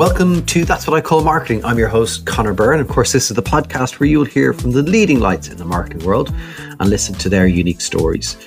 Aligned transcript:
Welcome 0.00 0.46
to 0.46 0.64
That's 0.64 0.86
What 0.86 0.96
I 0.96 1.02
Call 1.02 1.22
Marketing. 1.22 1.62
I'm 1.62 1.76
your 1.76 1.88
host, 1.88 2.24
Connor 2.24 2.54
Byrne. 2.54 2.80
Of 2.80 2.88
course, 2.88 3.12
this 3.12 3.30
is 3.30 3.36
the 3.36 3.42
podcast 3.42 4.00
where 4.00 4.08
you'll 4.08 4.24
hear 4.24 4.54
from 4.54 4.70
the 4.70 4.82
leading 4.82 5.20
lights 5.20 5.48
in 5.48 5.58
the 5.58 5.64
marketing 5.66 6.06
world 6.06 6.32
and 6.56 6.88
listen 6.88 7.14
to 7.16 7.28
their 7.28 7.46
unique 7.46 7.82
stories. 7.82 8.38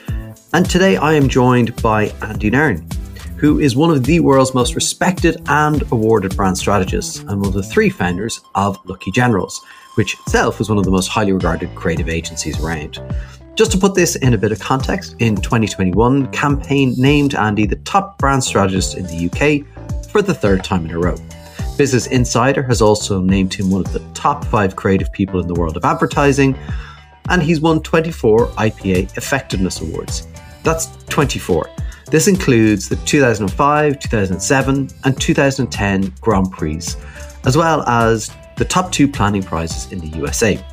And 0.54 0.68
today 0.68 0.98
I 0.98 1.14
am 1.14 1.30
joined 1.30 1.80
by 1.84 2.06
Andy 2.24 2.50
Nairn, 2.50 2.88
who 3.38 3.60
is 3.60 3.76
one 3.76 3.92
of 3.92 4.04
the 4.04 4.20
world's 4.20 4.56
most 4.56 4.74
respected 4.74 5.44
and 5.46 5.84
awarded 5.92 6.36
brand 6.36 6.58
strategists 6.58 7.20
and 7.20 7.40
one 7.40 7.50
of 7.50 7.54
the 7.54 7.62
three 7.62 7.92
founders 7.92 8.42
of 8.56 8.80
Lucky 8.86 9.12
Generals, 9.12 9.64
which 9.94 10.20
itself 10.22 10.60
is 10.60 10.70
one 10.70 10.80
of 10.80 10.86
the 10.86 10.92
most 10.92 11.10
highly 11.10 11.34
regarded 11.34 11.76
creative 11.76 12.10
agencies 12.10 12.60
around. 12.60 13.00
Just 13.54 13.72
to 13.74 13.78
put 13.78 13.94
this 13.94 14.16
in 14.16 14.34
a 14.34 14.40
bit 14.40 14.52
of 14.52 14.60
context, 14.60 15.16
in 15.20 15.36
2021, 15.36 16.32
Campaign 16.32 16.96
named 16.98 17.36
Andy 17.36 17.68
the 17.68 17.76
top 17.76 18.18
brand 18.18 18.44
strategist 18.44 18.98
in 18.98 19.04
the 19.04 19.30
UK 19.30 20.10
for 20.10 20.24
the 20.24 20.34
third 20.34 20.64
time 20.64 20.86
in 20.86 20.92
a 20.92 20.98
row. 20.98 21.16
Business 21.78 22.06
Insider 22.08 22.62
has 22.64 22.82
also 22.82 23.20
named 23.20 23.54
him 23.54 23.72
one 23.72 23.82
of 23.82 23.92
the 23.94 24.00
top 24.14 24.46
five 24.46 24.76
creative 24.76 25.12
people 25.12 25.40
in 25.40 25.48
the 25.48 25.56
world 25.56 25.76
of 25.76 25.84
advertising, 25.84 26.56
and 27.30 27.42
he's 27.42 27.62
won 27.62 27.82
24 27.82 28.48
IPA 28.48 29.18
Effectiveness 29.18 29.82
Awards. 29.82 30.28
That's 30.64 30.96
24. 31.08 31.70
This 32.12 32.28
includes 32.28 32.90
the 32.90 32.96
2005, 32.98 34.00
2007, 34.00 34.90
and 35.04 35.20
2010 35.20 36.14
Grand 36.22 36.52
Prix, 36.52 36.80
as 37.46 37.58
well 37.58 37.82
as 37.84 38.30
the 38.58 38.66
top 38.66 38.92
two 38.92 39.08
planning 39.08 39.42
prizes 39.42 39.92
in 39.92 40.00
the 40.00 40.16
USA. 40.20 40.64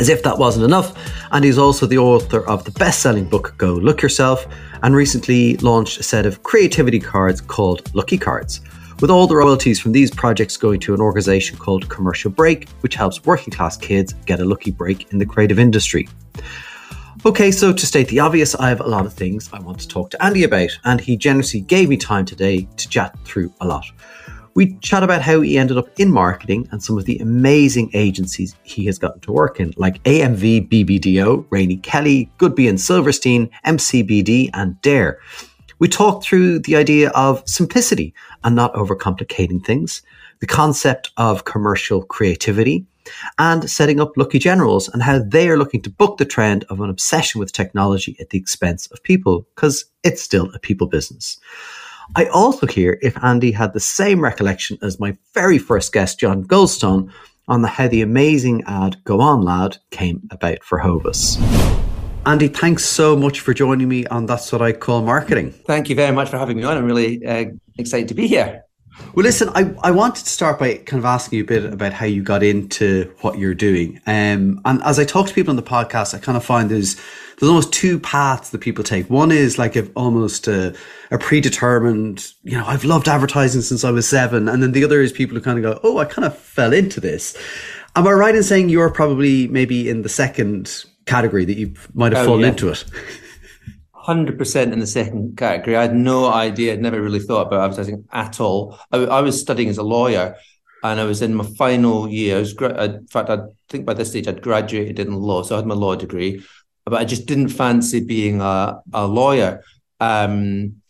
As 0.00 0.08
if 0.08 0.24
that 0.24 0.36
wasn't 0.36 0.64
enough, 0.64 0.92
and 1.30 1.44
he's 1.44 1.56
also 1.56 1.86
the 1.86 1.98
author 1.98 2.46
of 2.48 2.64
the 2.64 2.72
best 2.72 3.00
selling 3.00 3.28
book 3.28 3.54
Go 3.58 3.74
Luck 3.74 4.02
Yourself, 4.02 4.44
and 4.82 4.96
recently 4.96 5.56
launched 5.58 6.00
a 6.00 6.02
set 6.02 6.26
of 6.26 6.42
creativity 6.42 6.98
cards 6.98 7.40
called 7.40 7.94
Lucky 7.94 8.18
Cards 8.18 8.60
with 9.00 9.10
all 9.10 9.26
the 9.26 9.36
royalties 9.36 9.78
from 9.78 9.92
these 9.92 10.10
projects 10.10 10.56
going 10.56 10.80
to 10.80 10.94
an 10.94 11.00
organisation 11.00 11.58
called 11.58 11.88
Commercial 11.88 12.30
Break, 12.30 12.68
which 12.80 12.94
helps 12.94 13.24
working 13.24 13.52
class 13.52 13.76
kids 13.76 14.14
get 14.24 14.40
a 14.40 14.44
lucky 14.44 14.70
break 14.70 15.12
in 15.12 15.18
the 15.18 15.26
creative 15.26 15.58
industry. 15.58 16.08
Okay, 17.24 17.50
so 17.50 17.72
to 17.72 17.86
state 17.86 18.08
the 18.08 18.20
obvious, 18.20 18.54
I 18.54 18.68
have 18.68 18.80
a 18.80 18.86
lot 18.86 19.04
of 19.04 19.12
things 19.12 19.50
I 19.52 19.58
want 19.58 19.80
to 19.80 19.88
talk 19.88 20.10
to 20.10 20.24
Andy 20.24 20.44
about, 20.44 20.70
and 20.84 21.00
he 21.00 21.16
generously 21.16 21.60
gave 21.60 21.88
me 21.88 21.96
time 21.96 22.24
today 22.24 22.68
to 22.76 22.88
chat 22.88 23.18
through 23.24 23.52
a 23.60 23.66
lot. 23.66 23.84
We 24.54 24.78
chat 24.78 25.02
about 25.02 25.20
how 25.20 25.42
he 25.42 25.58
ended 25.58 25.76
up 25.76 25.88
in 26.00 26.10
marketing 26.10 26.66
and 26.70 26.82
some 26.82 26.96
of 26.96 27.04
the 27.04 27.18
amazing 27.18 27.90
agencies 27.92 28.56
he 28.62 28.86
has 28.86 28.98
gotten 28.98 29.20
to 29.20 29.32
work 29.32 29.60
in, 29.60 29.74
like 29.76 30.02
AMV 30.04 30.70
BBDO, 30.70 31.46
Rainey 31.50 31.76
Kelly, 31.76 32.30
Goodby 32.38 32.68
and 32.68 32.80
Silverstein, 32.80 33.50
MCBD, 33.66 34.48
and 34.54 34.80
Dare. 34.80 35.18
We 35.78 35.88
talked 35.88 36.24
through 36.24 36.60
the 36.60 36.76
idea 36.76 37.10
of 37.10 37.42
simplicity 37.46 38.14
and 38.42 38.56
not 38.56 38.72
overcomplicating 38.74 39.64
things, 39.64 40.02
the 40.40 40.46
concept 40.46 41.10
of 41.16 41.44
commercial 41.44 42.02
creativity, 42.02 42.86
and 43.38 43.68
setting 43.70 44.00
up 44.00 44.16
Lucky 44.16 44.38
Generals 44.38 44.88
and 44.88 45.02
how 45.02 45.18
they 45.18 45.48
are 45.48 45.58
looking 45.58 45.82
to 45.82 45.90
book 45.90 46.16
the 46.16 46.24
trend 46.24 46.64
of 46.70 46.80
an 46.80 46.88
obsession 46.88 47.38
with 47.38 47.52
technology 47.52 48.16
at 48.20 48.30
the 48.30 48.38
expense 48.38 48.86
of 48.86 49.02
people, 49.02 49.46
because 49.54 49.84
it's 50.02 50.22
still 50.22 50.50
a 50.54 50.58
people 50.58 50.86
business. 50.86 51.38
I 52.16 52.26
also 52.26 52.66
hear 52.66 52.98
if 53.02 53.22
Andy 53.22 53.52
had 53.52 53.74
the 53.74 53.80
same 53.80 54.20
recollection 54.20 54.78
as 54.80 54.98
my 54.98 55.16
very 55.34 55.58
first 55.58 55.92
guest, 55.92 56.18
John 56.18 56.44
Goldstone, 56.44 57.12
on 57.48 57.62
the, 57.62 57.68
how 57.68 57.86
the 57.86 58.02
amazing 58.02 58.64
ad 58.66 58.96
Go 59.04 59.20
On 59.20 59.42
Lad 59.42 59.76
came 59.90 60.26
about 60.30 60.64
for 60.64 60.78
Hovis. 60.78 61.36
Andy, 62.26 62.48
thanks 62.48 62.84
so 62.84 63.14
much 63.14 63.38
for 63.38 63.54
joining 63.54 63.88
me 63.88 64.04
on 64.08 64.26
That's 64.26 64.50
What 64.50 64.60
I 64.60 64.72
Call 64.72 65.00
Marketing. 65.02 65.52
Thank 65.52 65.88
you 65.88 65.94
very 65.94 66.12
much 66.12 66.28
for 66.28 66.38
having 66.38 66.56
me 66.56 66.64
on. 66.64 66.76
I'm 66.76 66.84
really 66.84 67.24
uh, 67.24 67.44
excited 67.78 68.08
to 68.08 68.14
be 68.14 68.26
here. 68.26 68.64
Well, 69.14 69.22
listen, 69.22 69.48
I, 69.54 69.72
I 69.84 69.92
wanted 69.92 70.24
to 70.24 70.30
start 70.30 70.58
by 70.58 70.78
kind 70.78 70.98
of 70.98 71.04
asking 71.04 71.36
you 71.36 71.44
a 71.44 71.46
bit 71.46 71.72
about 71.72 71.92
how 71.92 72.04
you 72.04 72.24
got 72.24 72.42
into 72.42 73.14
what 73.20 73.38
you're 73.38 73.54
doing. 73.54 74.00
Um, 74.08 74.60
and 74.64 74.82
as 74.82 74.98
I 74.98 75.04
talk 75.04 75.28
to 75.28 75.34
people 75.34 75.50
on 75.50 75.56
the 75.56 75.62
podcast, 75.62 76.14
I 76.14 76.18
kind 76.18 76.36
of 76.36 76.44
find 76.44 76.68
there's 76.68 76.96
there's 77.38 77.48
almost 77.48 77.72
two 77.72 78.00
paths 78.00 78.50
that 78.50 78.58
people 78.58 78.82
take. 78.82 79.08
One 79.08 79.30
is 79.30 79.56
like 79.56 79.76
a, 79.76 79.86
almost 79.92 80.48
a, 80.48 80.74
a 81.12 81.18
predetermined, 81.18 82.26
you 82.42 82.58
know, 82.58 82.66
I've 82.66 82.82
loved 82.82 83.08
advertising 83.08 83.60
since 83.60 83.84
I 83.84 83.90
was 83.92 84.08
seven. 84.08 84.48
And 84.48 84.64
then 84.64 84.72
the 84.72 84.82
other 84.82 85.00
is 85.00 85.12
people 85.12 85.36
who 85.36 85.42
kind 85.42 85.58
of 85.58 85.62
go, 85.62 85.78
oh, 85.84 85.98
I 85.98 86.06
kind 86.06 86.24
of 86.24 86.36
fell 86.36 86.72
into 86.72 86.98
this. 86.98 87.36
Am 87.94 88.06
I 88.08 88.12
right 88.12 88.34
in 88.34 88.42
saying 88.42 88.70
you're 88.70 88.90
probably 88.90 89.46
maybe 89.48 89.88
in 89.88 90.02
the 90.02 90.08
second 90.08 90.86
category 91.06 91.44
that 91.44 91.56
you 91.56 91.74
might 91.94 92.12
have 92.12 92.24
oh, 92.24 92.26
fallen 92.26 92.42
yeah. 92.42 92.48
into 92.48 92.68
it. 92.68 92.84
Hundred 93.92 94.38
percent 94.38 94.72
in 94.72 94.78
the 94.78 94.86
second 94.86 95.36
category. 95.36 95.76
I 95.76 95.82
had 95.82 95.94
no 95.94 96.32
idea. 96.32 96.72
I'd 96.72 96.82
never 96.82 97.00
really 97.00 97.20
thought 97.20 97.48
about 97.48 97.64
advertising 97.64 98.04
at 98.12 98.40
all. 98.40 98.78
I, 98.92 98.98
I 98.98 99.20
was 99.20 99.40
studying 99.40 99.68
as 99.68 99.78
a 99.78 99.82
lawyer, 99.82 100.36
and 100.84 101.00
I 101.00 101.04
was 101.04 101.22
in 101.22 101.34
my 101.34 101.44
final 101.58 102.08
year. 102.08 102.36
I 102.36 102.40
was, 102.40 102.52
in 102.52 103.06
fact, 103.08 103.30
I 103.30 103.38
think 103.68 103.84
by 103.84 103.94
this 103.94 104.10
stage 104.10 104.28
I'd 104.28 104.42
graduated 104.42 104.98
in 104.98 105.12
law, 105.12 105.42
so 105.42 105.56
I 105.56 105.58
had 105.58 105.66
my 105.66 105.74
law 105.74 105.96
degree, 105.96 106.44
but 106.84 107.00
I 107.00 107.04
just 107.04 107.26
didn't 107.26 107.48
fancy 107.48 108.04
being 108.04 108.40
a, 108.40 108.80
a 108.92 109.06
lawyer. 109.06 109.64
Um, 109.98 110.82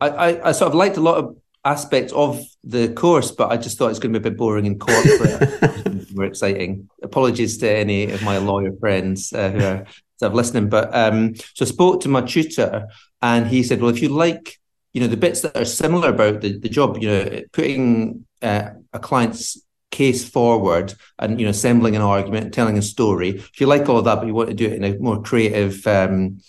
I, 0.00 0.08
I, 0.08 0.48
I 0.48 0.52
sort 0.52 0.70
of 0.70 0.74
liked 0.74 0.96
a 0.96 1.00
lot 1.00 1.18
of 1.18 1.36
aspects 1.64 2.12
of 2.12 2.44
the 2.64 2.92
course, 2.92 3.30
but 3.30 3.50
I 3.50 3.56
just 3.56 3.78
thought 3.78 3.90
it's 3.90 3.98
going 3.98 4.12
to 4.12 4.20
be 4.20 4.28
a 4.28 4.30
bit 4.30 4.38
boring 4.38 4.66
and 4.66 4.80
corporate. 4.80 6.12
more 6.14 6.24
exciting. 6.24 6.88
Apologies 7.02 7.58
to 7.58 7.70
any 7.70 8.10
of 8.10 8.22
my 8.22 8.38
lawyer 8.38 8.72
friends 8.78 9.32
uh, 9.32 9.50
who 9.50 9.64
are 9.64 9.86
sort 10.18 10.30
of 10.30 10.34
listening, 10.34 10.68
but 10.68 10.94
um, 10.94 11.34
so 11.54 11.64
I 11.64 11.68
spoke 11.68 12.00
to 12.02 12.08
my 12.08 12.22
tutor, 12.22 12.88
and 13.20 13.46
he 13.46 13.62
said, 13.62 13.80
"Well, 13.80 13.90
if 13.90 14.02
you 14.02 14.08
like, 14.08 14.58
you 14.92 15.00
know, 15.00 15.06
the 15.06 15.16
bits 15.16 15.40
that 15.42 15.56
are 15.56 15.64
similar 15.64 16.10
about 16.10 16.40
the, 16.40 16.58
the 16.58 16.68
job, 16.68 16.98
you 17.00 17.08
know, 17.08 17.42
putting 17.52 18.26
uh, 18.40 18.70
a 18.92 18.98
client's 18.98 19.58
case 19.90 20.26
forward 20.26 20.94
and 21.18 21.38
you 21.38 21.44
know 21.44 21.50
assembling 21.50 21.94
an 21.94 22.00
argument 22.00 22.54
telling 22.54 22.78
a 22.78 22.82
story 22.82 23.28
if 23.28 23.60
you 23.60 23.66
like 23.66 23.86
all 23.90 23.98
of 23.98 24.06
that 24.06 24.16
but 24.16 24.26
you 24.26 24.32
want 24.32 24.48
to 24.48 24.54
do 24.54 24.66
it 24.66 24.72
in 24.72 24.84
a 24.84 24.98
more 24.98 25.22
creative 25.22 25.86
um, 25.86 26.40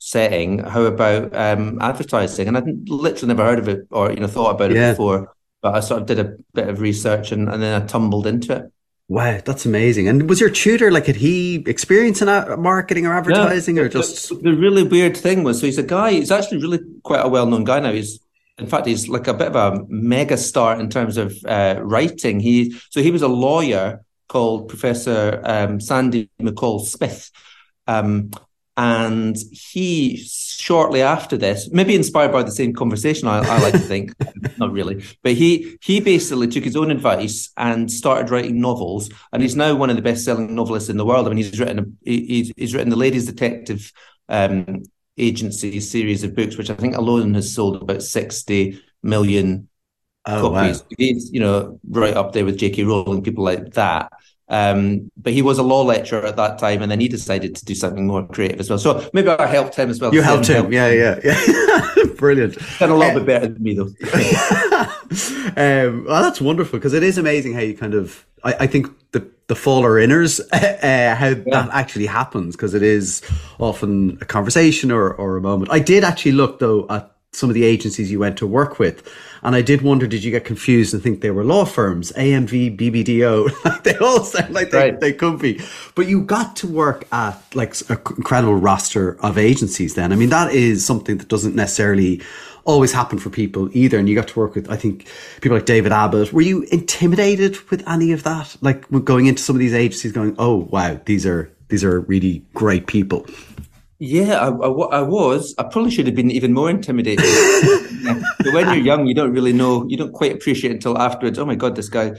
setting, 0.00 0.58
how 0.58 0.82
about 0.82 1.34
um, 1.36 1.78
advertising? 1.80 2.48
And 2.48 2.56
I'd 2.56 2.88
literally 2.88 3.28
never 3.28 3.44
heard 3.44 3.60
of 3.60 3.68
it 3.68 3.86
or 3.92 4.10
you 4.10 4.18
know 4.18 4.26
thought 4.26 4.56
about 4.56 4.72
it 4.72 4.90
before. 4.90 5.32
But 5.62 5.74
I 5.74 5.80
sort 5.80 6.00
of 6.00 6.06
did 6.06 6.18
a 6.18 6.36
bit 6.54 6.68
of 6.68 6.80
research 6.80 7.32
and, 7.32 7.48
and 7.48 7.62
then 7.62 7.80
I 7.80 7.86
tumbled 7.86 8.26
into 8.26 8.56
it. 8.56 8.72
Wow, 9.08 9.40
that's 9.44 9.66
amazing! 9.66 10.08
And 10.08 10.28
was 10.28 10.40
your 10.40 10.50
tutor 10.50 10.90
like? 10.90 11.06
Had 11.06 11.16
he 11.16 11.64
experience 11.66 12.22
in 12.22 12.28
marketing 12.62 13.06
or 13.06 13.12
advertising, 13.12 13.76
yeah, 13.76 13.82
or 13.82 13.88
just 13.88 14.28
the, 14.28 14.36
the, 14.36 14.52
really 14.54 14.84
weird 14.84 15.16
thing 15.16 15.42
was? 15.42 15.58
So 15.58 15.66
he's 15.66 15.78
a 15.78 15.82
guy. 15.82 16.12
He's 16.12 16.30
actually 16.30 16.58
really 16.58 16.78
quite 17.02 17.24
a 17.24 17.28
well-known 17.28 17.64
guy 17.64 17.80
now. 17.80 17.92
He's 17.92 18.20
in 18.56 18.68
fact 18.68 18.86
he's 18.86 19.08
like 19.08 19.26
a 19.26 19.34
bit 19.34 19.48
of 19.48 19.56
a 19.56 19.84
mega 19.88 20.36
star 20.36 20.78
in 20.78 20.88
terms 20.90 21.16
of 21.16 21.36
uh, 21.44 21.80
writing. 21.82 22.38
He 22.38 22.78
so 22.90 23.02
he 23.02 23.10
was 23.10 23.22
a 23.22 23.28
lawyer 23.28 24.04
called 24.28 24.68
Professor 24.68 25.42
um, 25.44 25.80
Sandy 25.80 26.30
McCall 26.40 26.80
Smith, 26.80 27.32
um, 27.88 28.30
and 28.80 29.36
he, 29.52 30.16
shortly 30.16 31.02
after 31.02 31.36
this, 31.36 31.68
maybe 31.70 31.94
inspired 31.94 32.32
by 32.32 32.42
the 32.42 32.50
same 32.50 32.72
conversation, 32.72 33.28
I, 33.28 33.40
I 33.40 33.60
like 33.60 33.74
to 33.74 33.78
think, 33.78 34.14
not 34.56 34.72
really, 34.72 35.04
but 35.22 35.34
he 35.34 35.76
he 35.82 36.00
basically 36.00 36.48
took 36.48 36.64
his 36.64 36.76
own 36.76 36.90
advice 36.90 37.52
and 37.58 37.92
started 37.92 38.30
writing 38.30 38.58
novels, 38.58 39.10
and 39.34 39.42
he's 39.42 39.54
now 39.54 39.74
one 39.74 39.90
of 39.90 39.96
the 39.96 40.02
best-selling 40.02 40.54
novelists 40.54 40.88
in 40.88 40.96
the 40.96 41.04
world. 41.04 41.26
I 41.26 41.28
mean, 41.28 41.36
he's 41.36 41.60
written 41.60 41.78
a, 41.78 42.10
he's, 42.10 42.52
he's 42.56 42.72
written 42.72 42.88
the 42.88 42.96
Ladies 42.96 43.26
Detective 43.26 43.92
um, 44.30 44.84
Agency 45.18 45.78
series 45.80 46.24
of 46.24 46.34
books, 46.34 46.56
which 46.56 46.70
I 46.70 46.74
think 46.74 46.96
alone 46.96 47.34
has 47.34 47.54
sold 47.54 47.82
about 47.82 48.02
sixty 48.02 48.82
million 49.02 49.68
oh, 50.24 50.40
copies. 50.40 50.80
Wow. 50.80 50.86
He's 50.96 51.30
you 51.30 51.40
know 51.40 51.78
right 51.86 52.16
up 52.16 52.32
there 52.32 52.46
with 52.46 52.56
J.K. 52.56 52.84
Rowling, 52.84 53.22
people 53.22 53.44
like 53.44 53.74
that. 53.74 54.10
Um, 54.50 55.12
but 55.16 55.32
he 55.32 55.42
was 55.42 55.58
a 55.58 55.62
law 55.62 55.82
lecturer 55.82 56.26
at 56.26 56.36
that 56.36 56.58
time, 56.58 56.82
and 56.82 56.90
then 56.90 56.98
he 56.98 57.06
decided 57.06 57.54
to 57.54 57.64
do 57.64 57.74
something 57.74 58.06
more 58.06 58.26
creative 58.26 58.58
as 58.58 58.68
well. 58.68 58.80
So 58.80 59.08
maybe 59.12 59.28
I 59.28 59.46
helped 59.46 59.76
him 59.76 59.88
as 59.88 60.00
well. 60.00 60.12
You 60.12 60.22
helped 60.22 60.48
him, 60.48 60.72
yeah, 60.72 60.90
yeah, 60.90 61.20
yeah. 61.22 62.04
Brilliant. 62.16 62.58
Done 62.78 62.90
a 62.90 62.96
lot 62.96 63.14
bit 63.14 63.26
better 63.26 63.46
than 63.46 63.62
me 63.62 63.74
though. 63.74 63.84
um, 65.56 66.04
well, 66.04 66.22
that's 66.22 66.40
wonderful 66.40 66.80
because 66.80 66.94
it 66.94 67.04
is 67.04 67.16
amazing 67.16 67.54
how 67.54 67.60
you 67.60 67.76
kind 67.76 67.94
of. 67.94 68.26
I, 68.42 68.54
I 68.60 68.66
think 68.66 68.88
the 69.12 69.30
the 69.46 69.54
faller 69.54 69.92
inners, 69.92 70.40
uh, 70.52 71.14
how 71.16 71.28
yeah. 71.28 71.44
that 71.46 71.68
actually 71.72 72.06
happens 72.06 72.56
because 72.56 72.74
it 72.74 72.82
is 72.82 73.22
often 73.60 74.18
a 74.20 74.24
conversation 74.24 74.90
or 74.90 75.14
or 75.14 75.36
a 75.36 75.40
moment. 75.40 75.70
I 75.70 75.78
did 75.78 76.02
actually 76.02 76.32
look 76.32 76.58
though 76.58 76.86
at 76.90 77.14
some 77.32 77.48
of 77.48 77.54
the 77.54 77.64
agencies 77.64 78.10
you 78.10 78.18
went 78.18 78.36
to 78.38 78.46
work 78.48 78.80
with 78.80 79.08
and 79.42 79.54
I 79.54 79.62
did 79.62 79.82
wonder, 79.82 80.06
did 80.06 80.22
you 80.22 80.30
get 80.30 80.44
confused 80.44 80.92
and 80.92 81.02
think 81.02 81.20
they 81.20 81.30
were 81.30 81.44
law 81.44 81.64
firms, 81.64 82.12
AMV, 82.12 82.76
BBDO? 82.76 83.82
they 83.82 83.96
all 83.98 84.24
sound 84.24 84.52
like 84.52 84.70
they, 84.70 84.78
right. 84.78 85.00
they 85.00 85.12
could 85.12 85.38
be. 85.38 85.60
But 85.94 86.08
you 86.08 86.22
got 86.22 86.56
to 86.56 86.66
work 86.66 87.06
at 87.12 87.42
like 87.54 87.74
an 87.88 87.98
incredible 88.16 88.54
roster 88.54 89.18
of 89.24 89.38
agencies 89.38 89.94
then. 89.94 90.12
I 90.12 90.16
mean, 90.16 90.30
that 90.30 90.52
is 90.52 90.84
something 90.84 91.18
that 91.18 91.28
doesn't 91.28 91.54
necessarily 91.54 92.20
always 92.64 92.92
happen 92.92 93.18
for 93.18 93.30
people 93.30 93.70
either. 93.72 93.98
And 93.98 94.08
you 94.08 94.14
got 94.14 94.28
to 94.28 94.38
work 94.38 94.54
with, 94.54 94.70
I 94.70 94.76
think, 94.76 95.08
people 95.40 95.56
like 95.56 95.66
David 95.66 95.92
Abbott. 95.92 96.32
Were 96.32 96.42
you 96.42 96.62
intimidated 96.64 97.58
with 97.70 97.86
any 97.88 98.12
of 98.12 98.22
that? 98.24 98.56
Like 98.60 98.88
going 99.04 99.26
into 99.26 99.42
some 99.42 99.56
of 99.56 99.60
these 99.60 99.74
agencies 99.74 100.12
going, 100.12 100.34
oh, 100.38 100.68
wow, 100.70 101.00
these 101.06 101.26
are, 101.26 101.50
these 101.68 101.84
are 101.84 102.00
really 102.00 102.44
great 102.54 102.86
people. 102.86 103.26
Yeah, 104.02 104.40
I, 104.40 104.48
I, 104.48 104.68
I, 104.70 105.02
was. 105.02 105.54
I 105.58 105.64
probably 105.64 105.90
should 105.90 106.06
have 106.06 106.14
been 106.14 106.30
even 106.30 106.54
more 106.54 106.70
intimidated. 106.70 107.22
but 108.38 108.54
when 108.54 108.66
you're 108.68 108.76
young, 108.76 109.06
you 109.06 109.14
don't 109.14 109.32
really 109.32 109.52
know. 109.52 109.86
You 109.88 109.98
don't 109.98 110.12
quite 110.12 110.32
appreciate 110.32 110.72
until 110.72 110.96
afterwards. 110.96 111.38
Oh 111.38 111.44
my 111.44 111.54
god, 111.54 111.76
this 111.76 111.90
guy, 111.90 112.12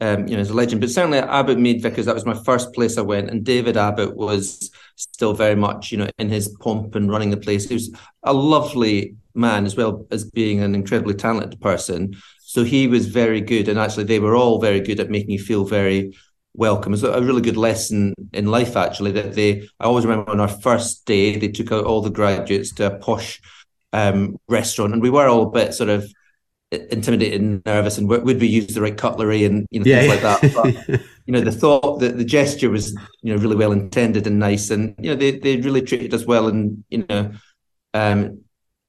um, 0.00 0.26
you 0.26 0.34
know, 0.34 0.40
is 0.40 0.50
a 0.50 0.54
legend. 0.54 0.80
But 0.80 0.90
certainly 0.90 1.18
at 1.18 1.28
Abbott 1.28 1.60
Mead 1.60 1.80
Vickers, 1.80 2.06
that 2.06 2.14
was 2.16 2.26
my 2.26 2.34
first 2.42 2.74
place 2.74 2.98
I 2.98 3.02
went, 3.02 3.30
and 3.30 3.44
David 3.44 3.76
Abbott 3.76 4.16
was 4.16 4.72
still 4.96 5.32
very 5.32 5.54
much, 5.54 5.92
you 5.92 5.98
know, 5.98 6.08
in 6.18 6.28
his 6.28 6.48
pomp 6.60 6.96
and 6.96 7.08
running 7.08 7.30
the 7.30 7.36
place. 7.36 7.68
He 7.68 7.74
was 7.74 7.94
a 8.24 8.32
lovely 8.32 9.14
man 9.34 9.64
as 9.64 9.76
well 9.76 10.08
as 10.10 10.28
being 10.28 10.60
an 10.60 10.74
incredibly 10.74 11.14
talented 11.14 11.60
person. 11.60 12.16
So 12.40 12.64
he 12.64 12.88
was 12.88 13.06
very 13.06 13.40
good, 13.40 13.68
and 13.68 13.78
actually, 13.78 14.04
they 14.04 14.18
were 14.18 14.34
all 14.34 14.60
very 14.60 14.80
good 14.80 14.98
at 14.98 15.08
making 15.08 15.30
you 15.30 15.38
feel 15.38 15.64
very 15.64 16.18
welcome. 16.58 16.92
It's 16.92 17.04
a 17.04 17.22
really 17.22 17.40
good 17.40 17.56
lesson 17.56 18.14
in 18.32 18.46
life, 18.46 18.76
actually. 18.76 19.12
That 19.12 19.34
they, 19.34 19.68
I 19.80 19.84
always 19.84 20.04
remember 20.04 20.30
on 20.30 20.40
our 20.40 20.48
first 20.48 21.06
day, 21.06 21.38
they 21.38 21.48
took 21.48 21.72
out 21.72 21.84
all 21.84 22.02
the 22.02 22.10
graduates 22.10 22.74
to 22.74 22.86
a 22.86 22.98
posh 22.98 23.40
um, 23.92 24.36
restaurant, 24.48 24.92
and 24.92 25.00
we 25.00 25.10
were 25.10 25.28
all 25.28 25.44
a 25.44 25.50
bit 25.50 25.72
sort 25.72 25.88
of 25.88 26.06
intimidated 26.70 27.40
and 27.40 27.62
nervous, 27.64 27.96
and 27.96 28.08
would 28.08 28.24
we 28.24 28.46
use 28.46 28.74
the 28.74 28.82
right 28.82 28.98
cutlery 28.98 29.44
and 29.44 29.66
you 29.70 29.80
know 29.80 29.86
yeah, 29.86 30.00
things 30.00 30.22
yeah. 30.22 30.28
like 30.30 30.40
that. 30.40 30.86
But 30.88 31.00
you 31.26 31.32
know, 31.32 31.40
the 31.40 31.52
thought 31.52 32.00
that 32.00 32.18
the 32.18 32.24
gesture 32.24 32.70
was 32.70 32.92
you 33.22 33.32
know 33.32 33.40
really 33.40 33.56
well 33.56 33.72
intended 33.72 34.26
and 34.26 34.38
nice, 34.38 34.70
and 34.70 34.94
you 34.98 35.10
know 35.10 35.16
they 35.16 35.38
they 35.38 35.56
really 35.58 35.82
treated 35.82 36.12
us 36.12 36.26
well, 36.26 36.48
and 36.48 36.84
you 36.90 37.06
know. 37.08 37.32
Um, 37.94 38.42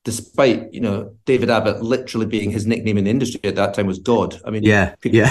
despite 0.09 0.73
you 0.73 0.81
know 0.81 1.15
David 1.25 1.51
Abbott 1.51 1.83
literally 1.83 2.25
being 2.25 2.50
his 2.50 2.65
nickname 2.65 2.97
in 2.97 3.03
the 3.03 3.11
industry 3.11 3.41
at 3.44 3.56
that 3.57 3.75
time 3.75 3.85
was 3.85 4.00
God. 4.00 4.41
I 4.44 4.50
mean, 4.50 4.63
yeah, 4.63 4.95
yeah, 5.03 5.29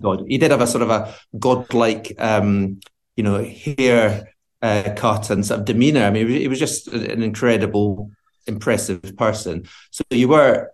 God. 0.00 0.24
He 0.26 0.38
did 0.38 0.52
have 0.52 0.62
a 0.62 0.66
sort 0.66 0.82
of 0.82 0.88
a 0.88 1.14
godlike, 1.38 2.14
um, 2.18 2.80
you 3.14 3.24
know, 3.24 3.44
hair 3.44 4.32
uh, 4.62 4.94
cut 4.96 5.28
and 5.28 5.44
sort 5.44 5.60
of 5.60 5.66
demeanor. 5.66 6.04
I 6.04 6.10
mean, 6.10 6.28
he 6.28 6.48
was 6.48 6.58
just 6.58 6.88
an 6.88 7.22
incredible, 7.22 8.10
impressive 8.46 9.02
person. 9.18 9.68
So 9.90 10.02
you 10.08 10.28
were 10.28 10.70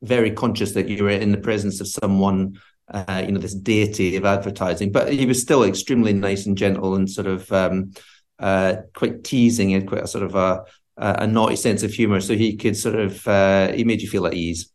very 0.00 0.30
conscious 0.30 0.72
that 0.72 0.88
you 0.88 1.04
were 1.04 1.10
in 1.10 1.32
the 1.32 1.44
presence 1.48 1.82
of 1.82 1.88
someone. 1.88 2.58
Uh, 2.88 3.24
you 3.26 3.32
know 3.32 3.40
this 3.40 3.52
deity 3.52 4.14
of 4.14 4.24
advertising, 4.24 4.92
but 4.92 5.12
he 5.12 5.26
was 5.26 5.42
still 5.42 5.64
extremely 5.64 6.12
nice 6.12 6.46
and 6.46 6.56
gentle 6.56 6.94
and 6.94 7.10
sort 7.10 7.26
of 7.26 7.50
um, 7.50 7.92
uh, 8.38 8.76
quite 8.94 9.24
teasing 9.24 9.74
and 9.74 9.88
quite 9.88 10.04
a 10.04 10.06
sort 10.06 10.22
of 10.22 10.36
a 10.36 10.62
a 10.96 11.26
naughty 11.26 11.56
sense 11.56 11.82
of 11.82 11.92
humor, 11.92 12.20
so 12.20 12.34
he 12.34 12.56
could 12.56 12.76
sort 12.76 12.94
of 12.94 13.26
uh, 13.28 13.72
he 13.72 13.84
made 13.84 14.02
you 14.02 14.08
feel 14.08 14.26
at 14.26 14.34
ease. 14.34 14.70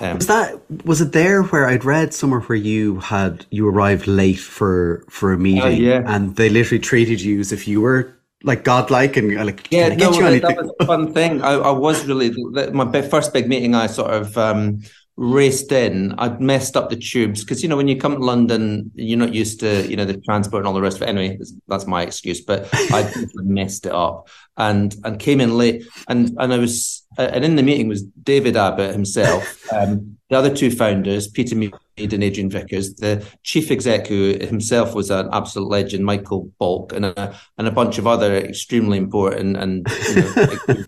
Um, 0.00 0.16
was 0.16 0.26
that 0.26 0.60
was 0.84 1.00
it 1.00 1.12
there 1.12 1.42
where 1.42 1.68
I'd 1.68 1.84
read 1.84 2.12
somewhere 2.12 2.40
where 2.40 2.56
you 2.56 2.98
had 3.00 3.46
you 3.50 3.68
arrived 3.68 4.06
late 4.06 4.38
for 4.38 5.04
for 5.08 5.32
a 5.32 5.38
meeting, 5.38 5.62
uh, 5.62 5.68
yeah. 5.68 6.02
and 6.06 6.36
they 6.36 6.48
literally 6.48 6.80
treated 6.80 7.20
you 7.20 7.40
as 7.40 7.52
if 7.52 7.68
you 7.68 7.80
were 7.80 8.12
like 8.42 8.64
godlike 8.64 9.16
and 9.16 9.34
like 9.34 9.70
yeah, 9.70 9.88
no, 9.88 10.12
that, 10.12 10.42
that 10.42 10.56
was 10.56 10.72
a 10.80 10.86
fun 10.86 11.12
thing. 11.12 11.42
I, 11.42 11.52
I 11.52 11.70
was 11.70 12.06
really 12.06 12.34
my 12.72 13.02
first 13.02 13.32
big 13.32 13.48
meeting. 13.48 13.74
I 13.74 13.86
sort 13.86 14.12
of 14.12 14.36
um, 14.36 14.80
raced 15.16 15.72
in. 15.72 16.14
I'd 16.18 16.40
messed 16.40 16.76
up 16.76 16.90
the 16.90 16.96
tubes 16.96 17.42
because 17.42 17.62
you 17.62 17.68
know 17.68 17.76
when 17.76 17.88
you 17.88 17.96
come 17.96 18.16
to 18.16 18.24
London, 18.24 18.90
you're 18.94 19.18
not 19.18 19.34
used 19.34 19.60
to 19.60 19.86
you 19.88 19.96
know 19.96 20.04
the 20.04 20.18
transport 20.18 20.60
and 20.60 20.68
all 20.68 20.74
the 20.74 20.82
rest 20.82 20.96
of 20.96 21.02
it. 21.02 21.08
Anyway, 21.08 21.38
that's 21.68 21.86
my 21.86 22.02
excuse, 22.02 22.42
but 22.42 22.68
I 22.72 23.10
messed 23.36 23.86
it 23.86 23.92
up 23.92 24.28
and 24.56 24.94
and 25.04 25.18
came 25.18 25.40
in 25.40 25.56
late. 25.56 25.84
And 26.08 26.36
and 26.38 26.52
I 26.52 26.58
was 26.58 27.06
and 27.18 27.44
in 27.44 27.56
the 27.56 27.62
meeting 27.62 27.88
was 27.88 28.02
David 28.02 28.56
Abbott 28.56 28.92
himself, 28.92 29.72
um, 29.72 30.18
the 30.28 30.36
other 30.36 30.54
two 30.54 30.70
founders, 30.70 31.28
Peter 31.28 31.56
Mead 31.56 31.72
and 31.96 32.22
Adrian 32.22 32.50
Vickers, 32.50 32.94
the 32.96 33.24
chief 33.42 33.70
exec 33.70 34.08
who 34.08 34.36
himself 34.38 34.94
was 34.94 35.10
an 35.10 35.30
absolute 35.32 35.68
legend, 35.68 36.04
Michael 36.04 36.50
Baulk, 36.60 36.92
and 36.92 37.06
a 37.06 37.34
and 37.56 37.66
a 37.66 37.72
bunch 37.72 37.96
of 37.98 38.06
other 38.06 38.36
extremely 38.36 38.98
important 38.98 39.56
and. 39.56 39.86
You 40.08 40.14
know, 40.16 40.46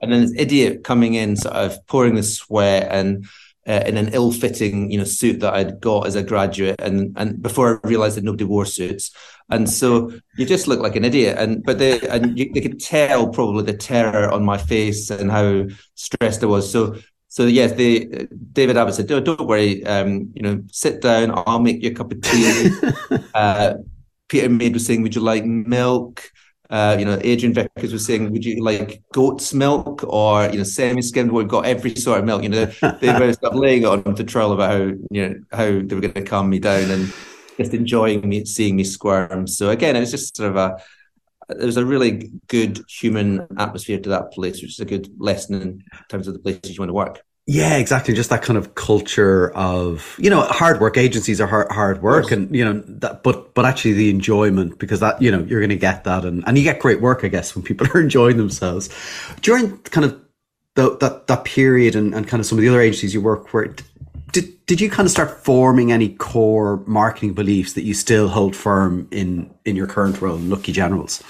and 0.00 0.12
then 0.12 0.22
this 0.22 0.34
idiot 0.36 0.84
coming 0.84 1.14
in, 1.14 1.36
sort 1.36 1.56
of 1.56 1.84
pouring 1.86 2.14
the 2.14 2.22
sweat 2.22 2.88
and 2.90 3.26
uh, 3.68 3.82
in 3.86 3.96
an 3.96 4.08
ill-fitting, 4.12 4.90
you 4.90 4.98
know, 4.98 5.04
suit 5.04 5.40
that 5.40 5.54
I'd 5.54 5.80
got 5.80 6.06
as 6.06 6.14
a 6.14 6.22
graduate, 6.22 6.80
and 6.80 7.14
and 7.16 7.42
before 7.42 7.80
I 7.84 7.88
realised 7.88 8.16
that 8.16 8.24
nobody 8.24 8.44
wore 8.44 8.64
suits, 8.64 9.10
and 9.50 9.68
so 9.68 10.10
you 10.36 10.46
just 10.46 10.68
look 10.68 10.80
like 10.80 10.96
an 10.96 11.04
idiot. 11.04 11.36
And 11.38 11.62
but 11.64 11.78
they 11.78 12.00
and 12.08 12.38
you, 12.38 12.50
they 12.52 12.60
could 12.60 12.80
tell 12.80 13.28
probably 13.28 13.64
the 13.64 13.76
terror 13.76 14.30
on 14.30 14.44
my 14.44 14.56
face 14.56 15.10
and 15.10 15.30
how 15.30 15.66
stressed 15.94 16.42
I 16.42 16.46
was. 16.46 16.70
So 16.70 16.96
so 17.28 17.44
yes, 17.44 17.72
they 17.72 18.26
David 18.52 18.78
Abbott 18.78 18.94
said, 18.94 19.06
"Don't, 19.06 19.24
don't 19.24 19.46
worry, 19.46 19.84
um, 19.84 20.32
you 20.34 20.42
know, 20.42 20.62
sit 20.72 21.02
down. 21.02 21.32
I'll 21.46 21.60
make 21.60 21.82
you 21.82 21.90
a 21.90 21.94
cup 21.94 22.10
of 22.10 22.20
tea." 22.22 22.70
uh, 23.34 23.74
Peter 24.28 24.48
Mead 24.48 24.74
was 24.74 24.86
saying, 24.86 25.02
"Would 25.02 25.14
you 25.14 25.20
like 25.20 25.44
milk?" 25.44 26.32
Uh, 26.70 26.96
you 26.98 27.04
know, 27.04 27.18
Adrian 27.22 27.54
Vickers 27.54 27.92
was 27.92 28.04
saying, 28.04 28.30
"Would 28.30 28.44
you 28.44 28.62
like 28.62 29.02
goat's 29.12 29.54
milk 29.54 30.04
or 30.04 30.46
you 30.46 30.58
know 30.58 30.64
semi-skimmed?" 30.64 31.32
We've 31.32 31.48
got 31.48 31.64
every 31.64 31.94
sort 31.96 32.18
of 32.18 32.26
milk. 32.26 32.42
You 32.42 32.50
know, 32.50 32.64
they 33.00 33.18
were 33.18 33.32
start 33.32 33.56
laying 33.56 33.82
it 33.82 33.86
on 33.86 34.14
the 34.14 34.24
trial 34.24 34.52
about 34.52 34.70
how 34.70 34.84
you 35.10 35.28
know 35.28 35.34
how 35.52 35.64
they 35.64 35.94
were 35.94 36.00
going 36.02 36.12
to 36.12 36.22
calm 36.22 36.50
me 36.50 36.58
down 36.58 36.90
and 36.90 37.12
just 37.56 37.72
enjoying 37.72 38.28
me 38.28 38.44
seeing 38.44 38.76
me 38.76 38.84
squirm. 38.84 39.46
So 39.46 39.70
again, 39.70 39.96
it 39.96 40.00
was 40.00 40.10
just 40.10 40.36
sort 40.36 40.50
of 40.50 40.56
a 40.56 40.76
there 41.48 41.66
was 41.66 41.78
a 41.78 41.86
really 41.86 42.30
good 42.48 42.80
human 42.88 43.46
atmosphere 43.58 43.98
to 44.00 44.08
that 44.10 44.32
place, 44.32 44.60
which 44.60 44.72
is 44.72 44.80
a 44.80 44.84
good 44.84 45.08
lesson 45.18 45.54
in 45.62 45.84
terms 46.10 46.28
of 46.28 46.34
the 46.34 46.40
places 46.40 46.76
you 46.76 46.80
want 46.80 46.90
to 46.90 46.94
work. 46.94 47.22
Yeah, 47.50 47.78
exactly. 47.78 48.12
Just 48.12 48.28
that 48.28 48.42
kind 48.42 48.58
of 48.58 48.74
culture 48.74 49.50
of 49.54 50.16
you 50.18 50.28
know 50.28 50.42
hard 50.42 50.82
work. 50.82 50.98
Agencies 50.98 51.40
are 51.40 51.46
hard, 51.46 51.72
hard 51.72 52.02
work, 52.02 52.30
and 52.30 52.54
you 52.54 52.62
know 52.62 52.82
that. 52.86 53.22
But 53.22 53.54
but 53.54 53.64
actually 53.64 53.94
the 53.94 54.10
enjoyment 54.10 54.78
because 54.78 55.00
that 55.00 55.22
you 55.22 55.30
know 55.30 55.42
you're 55.44 55.60
going 55.60 55.70
to 55.70 55.76
get 55.76 56.04
that, 56.04 56.26
and 56.26 56.44
and 56.46 56.58
you 56.58 56.62
get 56.62 56.78
great 56.78 57.00
work, 57.00 57.24
I 57.24 57.28
guess, 57.28 57.56
when 57.56 57.64
people 57.64 57.86
are 57.94 58.02
enjoying 58.02 58.36
themselves 58.36 58.90
during 59.40 59.78
kind 59.78 60.04
of 60.04 60.20
the, 60.74 60.98
that 60.98 61.26
that 61.28 61.44
period, 61.46 61.96
and, 61.96 62.14
and 62.14 62.28
kind 62.28 62.38
of 62.38 62.44
some 62.44 62.58
of 62.58 62.62
the 62.62 62.68
other 62.68 62.82
agencies 62.82 63.14
you 63.14 63.22
work 63.22 63.54
where 63.54 63.74
did 64.32 64.66
did 64.66 64.78
you 64.78 64.90
kind 64.90 65.06
of 65.06 65.10
start 65.10 65.42
forming 65.42 65.90
any 65.90 66.10
core 66.10 66.84
marketing 66.86 67.32
beliefs 67.32 67.72
that 67.72 67.82
you 67.84 67.94
still 67.94 68.28
hold 68.28 68.54
firm 68.54 69.08
in 69.10 69.50
in 69.64 69.74
your 69.74 69.86
current 69.86 70.20
role, 70.20 70.36
in 70.36 70.50
Lucky 70.50 70.72
Generals? 70.72 71.22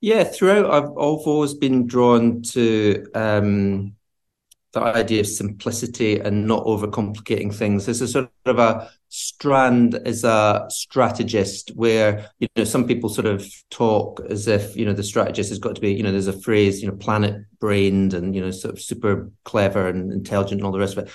Yeah, 0.00 0.24
throughout 0.24 0.64
I've, 0.70 0.90
I've 0.90 0.96
always 0.96 1.52
been 1.52 1.86
drawn 1.86 2.40
to. 2.54 3.06
Um, 3.14 3.94
the 4.72 4.80
idea 4.80 5.20
of 5.20 5.26
simplicity 5.26 6.18
and 6.18 6.46
not 6.46 6.64
overcomplicating 6.64 7.54
things. 7.54 7.86
There's 7.86 8.00
a 8.00 8.08
sort 8.08 8.30
of 8.46 8.58
a 8.58 8.90
strand 9.08 9.94
as 9.94 10.24
a 10.24 10.66
strategist 10.70 11.70
where, 11.74 12.30
you 12.38 12.48
know, 12.56 12.64
some 12.64 12.86
people 12.86 13.10
sort 13.10 13.26
of 13.26 13.46
talk 13.70 14.20
as 14.30 14.48
if, 14.48 14.74
you 14.74 14.86
know, 14.86 14.94
the 14.94 15.02
strategist 15.02 15.50
has 15.50 15.58
got 15.58 15.74
to 15.74 15.80
be, 15.80 15.92
you 15.92 16.02
know, 16.02 16.12
there's 16.12 16.26
a 16.26 16.40
phrase, 16.40 16.80
you 16.80 16.88
know, 16.88 16.96
planet 16.96 17.44
brained 17.60 18.14
and, 18.14 18.34
you 18.34 18.40
know, 18.40 18.50
sort 18.50 18.72
of 18.72 18.80
super 18.80 19.30
clever 19.44 19.88
and 19.88 20.10
intelligent 20.10 20.60
and 20.60 20.66
all 20.66 20.72
the 20.72 20.78
rest 20.78 20.96
of 20.96 21.06
it. 21.06 21.12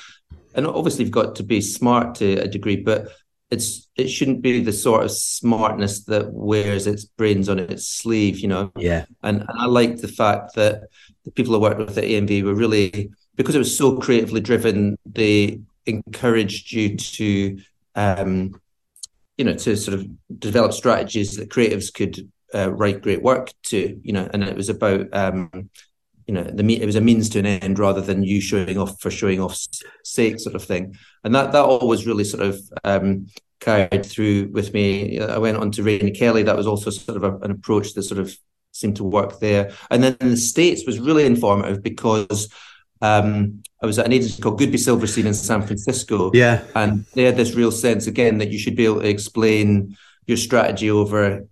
And 0.54 0.68
obviously 0.68 1.06
you've 1.06 1.12
got 1.12 1.36
to 1.38 1.44
be 1.44 1.60
smart 1.60 2.16
to 2.16 2.36
a 2.36 2.48
degree, 2.48 2.78
but 2.78 3.12
it's 3.50 3.88
it 3.96 4.10
shouldn't 4.10 4.42
be 4.42 4.62
the 4.62 4.74
sort 4.74 5.04
of 5.04 5.12
smartness 5.12 6.04
that 6.06 6.32
wears 6.32 6.86
its 6.86 7.06
brains 7.06 7.50
on 7.50 7.60
its 7.60 7.88
sleeve, 7.88 8.40
you 8.40 8.48
know. 8.48 8.72
Yeah. 8.76 9.06
And, 9.24 9.42
and 9.42 9.60
I 9.60 9.66
like 9.66 9.98
the 9.98 10.08
fact 10.08 10.56
that 10.56 10.84
the 11.26 11.32
people 11.32 11.56
I 11.56 11.60
worked 11.60 11.80
with 11.80 11.98
at 11.98 12.04
AMV 12.04 12.44
were 12.44 12.54
really 12.54 13.10
because 13.38 13.56
it 13.56 13.60
was 13.60 13.78
so 13.78 13.98
creatively 13.98 14.42
driven, 14.42 14.98
they 15.06 15.62
encouraged 15.86 16.72
you 16.74 16.98
to, 16.98 17.60
um, 17.96 18.60
you 19.38 19.46
know, 19.46 19.54
to 19.54 19.78
sort 19.78 19.98
of 19.98 20.08
develop 20.40 20.74
strategies 20.74 21.38
that 21.38 21.50
creatives 21.50 21.94
could 21.94 22.30
uh, 22.54 22.72
write 22.72 23.02
great 23.02 23.22
work 23.22 23.54
to, 23.64 24.00
you 24.04 24.12
know, 24.12 24.30
and 24.34 24.44
it 24.44 24.56
was 24.56 24.70
about, 24.70 25.08
um, 25.14 25.70
you 26.26 26.34
know, 26.34 26.44
the 26.44 26.82
it 26.82 26.86
was 26.86 26.96
a 26.96 27.02
means 27.02 27.30
to 27.30 27.40
an 27.40 27.46
end 27.46 27.80
rather 27.80 28.02
than 28.02 28.24
you 28.24 28.42
showing 28.42 28.78
off 28.78 29.00
for 29.00 29.10
showing 29.10 29.40
off's 29.40 29.82
sake, 30.04 30.40
sort 30.40 30.56
of 30.56 30.64
thing, 30.64 30.98
and 31.24 31.34
that 31.34 31.54
that 31.54 31.64
always 31.64 32.06
really 32.06 32.26
sort 32.26 32.44
of 32.44 32.60
um, 32.84 33.28
carried 33.62 34.06
through 34.06 34.50
with 34.52 34.74
me. 34.74 35.20
I 35.20 35.38
went 35.38 35.58
on 35.58 35.72
to 35.72 35.84
Rainey 35.84 36.12
Kelly. 36.12 36.44
That 36.44 36.58
was 36.58 36.68
also 36.68 36.90
sort 36.90 37.18
of 37.18 37.24
a, 37.24 37.38
an 37.46 37.52
approach 37.52 37.94
that 37.94 38.04
sort 38.04 38.20
of 38.20 38.36
seemed 38.74 38.98
to 38.98 39.04
work 39.04 39.40
there. 39.40 39.72
And 39.90 40.04
then 40.04 40.18
the 40.20 40.38
States 40.38 40.86
was 40.86 41.00
really 41.00 41.26
informative 41.26 41.82
because 41.82 42.50
um, 43.02 43.62
I 43.82 43.86
was 43.86 44.00
at 44.00 44.06
an 44.06 44.14
agency 44.14 44.42
called 44.42 44.60
Goodby 44.60 44.80
Silverstein 44.80 45.28
in 45.28 45.34
San 45.34 45.62
Francisco. 45.62 46.32
Yeah. 46.34 46.64
And 46.76 47.06
they 47.14 47.24
had 47.24 47.38
this 47.38 47.54
real 47.54 47.72
sense 47.72 48.08
again 48.08 48.40
that 48.40 48.50
you 48.50 48.58
should 48.58 48.76
be 48.76 48.86
able 48.86 49.02
to 49.02 49.08
explain 49.08 49.96
your 50.26 50.38
strategy 50.38 50.90
over 50.90 51.46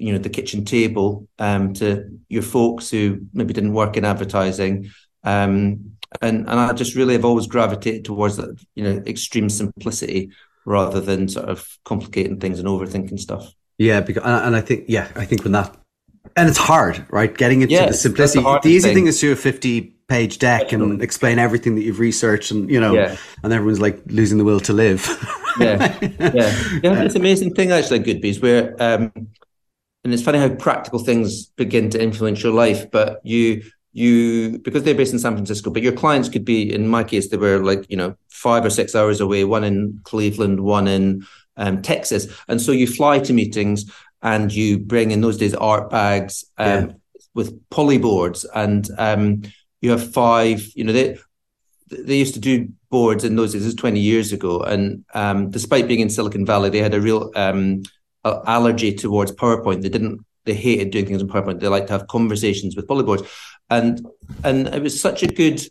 you 0.00 0.12
know 0.12 0.18
the 0.18 0.30
kitchen 0.30 0.64
table 0.64 1.28
um, 1.38 1.74
to 1.74 2.18
your 2.28 2.42
folks 2.42 2.90
who 2.90 3.20
maybe 3.34 3.52
didn't 3.52 3.74
work 3.74 3.96
in 3.96 4.04
advertising. 4.04 4.90
Um, 5.22 5.96
and 6.22 6.48
and 6.48 6.58
I 6.58 6.72
just 6.72 6.96
really 6.96 7.12
have 7.12 7.24
always 7.24 7.46
gravitated 7.46 8.04
towards 8.04 8.36
that, 8.38 8.58
you 8.74 8.82
know, 8.82 9.02
extreme 9.06 9.48
simplicity 9.48 10.30
rather 10.64 11.00
than 11.00 11.28
sort 11.28 11.48
of 11.48 11.78
complicating 11.84 12.40
things 12.40 12.58
and 12.58 12.66
overthinking 12.66 13.20
stuff. 13.20 13.52
Yeah, 13.78 14.00
because 14.00 14.22
and 14.24 14.56
I 14.56 14.60
think 14.62 14.86
yeah, 14.88 15.08
I 15.14 15.24
think 15.26 15.44
when 15.44 15.52
that 15.52 15.76
and 16.36 16.48
it's 16.48 16.58
hard, 16.58 17.06
right? 17.10 17.36
Getting 17.36 17.62
into 17.62 17.74
yeah, 17.74 17.86
the 17.86 17.94
simplicity. 17.94 18.42
The, 18.42 18.60
the 18.60 18.70
easy 18.70 18.88
thing. 18.88 18.94
thing 18.94 19.06
is 19.06 19.20
to 19.20 19.32
a 19.32 19.36
fifty 19.36 19.96
page 20.10 20.38
deck 20.38 20.72
and 20.72 21.00
explain 21.00 21.38
everything 21.38 21.76
that 21.76 21.82
you've 21.82 22.00
researched 22.00 22.50
and 22.50 22.68
you 22.68 22.80
know 22.80 22.92
yeah. 22.92 23.16
and 23.42 23.52
everyone's 23.52 23.80
like 23.80 23.98
losing 24.06 24.38
the 24.38 24.44
will 24.44 24.60
to 24.60 24.72
live 24.72 25.06
yeah 25.58 25.96
yeah 26.02 26.52
yeah 26.82 27.02
it's 27.02 27.14
an 27.14 27.20
amazing 27.20 27.54
thing 27.54 27.70
actually 27.70 28.00
Goodby's 28.00 28.40
where 28.40 28.74
um 28.78 29.12
and 30.04 30.14
it's 30.14 30.22
funny 30.22 30.38
how 30.38 30.48
practical 30.48 30.98
things 30.98 31.46
begin 31.46 31.90
to 31.90 32.02
influence 32.02 32.42
your 32.42 32.52
life. 32.52 32.90
But 32.90 33.20
you 33.24 33.62
you 33.92 34.58
because 34.60 34.84
they're 34.84 34.94
based 34.94 35.12
in 35.12 35.18
San 35.18 35.34
Francisco, 35.34 35.70
but 35.70 35.82
your 35.82 35.92
clients 35.92 36.28
could 36.28 36.44
be 36.44 36.72
in 36.72 36.88
my 36.88 37.04
case 37.04 37.28
they 37.28 37.36
were 37.36 37.58
like 37.58 37.86
you 37.90 37.96
know 37.96 38.16
five 38.30 38.64
or 38.64 38.70
six 38.70 38.94
hours 38.94 39.20
away, 39.20 39.44
one 39.44 39.64
in 39.64 40.00
Cleveland, 40.04 40.60
one 40.60 40.88
in 40.88 41.26
um, 41.56 41.82
Texas, 41.82 42.26
and 42.48 42.60
so 42.60 42.72
you 42.72 42.86
fly 42.86 43.18
to 43.18 43.32
meetings 43.32 43.90
and 44.22 44.52
you 44.52 44.78
bring 44.78 45.10
in 45.10 45.20
those 45.20 45.38
days 45.38 45.54
art 45.54 45.90
bags 45.90 46.44
um, 46.58 46.66
yeah. 46.66 46.92
with 47.34 47.68
polyboards 47.70 48.44
and 48.54 48.88
um, 48.98 49.42
you 49.80 49.90
have 49.90 50.12
five 50.12 50.66
you 50.74 50.84
know 50.84 50.92
they 50.92 51.18
they 51.90 52.18
used 52.18 52.34
to 52.34 52.40
do 52.40 52.68
boards 52.90 53.24
in 53.24 53.36
those 53.36 53.52
days. 53.52 53.62
This 53.62 53.70
is 53.70 53.74
20 53.74 54.00
years 54.00 54.32
ago. 54.32 54.60
And 54.60 55.04
um, 55.14 55.50
despite 55.50 55.88
being 55.88 56.00
in 56.00 56.10
Silicon 56.10 56.46
Valley, 56.46 56.70
they 56.70 56.78
had 56.78 56.94
a 56.94 57.00
real 57.00 57.30
um, 57.34 57.82
allergy 58.24 58.94
towards 58.94 59.32
PowerPoint. 59.32 59.82
They 59.82 59.88
didn't, 59.88 60.24
they 60.44 60.54
hated 60.54 60.90
doing 60.90 61.06
things 61.06 61.22
in 61.22 61.28
PowerPoint. 61.28 61.60
They 61.60 61.68
liked 61.68 61.88
to 61.88 61.94
have 61.94 62.08
conversations 62.08 62.76
with 62.76 62.86
polyboards. 62.86 63.28
And, 63.68 64.06
and 64.44 64.68
it 64.68 64.82
was 64.82 65.00
such 65.00 65.22
a 65.22 65.26
good 65.26 65.62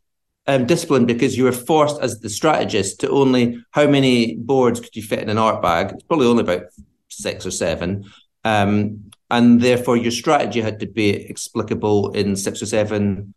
um, 0.47 0.65
discipline 0.65 1.05
because 1.05 1.37
you 1.37 1.43
were 1.43 1.51
forced 1.51 2.01
as 2.01 2.19
the 2.19 2.29
strategist 2.29 3.01
to 3.01 3.09
only, 3.09 3.63
how 3.71 3.87
many 3.87 4.35
boards 4.35 4.79
could 4.79 4.95
you 4.95 5.03
fit 5.03 5.19
in 5.19 5.29
an 5.29 5.37
art 5.37 5.61
bag? 5.61 5.91
It's 5.91 6.03
probably 6.03 6.27
only 6.27 6.43
about 6.43 6.63
six 7.09 7.45
or 7.45 7.51
seven. 7.51 8.05
Um, 8.43 9.11
and 9.29 9.61
therefore 9.61 9.97
your 9.97 10.11
strategy 10.11 10.61
had 10.61 10.79
to 10.79 10.87
be 10.87 11.09
explicable 11.09 12.11
in 12.13 12.35
six 12.35 12.61
or 12.61 12.65
seven 12.65 13.33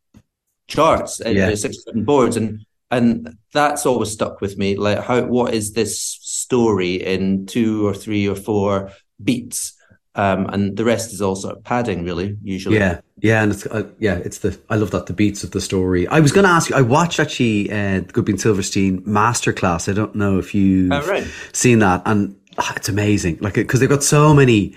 charts, 0.73 1.21
uh, 1.25 1.29
yeah. 1.29 1.55
six 1.55 1.85
seven 1.85 2.05
boards. 2.05 2.37
And 2.37 2.65
and 2.93 3.37
that's 3.53 3.87
always 3.87 4.13
stuck 4.13 4.41
with 4.41 4.59
me 4.59 4.77
like 4.77 5.03
how 5.03 5.23
what 5.23 5.55
is 5.55 5.73
this 5.73 5.99
story 5.99 6.95
in 6.95 7.47
two 7.47 7.87
or 7.87 7.95
three 7.95 8.29
or 8.29 8.37
four 8.37 8.93
beats 9.25 9.73
um, 10.15 10.47
and 10.53 10.77
the 10.77 10.85
rest 10.85 11.15
is 11.15 11.23
all 11.23 11.35
sort 11.35 11.57
of 11.57 11.65
padding 11.65 12.05
really 12.05 12.37
usually 12.43 12.77
yeah 12.77 13.01
yeah 13.23 13.43
and 13.43 13.53
it's 13.53 13.65
uh, 13.67 13.89
yeah 13.99 14.17
it's 14.17 14.39
the 14.39 14.59
i 14.69 14.77
love 14.77 14.91
that 14.91 15.07
the 15.07 15.15
beats 15.15 15.43
of 15.43 15.53
the 15.53 15.61
story 15.61 16.07
i 16.09 16.21
was 16.21 16.33
going 16.33 16.45
to 16.45 16.51
ask 16.51 16.69
you 16.69 16.77
i 16.77 16.83
watched 16.83 17.19
actually 17.19 17.71
uh 17.73 18.01
Goodby 18.03 18.31
and 18.33 18.41
Silverstein 18.41 19.03
masterclass 19.03 19.89
i 19.89 19.95
don't 19.95 20.15
know 20.15 20.39
if 20.39 20.55
you've 20.55 20.93
oh, 20.93 21.07
right. 21.07 21.27
seen 21.53 21.79
that 21.79 22.03
and 22.05 22.37
oh, 22.59 22.73
it's 22.77 22.89
amazing 22.89 23.39
like 23.41 23.55
because 23.55 23.81
they've 23.81 23.89
got 23.89 24.03
so 24.03 24.35
many 24.35 24.75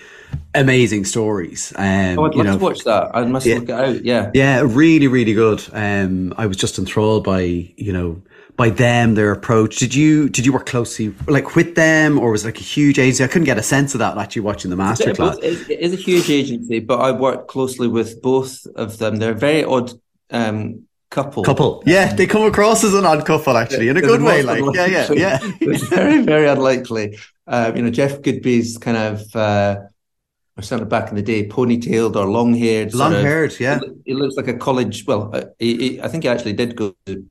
amazing 0.53 1.05
stories. 1.05 1.74
Um, 1.75 2.20
oh, 2.20 2.25
I'd 2.25 2.36
love 2.36 2.46
know, 2.46 2.58
to 2.58 2.63
watch 2.63 2.84
that. 2.84 3.12
I 3.13 3.25
must 3.25 3.46
yeah, 3.46 3.55
look 3.55 3.70
it 3.70 3.72
out. 3.72 4.05
Yeah, 4.05 4.32
yeah, 4.34 4.62
really, 4.65 5.08
really 5.08 5.34
good. 5.34 5.63
Um, 5.74 6.34
I 6.38 6.46
was 6.46 6.58
just 6.58 6.79
enthralled 6.79 7.24
by 7.24 7.41
you 7.41 7.94
know 7.94 8.22
by 8.55 8.70
them 8.70 9.15
their 9.15 9.32
approach. 9.32 9.77
Did 9.77 9.94
you 9.94 10.29
did 10.29 10.46
you 10.46 10.53
work 10.53 10.65
closely 10.65 11.13
like 11.27 11.55
with 11.55 11.75
them, 11.75 12.17
or 12.20 12.32
was 12.32 12.44
it 12.44 12.48
like 12.48 12.60
a 12.60 12.63
huge 12.63 13.00
agency? 13.00 13.24
I 13.24 13.27
couldn't 13.27 13.46
get 13.46 13.58
a 13.58 13.63
sense 13.63 13.94
of 13.94 14.00
that 14.00 14.17
actually 14.17 14.44
watching 14.44 14.72
the 14.72 14.77
masterclass. 14.77 15.38
It, 15.44 15.70
it 15.70 15.79
is 15.79 15.94
a 15.94 15.98
huge 15.98 16.29
agency, 16.29 16.79
but 16.79 17.00
I 17.00 17.12
worked 17.12 17.48
closely 17.48 17.88
with 17.88 18.22
both 18.22 18.65
of 18.75 18.98
them. 18.98 19.17
They're 19.17 19.34
very 19.34 19.63
odd. 19.63 19.91
Um, 20.32 20.86
couple. 21.12 21.44
Couple. 21.44 21.84
Yeah, 21.86 22.13
they 22.13 22.27
come 22.27 22.44
across 22.44 22.84
as 22.84 22.94
an 22.94 23.05
odd 23.05 23.25
couple 23.25 23.58
actually, 23.58 23.88
in 23.88 23.98
a 23.98 24.01
good 24.01 24.22
way. 24.22 24.41
Like, 24.41 24.63
yeah, 24.75 24.86
yeah, 24.86 25.12
yeah. 25.12 25.38
very, 25.89 26.22
very 26.22 26.48
unlikely. 26.48 27.17
Uh, 27.48 27.72
you 27.75 27.82
know, 27.82 27.90
Jeff 27.90 28.22
Goodby's 28.22 28.78
kind 28.78 28.98
of 28.98 29.36
uh, 29.36 29.78
or 30.58 30.64
certainly 30.64 30.90
back 30.90 31.10
in 31.10 31.16
the 31.16 31.22
day, 31.22 31.48
ponytailed 31.48 32.16
or 32.16 32.25
long 32.25 32.54
haired. 32.54 32.94
Long 32.94 33.12
haired, 33.12 33.60
yeah. 33.60 33.80
He, 34.06 34.14
looks 34.14 34.36
like 34.36 34.48
a 34.48 34.58
college. 34.58 35.06
Well, 35.06 35.30
uh, 35.34 35.46
he, 35.60 35.78
he, 35.78 36.02
I 36.02 36.08
think 36.08 36.24
he 36.24 36.30
actually 36.30 36.54
did 36.54 36.75
go 36.75 36.96
to 37.06 37.25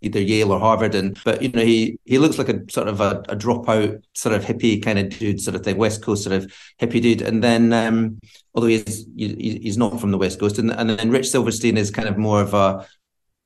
either 0.00 0.20
Yale 0.20 0.52
or 0.52 0.60
Harvard, 0.60 0.94
and 0.94 1.18
but 1.24 1.42
you 1.42 1.48
know 1.48 1.62
he 1.62 1.98
he 2.04 2.18
looks 2.18 2.38
like 2.38 2.48
a 2.48 2.60
sort 2.70 2.88
of 2.88 3.00
a, 3.00 3.22
a 3.28 3.36
dropout 3.36 4.02
sort 4.14 4.34
of 4.34 4.44
hippie 4.44 4.82
kind 4.82 4.98
of 4.98 5.08
dude, 5.10 5.40
sort 5.40 5.56
of 5.56 5.64
thing, 5.64 5.76
West 5.76 6.02
Coast 6.02 6.24
sort 6.24 6.36
of 6.36 6.52
hippie 6.80 7.02
dude. 7.02 7.22
And 7.22 7.42
then 7.42 7.72
um, 7.72 8.20
although 8.54 8.68
he's 8.68 9.06
he's 9.16 9.78
not 9.78 10.00
from 10.00 10.12
the 10.12 10.18
West 10.18 10.38
Coast, 10.38 10.58
and, 10.58 10.70
and 10.70 10.90
then 10.90 11.10
Rich 11.10 11.30
Silverstein 11.30 11.76
is 11.76 11.90
kind 11.90 12.08
of 12.08 12.16
more 12.16 12.40
of 12.40 12.54
a 12.54 12.86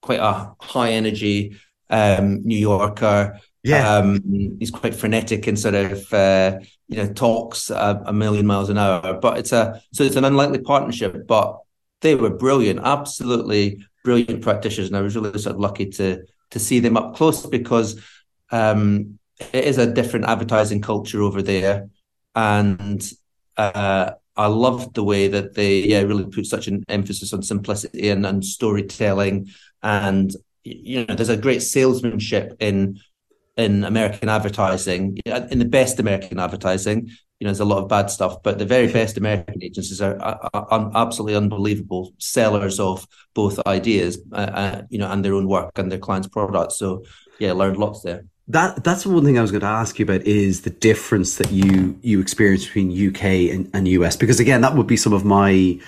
quite 0.02 0.20
a 0.20 0.52
high 0.60 0.90
energy 0.90 1.56
um, 1.88 2.42
New 2.44 2.58
Yorker. 2.58 3.40
Yeah, 3.66 3.96
um, 3.96 4.22
he's 4.60 4.70
quite 4.70 4.94
frenetic 4.94 5.48
and 5.48 5.58
sort 5.58 5.74
of 5.74 6.14
uh, 6.14 6.60
you 6.86 6.98
know 6.98 7.12
talks 7.12 7.68
a, 7.68 8.00
a, 8.06 8.12
million 8.12 8.46
miles 8.46 8.70
an 8.70 8.78
hour. 8.78 9.18
But 9.20 9.38
it's 9.38 9.50
a 9.50 9.82
so 9.92 10.04
it's 10.04 10.14
an 10.14 10.24
unlikely 10.24 10.60
partnership. 10.60 11.26
But 11.26 11.58
they 12.00 12.14
were 12.14 12.30
brilliant, 12.30 12.78
absolutely 12.84 13.84
brilliant 14.04 14.42
practitioners, 14.42 14.86
and 14.86 14.96
I 14.96 15.00
was 15.00 15.16
really 15.16 15.36
sort 15.40 15.56
of 15.56 15.60
lucky 15.60 15.86
to 15.86 16.22
to 16.50 16.58
see 16.60 16.78
them 16.78 16.96
up 16.96 17.16
close 17.16 17.44
because 17.44 18.00
um, 18.52 19.18
it 19.52 19.64
is 19.64 19.78
a 19.78 19.92
different 19.92 20.26
advertising 20.26 20.80
culture 20.80 21.20
over 21.20 21.42
there, 21.42 21.88
and 22.36 23.04
uh, 23.56 24.12
I 24.36 24.46
loved 24.46 24.94
the 24.94 25.02
way 25.02 25.26
that 25.26 25.54
they 25.54 25.80
yeah 25.80 26.02
really 26.02 26.26
put 26.26 26.46
such 26.46 26.68
an 26.68 26.84
emphasis 26.88 27.32
on 27.32 27.42
simplicity 27.42 28.10
and, 28.10 28.24
and 28.24 28.44
storytelling, 28.44 29.48
and 29.82 30.30
you 30.62 31.04
know 31.04 31.16
there's 31.16 31.30
a 31.30 31.36
great 31.36 31.62
salesmanship 31.62 32.56
in 32.60 33.00
in 33.56 33.84
American 33.84 34.28
advertising, 34.28 35.18
in 35.24 35.58
the 35.58 35.64
best 35.64 35.98
American 35.98 36.38
advertising, 36.38 37.10
you 37.38 37.44
know, 37.44 37.50
there's 37.50 37.60
a 37.60 37.64
lot 37.66 37.82
of 37.82 37.88
bad 37.88 38.10
stuff, 38.10 38.42
but 38.42 38.58
the 38.58 38.64
very 38.64 38.90
best 38.90 39.18
American 39.18 39.62
agencies 39.62 40.00
are, 40.00 40.18
are, 40.20 40.50
are 40.54 40.90
absolutely 40.94 41.36
unbelievable 41.36 42.14
sellers 42.18 42.80
of 42.80 43.06
both 43.34 43.58
ideas, 43.66 44.18
uh, 44.32 44.36
uh, 44.36 44.82
you 44.88 44.98
know, 44.98 45.10
and 45.10 45.24
their 45.24 45.34
own 45.34 45.46
work 45.46 45.78
and 45.78 45.92
their 45.92 45.98
clients' 45.98 46.28
products. 46.28 46.78
So, 46.78 47.04
yeah, 47.38 47.52
learned 47.52 47.76
lots 47.76 48.02
there. 48.02 48.24
That 48.48 48.84
that's 48.84 49.02
the 49.02 49.10
one 49.10 49.24
thing 49.24 49.38
I 49.38 49.42
was 49.42 49.50
going 49.50 49.62
to 49.62 49.66
ask 49.66 49.98
you 49.98 50.04
about 50.04 50.22
is 50.22 50.62
the 50.62 50.70
difference 50.70 51.36
that 51.36 51.50
you 51.50 51.98
you 52.02 52.20
experience 52.20 52.64
between 52.64 53.08
UK 53.08 53.24
and, 53.52 53.68
and 53.74 53.88
US 53.88 54.16
because 54.16 54.38
again 54.38 54.60
that 54.60 54.76
would 54.76 54.86
be 54.86 54.96
some 54.96 55.12
of 55.12 55.24
my 55.24 55.80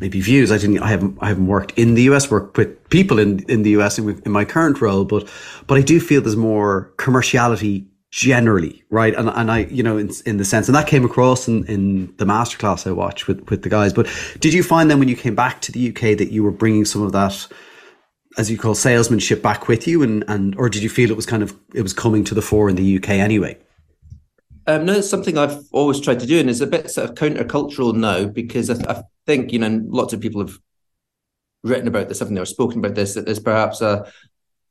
maybe 0.00 0.20
views. 0.20 0.50
I 0.50 0.58
didn't, 0.58 0.80
I 0.80 0.88
haven't, 0.88 1.18
I 1.20 1.28
haven't 1.28 1.46
worked 1.46 1.78
in 1.78 1.94
the 1.94 2.02
US, 2.02 2.30
worked 2.30 2.56
with 2.56 2.88
people 2.90 3.18
in, 3.18 3.44
in 3.48 3.62
the 3.62 3.70
US 3.70 3.98
in, 3.98 4.20
in 4.24 4.32
my 4.32 4.44
current 4.44 4.80
role, 4.80 5.04
but, 5.04 5.28
but 5.66 5.78
I 5.78 5.82
do 5.82 6.00
feel 6.00 6.20
there's 6.20 6.36
more 6.36 6.92
commerciality 6.96 7.86
generally, 8.10 8.84
right? 8.90 9.14
And, 9.14 9.28
and 9.28 9.50
I, 9.50 9.60
you 9.66 9.82
know, 9.82 9.96
in, 9.96 10.10
in 10.26 10.36
the 10.36 10.44
sense, 10.44 10.68
and 10.68 10.74
that 10.76 10.86
came 10.86 11.04
across 11.04 11.48
in, 11.48 11.64
in 11.66 12.14
the 12.16 12.24
masterclass 12.24 12.86
I 12.86 12.92
watched 12.92 13.26
with, 13.26 13.48
with 13.50 13.62
the 13.62 13.68
guys. 13.68 13.92
But 13.92 14.08
did 14.40 14.54
you 14.54 14.62
find 14.62 14.90
then 14.90 14.98
when 14.98 15.08
you 15.08 15.16
came 15.16 15.34
back 15.34 15.60
to 15.62 15.72
the 15.72 15.88
UK 15.88 16.16
that 16.18 16.30
you 16.30 16.42
were 16.42 16.52
bringing 16.52 16.84
some 16.84 17.02
of 17.02 17.12
that, 17.12 17.46
as 18.36 18.50
you 18.50 18.58
call 18.58 18.74
salesmanship 18.74 19.42
back 19.42 19.68
with 19.68 19.86
you 19.86 20.02
and, 20.02 20.24
and, 20.26 20.56
or 20.56 20.68
did 20.68 20.82
you 20.82 20.88
feel 20.88 21.10
it 21.10 21.16
was 21.16 21.26
kind 21.26 21.42
of, 21.42 21.56
it 21.72 21.82
was 21.82 21.92
coming 21.92 22.24
to 22.24 22.34
the 22.34 22.42
fore 22.42 22.68
in 22.68 22.76
the 22.76 22.96
UK 22.96 23.10
anyway? 23.10 23.58
Um, 24.66 24.86
no, 24.86 24.94
it's 24.94 25.10
something 25.10 25.36
I've 25.36 25.62
always 25.72 26.00
tried 26.00 26.20
to 26.20 26.26
do, 26.26 26.40
and 26.40 26.48
it's 26.48 26.60
a 26.60 26.66
bit 26.66 26.90
sort 26.90 27.10
of 27.10 27.16
countercultural 27.16 27.94
now 27.94 28.24
because 28.24 28.70
I, 28.70 28.90
I 28.90 29.02
think 29.26 29.52
you 29.52 29.58
know 29.58 29.80
lots 29.86 30.12
of 30.12 30.20
people 30.20 30.40
have 30.40 30.58
written 31.62 31.88
about 31.88 32.08
this, 32.08 32.18
haven't 32.18 32.34
they, 32.34 32.40
or 32.40 32.46
spoken 32.46 32.78
about 32.78 32.94
this. 32.94 33.14
That 33.14 33.26
there's 33.26 33.40
perhaps 33.40 33.80
a 33.80 34.10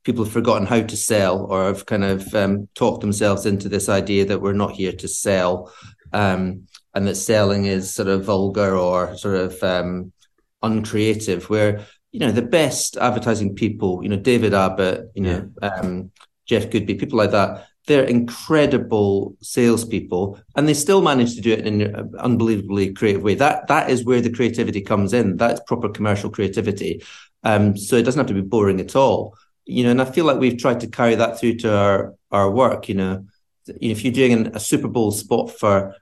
people 0.04 0.24
have 0.24 0.32
forgotten 0.32 0.66
how 0.66 0.82
to 0.82 0.96
sell, 0.96 1.46
or 1.46 1.64
have 1.64 1.86
kind 1.86 2.04
of 2.04 2.34
um, 2.34 2.68
talked 2.74 3.00
themselves 3.00 3.46
into 3.46 3.68
this 3.68 3.88
idea 3.88 4.24
that 4.26 4.40
we're 4.40 4.52
not 4.52 4.72
here 4.72 4.92
to 4.92 5.08
sell, 5.08 5.72
um, 6.12 6.66
and 6.94 7.06
that 7.06 7.16
selling 7.16 7.64
is 7.66 7.92
sort 7.94 8.08
of 8.08 8.24
vulgar 8.24 8.76
or 8.76 9.16
sort 9.16 9.36
of 9.36 9.62
um, 9.62 10.12
uncreative. 10.62 11.50
Where 11.50 11.84
you 12.12 12.20
know 12.20 12.32
the 12.32 12.42
best 12.42 12.96
advertising 12.96 13.54
people, 13.54 14.02
you 14.02 14.08
know 14.08 14.16
David 14.16 14.54
Abbott, 14.54 15.10
you 15.14 15.22
know 15.22 15.50
um, 15.62 16.10
Jeff 16.46 16.70
Goodby, 16.70 16.98
people 16.98 17.18
like 17.18 17.32
that 17.32 17.66
they're 17.86 18.04
incredible 18.04 19.36
salespeople, 19.42 20.40
and 20.56 20.66
they 20.66 20.74
still 20.74 21.02
manage 21.02 21.34
to 21.34 21.40
do 21.40 21.52
it 21.52 21.66
in 21.66 21.82
an 21.82 22.14
unbelievably 22.18 22.94
creative 22.94 23.22
way. 23.22 23.34
That 23.34 23.66
that 23.68 23.90
is 23.90 24.04
where 24.04 24.20
the 24.20 24.32
creativity 24.32 24.80
comes 24.80 25.12
in. 25.12 25.36
That's 25.36 25.60
proper 25.66 25.88
commercial 25.90 26.30
creativity. 26.30 27.02
Um, 27.42 27.76
so 27.76 27.96
it 27.96 28.04
doesn't 28.04 28.18
have 28.18 28.28
to 28.28 28.34
be 28.34 28.40
boring 28.40 28.80
at 28.80 28.96
all. 28.96 29.36
You 29.66 29.84
know, 29.84 29.90
and 29.90 30.00
I 30.00 30.06
feel 30.06 30.24
like 30.24 30.38
we've 30.38 30.58
tried 30.58 30.80
to 30.80 30.86
carry 30.86 31.14
that 31.16 31.38
through 31.38 31.56
to 31.56 31.76
our 31.76 32.14
our 32.30 32.50
work. 32.50 32.88
You 32.88 32.94
know, 32.94 33.26
if 33.66 34.02
you're 34.02 34.12
doing 34.12 34.48
a 34.54 34.60
Super 34.60 34.88
Bowl 34.88 35.10
spot 35.10 35.50
for 35.50 35.94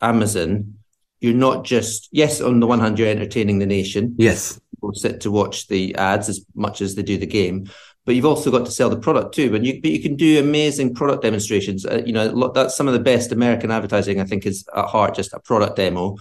Amazon, 0.00 0.74
you're 1.20 1.34
not 1.34 1.64
just 1.64 2.08
yes. 2.12 2.40
On 2.40 2.60
the 2.60 2.66
one 2.68 2.78
hand, 2.78 2.98
you're 2.98 3.08
entertaining 3.08 3.58
the 3.58 3.66
nation. 3.66 4.14
Yes, 4.18 4.60
people 4.72 4.94
sit 4.94 5.22
to 5.22 5.32
watch 5.32 5.66
the 5.66 5.96
ads 5.96 6.28
as 6.28 6.44
much 6.54 6.80
as 6.80 6.94
they 6.94 7.02
do 7.02 7.18
the 7.18 7.26
game 7.26 7.68
but 8.04 8.14
you've 8.14 8.26
also 8.26 8.50
got 8.50 8.66
to 8.66 8.72
sell 8.72 8.90
the 8.90 8.98
product 8.98 9.34
too. 9.34 9.54
And 9.54 9.66
you, 9.66 9.80
but 9.80 9.90
you 9.90 10.00
can 10.00 10.16
do 10.16 10.38
amazing 10.38 10.94
product 10.94 11.22
demonstrations. 11.22 11.86
Uh, 11.86 12.02
you 12.04 12.12
know, 12.12 12.48
that's 12.48 12.76
some 12.76 12.86
of 12.86 12.94
the 12.94 13.00
best 13.00 13.32
American 13.32 13.70
advertising. 13.70 14.20
I 14.20 14.24
think 14.24 14.46
is 14.46 14.66
at 14.76 14.86
heart 14.86 15.14
just 15.14 15.32
a 15.32 15.40
product 15.40 15.76
demo, 15.76 16.16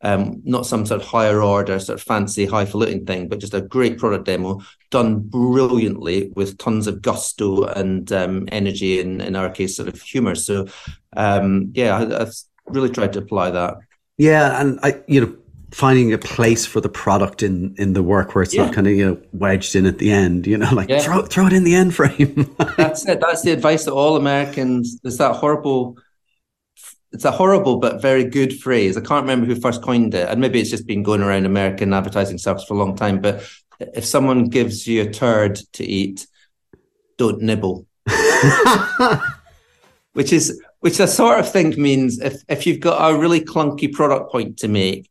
um, 0.00 0.40
not 0.44 0.66
some 0.66 0.86
sort 0.86 1.02
of 1.02 1.06
higher 1.06 1.42
order, 1.42 1.78
sort 1.78 1.98
of 1.98 2.06
fancy, 2.06 2.46
highfalutin 2.46 3.04
thing, 3.06 3.28
but 3.28 3.40
just 3.40 3.54
a 3.54 3.60
great 3.60 3.98
product 3.98 4.24
demo 4.24 4.60
done 4.90 5.20
brilliantly 5.20 6.32
with 6.34 6.58
tons 6.58 6.86
of 6.86 7.02
gusto 7.02 7.64
and 7.64 8.12
um, 8.12 8.48
energy, 8.50 9.00
and 9.00 9.20
in 9.20 9.36
our 9.36 9.50
case, 9.50 9.76
sort 9.76 9.88
of 9.88 10.00
humor. 10.00 10.34
So, 10.34 10.68
um, 11.16 11.72
yeah, 11.74 11.98
I, 11.98 12.22
I've 12.22 12.34
really 12.66 12.90
tried 12.90 13.12
to 13.12 13.18
apply 13.18 13.50
that. 13.50 13.74
Yeah, 14.16 14.58
and 14.60 14.80
I, 14.82 15.02
you 15.06 15.20
know 15.20 15.36
finding 15.72 16.12
a 16.12 16.18
place 16.18 16.64
for 16.64 16.80
the 16.80 16.88
product 16.88 17.42
in 17.42 17.74
in 17.76 17.92
the 17.92 18.02
work 18.02 18.34
where 18.34 18.42
it's 18.42 18.54
yeah. 18.54 18.66
not 18.66 18.74
kind 18.74 18.86
of 18.86 18.92
you 18.92 19.04
know 19.04 19.20
wedged 19.32 19.74
in 19.74 19.84
at 19.84 19.98
the 19.98 20.10
end 20.10 20.46
you 20.46 20.56
know 20.56 20.70
like 20.72 20.88
yeah. 20.88 21.00
throw 21.00 21.22
throw 21.22 21.46
it 21.46 21.52
in 21.52 21.64
the 21.64 21.74
end 21.74 21.94
frame 21.94 22.54
that's 22.76 23.06
it 23.06 23.20
that's 23.20 23.42
the 23.42 23.50
advice 23.50 23.84
that 23.84 23.92
all 23.92 24.16
americans 24.16 25.00
there's 25.02 25.18
that 25.18 25.34
horrible 25.34 25.98
it's 27.16 27.24
a 27.24 27.30
horrible 27.30 27.78
but 27.78 28.02
very 28.02 28.24
good 28.24 28.58
phrase. 28.58 28.96
I 28.96 29.00
can't 29.00 29.22
remember 29.22 29.46
who 29.46 29.58
first 29.58 29.82
coined 29.82 30.14
it, 30.14 30.28
and 30.28 30.38
maybe 30.40 30.60
it's 30.60 30.70
just 30.70 30.86
been 30.86 31.02
going 31.02 31.22
around 31.22 31.46
American 31.46 31.94
advertising 31.94 32.36
circles 32.36 32.66
for 32.66 32.74
a 32.74 32.78
long 32.78 32.94
time. 32.94 33.20
But 33.20 33.48
if 33.80 34.04
someone 34.04 34.44
gives 34.50 34.86
you 34.86 35.02
a 35.02 35.10
turd 35.10 35.56
to 35.74 35.84
eat, 35.84 36.26
don't 37.16 37.40
nibble. 37.40 37.86
which 40.12 40.32
is 40.32 40.62
which 40.80 41.00
I 41.00 41.06
sort 41.06 41.40
of 41.40 41.50
think 41.50 41.78
means 41.78 42.20
if 42.20 42.42
if 42.48 42.66
you've 42.66 42.80
got 42.80 43.10
a 43.10 43.18
really 43.18 43.40
clunky 43.40 43.90
product 43.90 44.30
point 44.30 44.58
to 44.58 44.68
make, 44.68 45.10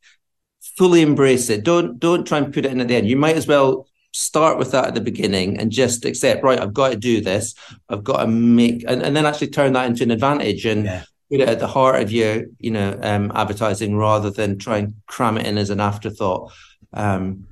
fully 0.77 1.01
embrace 1.01 1.49
it. 1.49 1.63
Don't 1.63 1.99
don't 1.99 2.27
try 2.27 2.39
and 2.39 2.53
put 2.53 2.65
it 2.65 2.71
in 2.71 2.81
at 2.81 2.87
the 2.87 2.95
end. 2.95 3.07
You 3.07 3.17
might 3.17 3.37
as 3.37 3.47
well 3.47 3.87
start 4.15 4.57
with 4.57 4.71
that 4.71 4.85
at 4.85 4.93
the 4.93 5.01
beginning 5.01 5.59
and 5.59 5.71
just 5.71 6.05
accept, 6.05 6.41
right, 6.41 6.59
I've 6.59 6.73
got 6.73 6.89
to 6.91 6.95
do 6.95 7.19
this. 7.19 7.53
I've 7.89 8.03
got 8.03 8.21
to 8.21 8.27
make 8.27 8.85
and, 8.87 9.01
and 9.01 9.15
then 9.15 9.25
actually 9.25 9.47
turn 9.47 9.73
that 9.73 9.87
into 9.87 10.03
an 10.03 10.11
advantage 10.11 10.65
and 10.65 10.85
yeah. 10.85 11.03
put 11.29 11.41
it 11.41 11.49
at 11.49 11.59
the 11.59 11.67
heart 11.67 12.01
of 12.01 12.13
your, 12.13 12.45
you 12.59 12.71
know, 12.71 12.97
um, 13.01 13.31
advertising 13.35 13.97
rather 13.97 14.29
than 14.29 14.57
try 14.57 14.77
and 14.77 14.93
cram 15.07 15.37
it 15.37 15.45
in 15.45 15.57
as 15.57 15.69
an 15.69 15.81
afterthought. 15.81 16.53
Um, 16.93 17.47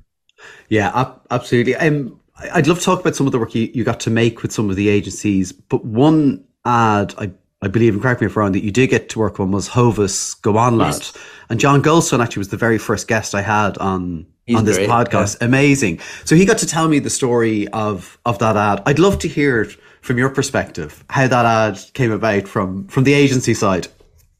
yeah, 0.70 1.12
absolutely. 1.30 1.76
Um, 1.76 2.18
I'd 2.52 2.66
love 2.66 2.78
to 2.78 2.84
talk 2.84 3.00
about 3.00 3.14
some 3.14 3.26
of 3.26 3.32
the 3.32 3.38
work 3.38 3.54
you, 3.54 3.70
you 3.74 3.84
got 3.84 4.00
to 4.00 4.10
make 4.10 4.42
with 4.42 4.52
some 4.52 4.70
of 4.70 4.76
the 4.76 4.88
agencies, 4.88 5.52
but 5.52 5.84
one 5.84 6.44
ad 6.64 7.14
I 7.18 7.30
I 7.64 7.68
believe, 7.68 7.94
and 7.94 8.02
correct 8.02 8.20
me 8.20 8.26
if 8.26 8.36
I'm 8.36 8.40
wrong, 8.40 8.52
that 8.52 8.62
you 8.62 8.70
did 8.70 8.90
get 8.90 9.08
to 9.08 9.18
work 9.18 9.40
on 9.40 9.50
was 9.50 9.68
Hovis 9.68 10.34
Go 10.34 10.58
On 10.58 10.76
Lad. 10.76 10.92
Yes. 10.92 11.14
And 11.48 11.58
John 11.58 11.82
Goldstone 11.82 12.22
actually 12.22 12.40
was 12.40 12.48
the 12.48 12.58
very 12.58 12.76
first 12.76 13.08
guest 13.08 13.34
I 13.34 13.40
had 13.40 13.78
on 13.78 14.26
He's 14.46 14.56
on 14.56 14.66
this 14.66 14.76
great, 14.76 14.90
podcast. 14.90 15.40
Yeah. 15.40 15.46
Amazing. 15.46 16.00
So 16.26 16.36
he 16.36 16.44
got 16.44 16.58
to 16.58 16.66
tell 16.66 16.88
me 16.88 16.98
the 16.98 17.08
story 17.08 17.66
of 17.68 18.18
of 18.26 18.38
that 18.40 18.58
ad. 18.58 18.82
I'd 18.84 18.98
love 18.98 19.18
to 19.20 19.28
hear 19.28 19.62
it 19.62 19.72
from 20.02 20.18
your 20.18 20.28
perspective, 20.28 21.02
how 21.08 21.26
that 21.26 21.46
ad 21.46 21.80
came 21.94 22.12
about 22.12 22.46
from 22.46 22.86
from 22.88 23.04
the 23.04 23.14
agency 23.14 23.54
side. 23.54 23.88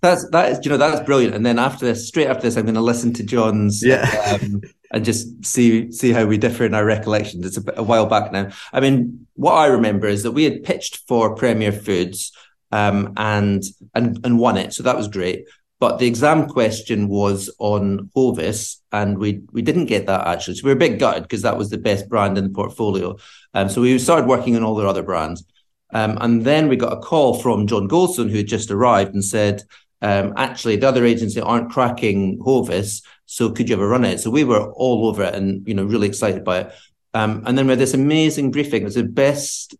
That's 0.02 0.28
that 0.28 0.52
is 0.52 0.60
you 0.62 0.70
know 0.70 0.76
that's 0.76 1.00
brilliant. 1.00 1.34
And 1.34 1.46
then 1.46 1.58
after 1.58 1.86
this, 1.86 2.06
straight 2.06 2.26
after 2.26 2.42
this, 2.42 2.56
I'm 2.56 2.64
going 2.64 2.74
to 2.74 2.82
listen 2.82 3.14
to 3.14 3.22
John's 3.22 3.82
yeah. 3.82 4.38
Um, 4.42 4.60
and 4.90 5.04
just 5.04 5.46
see 5.46 5.90
see 5.90 6.12
how 6.12 6.26
we 6.26 6.36
differ 6.36 6.66
in 6.66 6.74
our 6.74 6.84
recollections. 6.84 7.46
It's 7.46 7.56
a, 7.56 7.72
a 7.78 7.82
while 7.82 8.04
back 8.04 8.30
now. 8.32 8.50
I 8.74 8.80
mean, 8.80 9.26
what 9.34 9.54
I 9.54 9.66
remember 9.66 10.08
is 10.08 10.22
that 10.24 10.32
we 10.32 10.44
had 10.44 10.62
pitched 10.62 11.08
for 11.08 11.34
Premier 11.34 11.72
Foods 11.72 12.32
um, 12.74 13.12
and 13.16 13.62
and 13.94 14.18
and 14.24 14.38
won 14.38 14.56
it. 14.56 14.74
So 14.74 14.82
that 14.82 14.96
was 14.96 15.08
great. 15.08 15.46
But 15.78 15.98
the 15.98 16.06
exam 16.06 16.48
question 16.48 17.08
was 17.08 17.48
on 17.58 18.10
Hovis, 18.16 18.80
and 18.90 19.16
we 19.16 19.42
we 19.52 19.62
didn't 19.62 19.86
get 19.86 20.06
that 20.06 20.26
actually. 20.26 20.56
So 20.56 20.64
we 20.64 20.70
were 20.70 20.76
a 20.76 20.86
bit 20.86 20.98
gutted 20.98 21.22
because 21.22 21.42
that 21.42 21.56
was 21.56 21.70
the 21.70 21.78
best 21.78 22.08
brand 22.08 22.36
in 22.36 22.44
the 22.44 22.50
portfolio. 22.50 23.16
Um, 23.54 23.68
so 23.68 23.80
we 23.80 23.96
started 23.98 24.26
working 24.26 24.56
on 24.56 24.64
all 24.64 24.74
their 24.74 24.88
other 24.88 25.04
brands. 25.04 25.44
Um, 25.92 26.18
and 26.20 26.44
then 26.44 26.68
we 26.68 26.76
got 26.76 26.98
a 26.98 27.00
call 27.00 27.34
from 27.34 27.68
John 27.68 27.88
Goldstone, 27.88 28.30
who 28.30 28.38
had 28.38 28.48
just 28.48 28.72
arrived, 28.72 29.14
and 29.14 29.24
said, 29.24 29.62
um, 30.02 30.32
actually, 30.36 30.74
the 30.74 30.88
other 30.88 31.04
agency 31.04 31.40
aren't 31.40 31.70
cracking 31.70 32.40
Hovis, 32.40 33.02
so 33.26 33.50
could 33.50 33.68
you 33.68 33.76
ever 33.76 33.86
run 33.86 34.04
it? 34.04 34.18
So 34.18 34.30
we 34.30 34.42
were 34.42 34.72
all 34.72 35.06
over 35.06 35.22
it 35.22 35.34
and 35.36 35.66
you 35.68 35.74
know 35.74 35.84
really 35.84 36.08
excited 36.08 36.42
by 36.44 36.60
it. 36.62 36.72
Um, 37.12 37.44
and 37.46 37.56
then 37.56 37.66
we 37.66 37.70
had 37.70 37.78
this 37.78 37.94
amazing 37.94 38.50
briefing. 38.50 38.82
It 38.82 38.86
was 38.86 38.96
the 38.96 39.04
best 39.04 39.76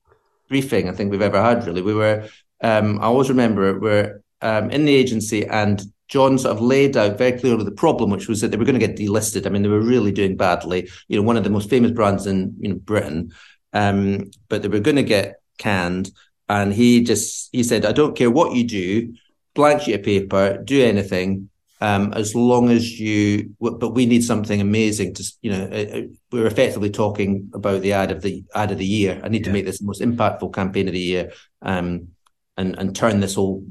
briefing 0.49 0.89
I 0.89 0.93
think 0.93 1.11
we've 1.11 1.31
ever 1.31 1.43
had. 1.43 1.67
Really, 1.67 1.83
we 1.83 1.95
were 1.95 2.29
um, 2.63 2.99
I 3.01 3.05
always 3.05 3.29
remember 3.29 3.79
we're 3.79 4.21
um, 4.41 4.71
in 4.71 4.85
the 4.85 4.95
agency 4.95 5.47
and 5.47 5.83
John 6.09 6.39
sort 6.39 6.57
of 6.57 6.63
laid 6.63 6.97
out 6.97 7.19
very 7.19 7.39
clearly 7.39 7.65
the 7.65 7.71
problem, 7.71 8.11
which 8.11 8.29
was 8.29 8.41
that 8.41 8.51
they 8.51 8.57
were 8.57 8.65
going 8.65 8.79
to 8.79 8.87
get 8.87 8.97
delisted. 8.97 9.47
I 9.47 9.49
mean, 9.49 9.63
they 9.63 9.69
were 9.69 9.81
really 9.81 10.13
doing 10.13 10.37
badly. 10.37 10.89
You 11.09 11.17
know, 11.17 11.23
one 11.23 11.37
of 11.37 11.45
the 11.45 11.51
most 11.51 11.71
famous 11.71 11.91
brands 11.91 12.27
in 12.27 12.55
you 12.61 12.69
know 12.69 12.77
Britain, 12.77 13.33
um, 13.73 14.31
but 14.49 14.63
they 14.63 14.69
were 14.69 14.81
going 14.81 14.97
to 14.97 15.03
get 15.03 15.41
canned. 15.59 16.11
And 16.49 16.75
he 16.75 17.03
just 17.03 17.49
he 17.53 17.63
said, 17.63 17.87
"I 17.87 17.93
don't 17.93 18.17
care 18.17 18.31
what 18.31 18.55
you 18.55 18.65
do, 18.65 19.15
blank 19.55 19.83
sheet 19.83 19.95
of 19.95 20.03
paper, 20.03 20.63
do 20.63 20.85
anything, 20.85 21.49
um, 21.81 22.13
as 22.13 22.35
long 22.35 22.69
as 22.69 23.01
you. 23.01 23.55
But 23.59 23.95
we 23.95 24.05
need 24.05 24.25
something 24.25 24.61
amazing 24.61 25.15
to 25.15 25.25
you 25.41 25.53
know. 25.53 25.65
Uh, 25.65 25.99
uh, 25.99 26.03
we're 26.31 26.47
effectively 26.47 26.91
talking 26.91 27.51
about 27.55 27.81
the 27.81 27.95
ad 27.95 28.11
of 28.11 28.21
the 28.21 28.45
ad 28.55 28.73
of 28.73 28.79
the 28.79 28.87
year. 28.87 29.21
I 29.25 29.29
need 29.29 29.41
yeah. 29.41 29.47
to 29.47 29.53
make 29.53 29.65
this 29.65 29.79
the 29.79 29.87
most 29.87 30.03
impactful 30.03 30.53
campaign 30.53 30.87
of 30.87 30.93
the 30.93 31.01
year." 31.01 31.33
Um, 31.63 32.13
and 32.57 32.79
and 32.79 32.95
turn 32.95 33.21
this 33.21 33.35
whole 33.35 33.65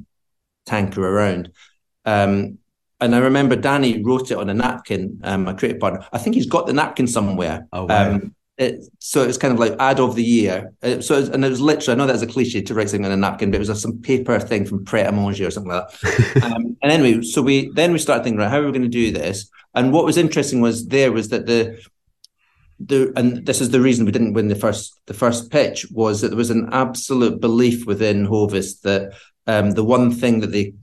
tanker 0.66 1.06
around. 1.06 1.52
Um, 2.06 2.60
and 3.00 3.15
I 3.15 3.19
remember 3.19 3.56
Danny 3.56 4.02
wrote 4.02 4.32
it 4.32 4.38
on 4.38 4.50
a 4.50 4.54
napkin. 4.54 5.19
Um, 5.24 5.43
my 5.43 5.54
creative 5.54 5.82
partner. 5.82 6.06
I 6.13 6.17
think 6.17 6.36
he's 6.36 6.46
got 6.46 6.67
the 6.67 6.74
napkin 6.74 7.08
somewhere. 7.08 7.67
Oh 7.74 7.86
wow. 7.86 8.12
Um, 8.12 8.36
it, 8.58 8.86
so 9.00 9.24
it's 9.24 9.38
kind 9.38 9.54
of 9.54 9.60
like 9.60 9.76
ad 9.80 10.00
of 10.00 10.15
the 10.15 10.24
year. 10.24 10.72
Uh, 10.84 11.02
so 11.02 11.15
it 11.15 11.22
was, 11.22 11.30
and 11.30 11.43
it 11.43 11.50
was 11.50 11.60
literally. 11.60 11.96
I 11.96 11.98
know 11.98 12.08
that's 12.08 12.22
a 12.22 12.28
cliche 12.28 12.62
to 12.62 12.74
write 12.74 12.89
something 12.89 13.06
on 13.06 13.12
a 13.12 13.17
napkin, 13.17 13.50
but 13.50 13.58
it 13.58 13.60
was 13.60 13.69
a, 13.69 13.76
some 13.76 14.00
paper 14.02 14.39
thing 14.39 14.65
from 14.65 14.86
Pret 14.86 15.08
a 15.08 15.12
Manger 15.12 15.48
or 15.48 15.52
something 15.52 15.72
like 15.72 15.89
that. 15.89 16.43
um, 16.43 16.78
and 16.82 16.91
anyway, 16.91 17.24
so 17.24 17.41
we 17.41 17.69
then 17.69 17.91
we 17.93 18.00
started 18.00 18.24
thinking, 18.24 18.39
right, 18.39 18.50
how 18.50 18.60
are 18.60 18.65
we 18.65 18.72
going 18.72 18.84
to 18.84 18.88
do 18.88 19.12
this? 19.12 19.50
And 19.74 19.91
what 19.91 20.06
was 20.06 20.17
interesting 20.17 20.62
was 20.62 20.88
there 20.88 21.12
was 21.12 21.30
that 21.30 21.48
the 21.48 21.82
the 22.88 23.13
and 23.15 23.46
this 23.46 23.62
is 23.62 23.69
the 23.69 23.82
reason 23.82 24.06
we 24.06 24.12
didn't 24.12 24.34
win 24.34 24.48
the 24.48 24.56
first 24.56 25.00
the 25.06 25.13
first 25.13 25.52
pitch 25.52 25.86
was 25.91 26.22
that 26.22 26.30
there 26.30 26.38
was 26.38 26.50
an 26.50 26.69
absolute 26.72 27.39
belief 27.39 27.86
within 27.86 28.26
Hovis 28.26 28.82
that 28.82 29.13
um, 29.48 29.72
the 29.72 29.84
one 29.84 30.12
thing 30.12 30.39
that 30.41 30.52
they 30.52 30.74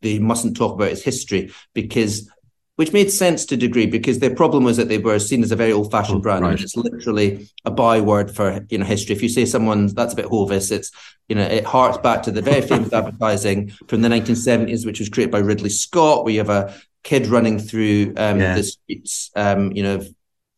they 0.00 0.18
mustn't 0.18 0.56
talk 0.56 0.74
about 0.74 0.90
is 0.90 1.02
history 1.02 1.52
because 1.74 2.30
which 2.76 2.92
made 2.92 3.10
sense 3.10 3.44
to 3.44 3.56
a 3.56 3.58
degree 3.58 3.86
because 3.86 4.20
their 4.20 4.34
problem 4.34 4.62
was 4.62 4.76
that 4.76 4.88
they 4.88 4.98
were 4.98 5.18
seen 5.18 5.42
as 5.42 5.50
a 5.50 5.56
very 5.56 5.72
old 5.72 5.90
fashioned 5.90 6.18
oh, 6.18 6.22
brand. 6.22 6.44
Right. 6.44 6.60
It's 6.60 6.76
literally 6.76 7.48
a 7.64 7.72
byword 7.72 8.30
for 8.30 8.64
you 8.70 8.78
know 8.78 8.84
history. 8.84 9.16
If 9.16 9.22
you 9.22 9.28
say 9.28 9.46
someone 9.46 9.88
that's 9.88 10.12
a 10.12 10.16
bit 10.16 10.26
Hovis, 10.26 10.70
it's 10.70 10.92
you 11.28 11.34
know 11.34 11.42
it 11.42 11.64
harks 11.64 11.98
back 11.98 12.22
to 12.22 12.30
the 12.30 12.40
very 12.40 12.60
famous 12.62 12.92
advertising 12.92 13.70
from 13.88 14.02
the 14.02 14.08
1970s, 14.08 14.86
which 14.86 15.00
was 15.00 15.08
created 15.08 15.32
by 15.32 15.40
Ridley 15.40 15.70
Scott, 15.70 16.22
where 16.22 16.32
you 16.32 16.38
have 16.38 16.50
a 16.50 16.72
kid 17.02 17.26
running 17.26 17.58
through 17.58 18.12
um, 18.16 18.38
yeah. 18.38 18.54
the 18.54 18.62
streets, 18.62 19.30
um, 19.34 19.72
you 19.72 19.82
know, 19.82 20.00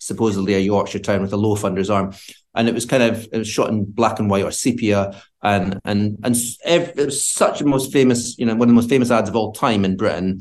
supposedly 0.01 0.55
a 0.55 0.59
Yorkshire 0.59 0.99
town 0.99 1.23
with 1.23 1.33
a 1.33 1.37
loaf 1.37 1.65
under 1.65 1.79
his 1.79 1.91
arm. 1.91 2.13
And 2.55 2.69
it 2.69 2.75
was 2.75 2.85
kind 2.85 3.05
of 3.05 3.29
it 3.33 3.39
was 3.39 3.49
shot 3.49 3.71
in 3.71 3.85
black 3.85 4.19
and 4.19 4.29
white 4.29 4.45
or 4.45 4.51
sepia, 4.51 5.23
and 5.41 5.81
and 5.85 6.19
and 6.25 6.37
it 6.67 6.97
was 6.97 7.25
such 7.25 7.61
a 7.61 7.65
most 7.65 7.93
famous, 7.93 8.37
you 8.39 8.45
know, 8.45 8.55
one 8.55 8.63
of 8.63 8.69
the 8.69 8.75
most 8.75 8.89
famous 8.89 9.13
ads 9.13 9.29
of 9.29 9.37
all 9.37 9.53
time 9.53 9.85
in 9.85 9.97
Britain 9.97 10.41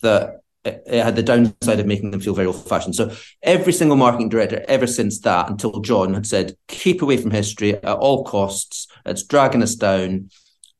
that 0.00 0.40
it, 0.64 0.82
it 0.86 1.04
had 1.04 1.16
the 1.16 1.22
downside 1.22 1.80
of 1.80 1.86
making 1.86 2.10
them 2.10 2.20
feel 2.20 2.34
very 2.34 2.46
old 2.46 2.66
fashioned. 2.66 2.94
So 2.94 3.14
every 3.42 3.72
single 3.72 3.96
marketing 3.96 4.28
director 4.28 4.64
ever 4.68 4.86
since 4.86 5.20
that, 5.20 5.50
until 5.50 5.80
John 5.80 6.14
had 6.14 6.26
said, 6.26 6.56
keep 6.68 7.02
away 7.02 7.16
from 7.16 7.30
history 7.30 7.74
at 7.74 7.84
all 7.84 8.24
costs. 8.24 8.86
It's 9.06 9.22
dragging 9.22 9.62
us 9.62 9.74
down. 9.74 10.30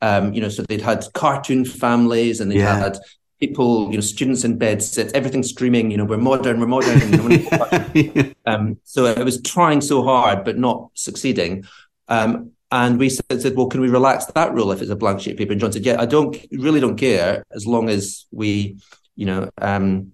Um, 0.03 0.33
you 0.33 0.41
know, 0.41 0.49
so 0.49 0.63
they'd 0.63 0.81
had 0.81 1.05
cartoon 1.13 1.67
families 1.67 2.41
and 2.41 2.51
they 2.51 2.57
yeah. 2.57 2.79
had 2.79 2.99
people, 3.41 3.91
you 3.91 3.97
know, 3.97 4.01
students 4.01 4.45
in 4.45 4.59
bed 4.59 4.83
sits, 4.83 5.13
everything 5.15 5.43
streaming, 5.43 5.91
you 5.91 5.97
know, 5.97 6.05
we're 6.05 6.19
modern, 6.19 6.61
we're 6.61 6.67
modern. 6.67 8.35
um, 8.47 8.77
so 8.85 9.07
I 9.07 9.23
was 9.23 9.41
trying 9.43 9.81
so 9.81 10.03
hard, 10.03 10.45
but 10.45 10.59
not 10.59 10.91
succeeding. 10.95 11.65
Um, 12.09 12.53
and 12.71 12.99
we 12.99 13.09
said, 13.09 13.41
said, 13.41 13.57
well, 13.57 13.67
can 13.67 13.81
we 13.81 13.89
relax 13.89 14.27
that 14.27 14.53
rule 14.53 14.71
if 14.71 14.81
it's 14.81 14.91
a 14.91 14.97
blank 14.97 15.21
sheet 15.21 15.33
of 15.33 15.39
paper? 15.39 15.53
And 15.53 15.61
John 15.61 15.73
said, 15.73 15.85
yeah, 15.85 16.01
I 16.01 16.07
don't 16.07 16.37
really 16.53 16.81
don't 16.81 16.97
care 16.97 17.45
as 17.51 17.67
long 17.67 17.89
as 17.89 18.27
we, 18.31 18.79
you 19.17 19.27
know, 19.27 19.51
um, 19.59 20.13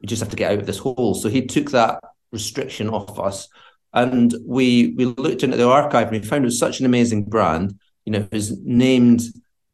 we 0.00 0.06
just 0.06 0.22
have 0.22 0.30
to 0.30 0.36
get 0.36 0.52
out 0.52 0.60
of 0.60 0.66
this 0.66 0.78
hole. 0.78 1.14
So 1.14 1.28
he 1.28 1.46
took 1.46 1.72
that 1.72 2.02
restriction 2.32 2.88
off 2.88 3.18
us. 3.18 3.48
And 3.92 4.32
we 4.46 4.94
we 4.96 5.06
looked 5.06 5.42
into 5.42 5.56
the 5.56 5.68
archive 5.68 6.08
and 6.08 6.22
we 6.22 6.26
found 6.26 6.44
it 6.44 6.46
was 6.46 6.60
such 6.60 6.78
an 6.78 6.86
amazing 6.86 7.24
brand. 7.24 7.78
You 8.04 8.12
know, 8.12 8.18
it 8.20 8.32
was 8.32 8.56
named 8.60 9.22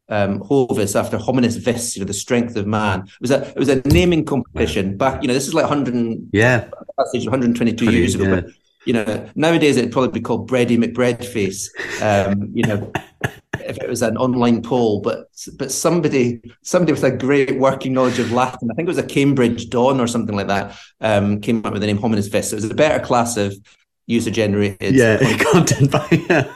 um, 0.09 0.39
Hovis 0.39 0.95
after 0.95 1.17
hominis 1.17 1.57
vis, 1.57 1.95
you 1.95 2.01
know, 2.01 2.07
the 2.07 2.13
strength 2.13 2.55
of 2.55 2.65
man. 2.65 3.01
It 3.01 3.21
was 3.21 3.31
a 3.31 3.47
it 3.49 3.57
was 3.57 3.69
a 3.69 3.81
naming 3.87 4.25
competition 4.25 4.97
back. 4.97 5.21
You 5.21 5.27
know, 5.27 5.33
this 5.33 5.47
is 5.47 5.53
like 5.53 5.69
100 5.69 6.29
yeah, 6.31 6.69
122 6.97 7.85
20, 7.85 7.97
years 7.97 8.15
ago. 8.15 8.23
Yeah. 8.23 8.41
But 8.41 8.45
you 8.85 8.93
know, 8.93 9.29
nowadays 9.35 9.75
it'd 9.75 9.91
probably 9.91 10.11
be 10.11 10.21
called 10.21 10.49
Bready 10.49 10.77
McBreadface. 10.77 11.67
Um, 12.01 12.51
you 12.53 12.63
know, 12.63 12.91
if 13.59 13.77
it 13.77 13.89
was 13.89 14.01
an 14.01 14.15
online 14.17 14.61
poll, 14.61 15.01
but 15.01 15.27
but 15.57 15.71
somebody 15.71 16.41
somebody 16.61 16.93
with 16.93 17.03
a 17.03 17.11
great 17.11 17.57
working 17.59 17.93
knowledge 17.93 18.19
of 18.19 18.31
Latin, 18.31 18.71
I 18.71 18.75
think 18.75 18.87
it 18.87 18.89
was 18.89 18.97
a 18.97 19.03
Cambridge 19.03 19.69
Don 19.69 19.99
or 19.99 20.07
something 20.07 20.35
like 20.35 20.47
that, 20.47 20.77
um, 21.01 21.41
came 21.41 21.65
up 21.65 21.73
with 21.73 21.81
the 21.81 21.87
name 21.87 21.99
hominis 21.99 22.31
vis. 22.31 22.49
So 22.49 22.55
it 22.55 22.61
was 22.61 22.71
a 22.71 22.75
better 22.75 23.03
class 23.03 23.35
of 23.35 23.55
user 24.07 24.31
generated 24.31 24.95
yeah 24.95 25.17
content 25.51 25.91
by 25.91 26.07
yeah. 26.29 26.49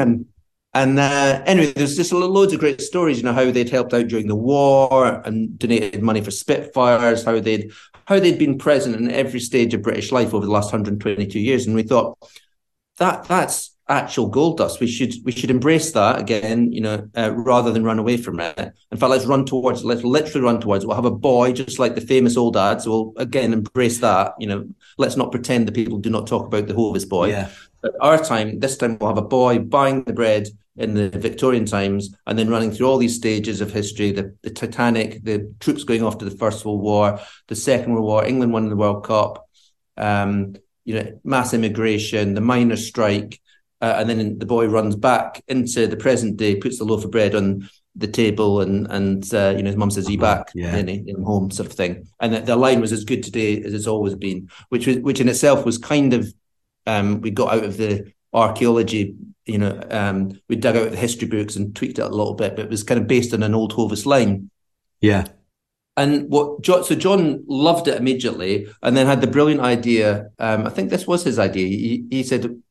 and 0.00 0.26
and 0.72 0.98
uh, 0.98 1.42
anyway, 1.46 1.72
there's 1.72 1.96
just 1.96 2.12
loads 2.12 2.52
of 2.52 2.60
great 2.60 2.80
stories. 2.80 3.18
You 3.18 3.24
know 3.24 3.32
how 3.32 3.50
they'd 3.50 3.68
helped 3.68 3.92
out 3.92 4.06
during 4.06 4.28
the 4.28 4.36
war 4.36 5.20
and 5.24 5.58
donated 5.58 6.02
money 6.02 6.20
for 6.20 6.30
Spitfires. 6.30 7.24
How 7.24 7.40
they'd 7.40 7.72
how 8.06 8.20
they'd 8.20 8.38
been 8.38 8.58
present 8.58 8.96
in 8.96 9.10
every 9.10 9.40
stage 9.40 9.74
of 9.74 9.82
British 9.82 10.12
life 10.12 10.32
over 10.32 10.46
the 10.46 10.52
last 10.52 10.72
122 10.72 11.40
years. 11.40 11.66
And 11.66 11.74
we 11.74 11.82
thought 11.82 12.18
that 12.98 13.24
that's 13.24 13.76
actual 13.88 14.28
gold 14.28 14.58
dust. 14.58 14.78
We 14.78 14.86
should 14.86 15.12
we 15.24 15.32
should 15.32 15.50
embrace 15.50 15.90
that 15.92 16.20
again. 16.20 16.72
You 16.72 16.82
know, 16.82 17.08
uh, 17.16 17.32
rather 17.34 17.72
than 17.72 17.82
run 17.82 17.98
away 17.98 18.16
from 18.16 18.38
it. 18.38 18.72
In 18.92 18.98
fact, 18.98 19.10
let's 19.10 19.26
run 19.26 19.44
towards. 19.44 19.84
Let's 19.84 20.04
literally 20.04 20.44
run 20.44 20.60
towards. 20.60 20.86
We'll 20.86 20.94
have 20.94 21.04
a 21.04 21.10
boy, 21.10 21.52
just 21.52 21.80
like 21.80 21.96
the 21.96 22.00
famous 22.00 22.36
old 22.36 22.56
ads. 22.56 22.86
We'll 22.86 23.12
again 23.16 23.52
embrace 23.52 23.98
that. 23.98 24.34
You 24.38 24.46
know, 24.46 24.68
let's 24.98 25.16
not 25.16 25.32
pretend 25.32 25.66
that 25.66 25.74
people 25.74 25.98
do 25.98 26.10
not 26.10 26.28
talk 26.28 26.46
about 26.46 26.68
the 26.68 26.74
Hovis 26.74 27.04
boy. 27.04 27.30
Yeah. 27.30 27.50
At 27.84 27.92
our 28.00 28.22
time, 28.22 28.60
this 28.60 28.76
time 28.76 28.98
we'll 28.98 29.10
have 29.10 29.18
a 29.18 29.22
boy 29.22 29.58
buying 29.58 30.04
the 30.04 30.12
bread 30.12 30.48
in 30.76 30.94
the 30.94 31.08
Victorian 31.10 31.66
times, 31.66 32.14
and 32.26 32.38
then 32.38 32.48
running 32.48 32.70
through 32.70 32.86
all 32.86 32.98
these 32.98 33.16
stages 33.16 33.60
of 33.60 33.72
history 33.72 34.12
the, 34.12 34.34
the 34.42 34.50
Titanic, 34.50 35.22
the 35.24 35.52
troops 35.60 35.84
going 35.84 36.02
off 36.02 36.18
to 36.18 36.24
the 36.24 36.36
First 36.36 36.64
World 36.64 36.80
War, 36.80 37.20
the 37.48 37.56
Second 37.56 37.92
World 37.92 38.06
War, 38.06 38.24
England 38.24 38.52
winning 38.52 38.70
the 38.70 38.76
World 38.76 39.04
Cup, 39.04 39.46
um, 39.96 40.56
you 40.84 40.94
know, 40.94 41.20
mass 41.24 41.52
immigration, 41.52 42.34
the 42.34 42.40
miners' 42.40 42.86
strike, 42.86 43.40
uh, 43.80 43.94
and 43.98 44.08
then 44.08 44.38
the 44.38 44.46
boy 44.46 44.66
runs 44.66 44.96
back 44.96 45.42
into 45.48 45.86
the 45.86 45.96
present 45.96 46.36
day, 46.36 46.56
puts 46.56 46.78
the 46.78 46.84
loaf 46.84 47.04
of 47.04 47.10
bread 47.10 47.34
on 47.34 47.68
the 47.96 48.06
table, 48.06 48.60
and 48.60 48.86
and 48.90 49.34
uh, 49.34 49.54
you 49.56 49.62
know 49.62 49.68
his 49.68 49.76
mum 49.76 49.90
says, 49.90 50.06
"He 50.06 50.16
uh-huh. 50.16 50.36
back 50.36 50.50
yeah. 50.54 50.76
in, 50.76 50.88
in 50.88 51.22
home," 51.22 51.50
sort 51.50 51.68
of 51.68 51.74
thing. 51.74 52.06
And 52.20 52.34
the, 52.34 52.40
the 52.40 52.56
line 52.56 52.80
was 52.80 52.92
as 52.92 53.04
good 53.04 53.22
today 53.22 53.62
as 53.62 53.74
it's 53.74 53.86
always 53.86 54.14
been, 54.14 54.48
which 54.68 54.86
was 54.86 54.98
which 54.98 55.20
in 55.20 55.28
itself 55.28 55.64
was 55.64 55.78
kind 55.78 56.12
of 56.12 56.32
um, 56.86 57.20
we 57.20 57.30
got 57.30 57.54
out 57.54 57.64
of 57.64 57.76
the 57.76 58.12
archaeology 58.32 59.16
you 59.50 59.58
know, 59.58 59.82
um, 59.90 60.40
we 60.48 60.56
dug 60.56 60.76
out 60.76 60.90
the 60.90 60.96
history 60.96 61.26
books 61.26 61.56
and 61.56 61.74
tweaked 61.74 61.98
it 61.98 62.02
a 62.02 62.08
little 62.08 62.34
bit, 62.34 62.54
but 62.56 62.66
it 62.66 62.70
was 62.70 62.84
kind 62.84 63.00
of 63.00 63.08
based 63.08 63.34
on 63.34 63.42
an 63.42 63.54
old 63.54 63.72
Hovis 63.72 64.06
line. 64.06 64.50
Yeah. 65.00 65.24
And 65.96 66.30
what 66.30 66.62
John, 66.62 66.84
so 66.84 66.94
John 66.94 67.44
loved 67.48 67.88
it 67.88 67.98
immediately, 67.98 68.68
and 68.82 68.96
then 68.96 69.06
had 69.06 69.20
the 69.20 69.26
brilliant 69.26 69.60
idea. 69.60 70.30
Um, 70.38 70.66
I 70.66 70.70
think 70.70 70.88
this 70.88 71.06
was 71.06 71.24
his 71.24 71.38
idea. 71.38 71.66
He, 71.66 72.06
he 72.10 72.22
said, 72.22 72.62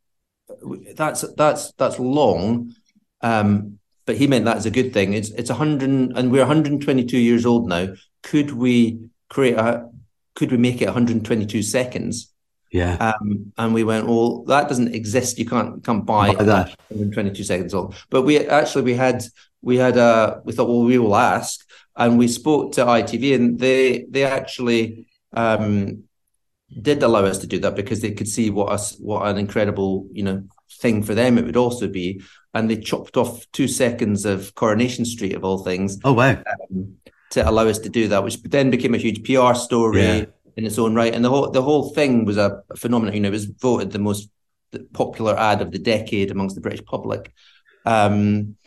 "That's 0.95 1.25
that's 1.35 1.73
that's 1.73 1.99
long," 1.99 2.73
um, 3.21 3.77
but 4.05 4.15
he 4.15 4.25
meant 4.25 4.45
that 4.45 4.57
as 4.57 4.65
a 4.65 4.71
good 4.71 4.93
thing. 4.93 5.13
It's 5.13 5.29
it's 5.31 5.49
hundred, 5.49 5.89
and 5.89 6.31
we're 6.31 6.39
122 6.39 7.17
years 7.17 7.45
old 7.45 7.67
now. 7.67 7.89
Could 8.23 8.51
we 8.51 9.09
create 9.29 9.57
a? 9.57 9.89
Could 10.35 10.51
we 10.51 10.57
make 10.57 10.81
it 10.81 10.85
122 10.85 11.61
seconds? 11.61 12.33
Yeah. 12.71 13.13
Um, 13.21 13.51
and 13.57 13.73
we 13.73 13.83
went, 13.83 14.07
well, 14.07 14.43
that 14.43 14.67
doesn't 14.67 14.93
exist. 14.93 15.39
You 15.39 15.45
can't 15.45 15.83
can't 15.83 16.05
buy, 16.05 16.33
buy 16.33 16.43
that. 16.43 16.67
122 16.89 17.43
seconds 17.43 17.73
old. 17.73 17.95
But 18.09 18.23
we 18.23 18.39
actually 18.39 18.83
we 18.83 18.93
had 18.93 19.23
we 19.61 19.77
had 19.77 19.97
a 19.97 20.41
we 20.43 20.53
thought, 20.53 20.67
well, 20.67 20.83
we 20.83 20.97
will 20.97 21.15
ask, 21.15 21.65
and 21.95 22.17
we 22.17 22.27
spoke 22.27 22.73
to 22.73 22.85
ITV, 22.85 23.35
and 23.35 23.59
they 23.59 24.05
they 24.09 24.23
actually 24.23 25.07
um, 25.33 26.03
did 26.81 27.01
allow 27.01 27.25
us 27.25 27.39
to 27.39 27.47
do 27.47 27.59
that 27.59 27.75
because 27.75 28.01
they 28.01 28.11
could 28.11 28.27
see 28.27 28.49
what 28.49 28.71
us 28.71 28.95
what 28.99 29.27
an 29.27 29.37
incredible 29.37 30.07
you 30.11 30.23
know 30.23 30.43
thing 30.79 31.01
for 31.03 31.15
them 31.15 31.37
it 31.37 31.45
would 31.45 31.57
also 31.57 31.87
be, 31.87 32.21
and 32.53 32.69
they 32.69 32.77
chopped 32.77 33.17
off 33.17 33.49
two 33.51 33.67
seconds 33.67 34.25
of 34.25 34.53
Coronation 34.53 35.05
Street 35.05 35.35
of 35.35 35.43
all 35.43 35.63
things. 35.63 35.97
Oh 36.03 36.13
wow! 36.13 36.41
Um, 36.71 36.97
to 37.31 37.47
allow 37.47 37.67
us 37.67 37.79
to 37.79 37.89
do 37.89 38.07
that, 38.07 38.23
which 38.23 38.41
then 38.43 38.69
became 38.69 38.93
a 38.93 38.97
huge 38.97 39.23
PR 39.23 39.55
story. 39.55 40.01
Yeah 40.01 40.25
in 40.59 40.65
its 40.65 40.77
own 40.77 40.93
right. 40.93 41.15
And 41.15 41.23
the 41.23 41.29
whole 41.29 41.49
the 41.49 41.61
whole 41.61 41.89
thing 41.93 42.25
was 42.25 42.37
a 42.37 42.61
phenomenon. 42.75 43.15
You 43.15 43.21
know, 43.21 43.29
it 43.29 43.31
was 43.31 43.45
voted 43.45 43.91
the 43.91 43.99
most 43.99 44.29
popular 44.93 45.37
ad 45.39 45.61
of 45.61 45.71
the 45.71 45.79
decade 45.79 46.31
amongst 46.31 46.55
the 46.55 46.61
British 46.61 46.83
public. 46.85 47.33
Um, 47.85 48.57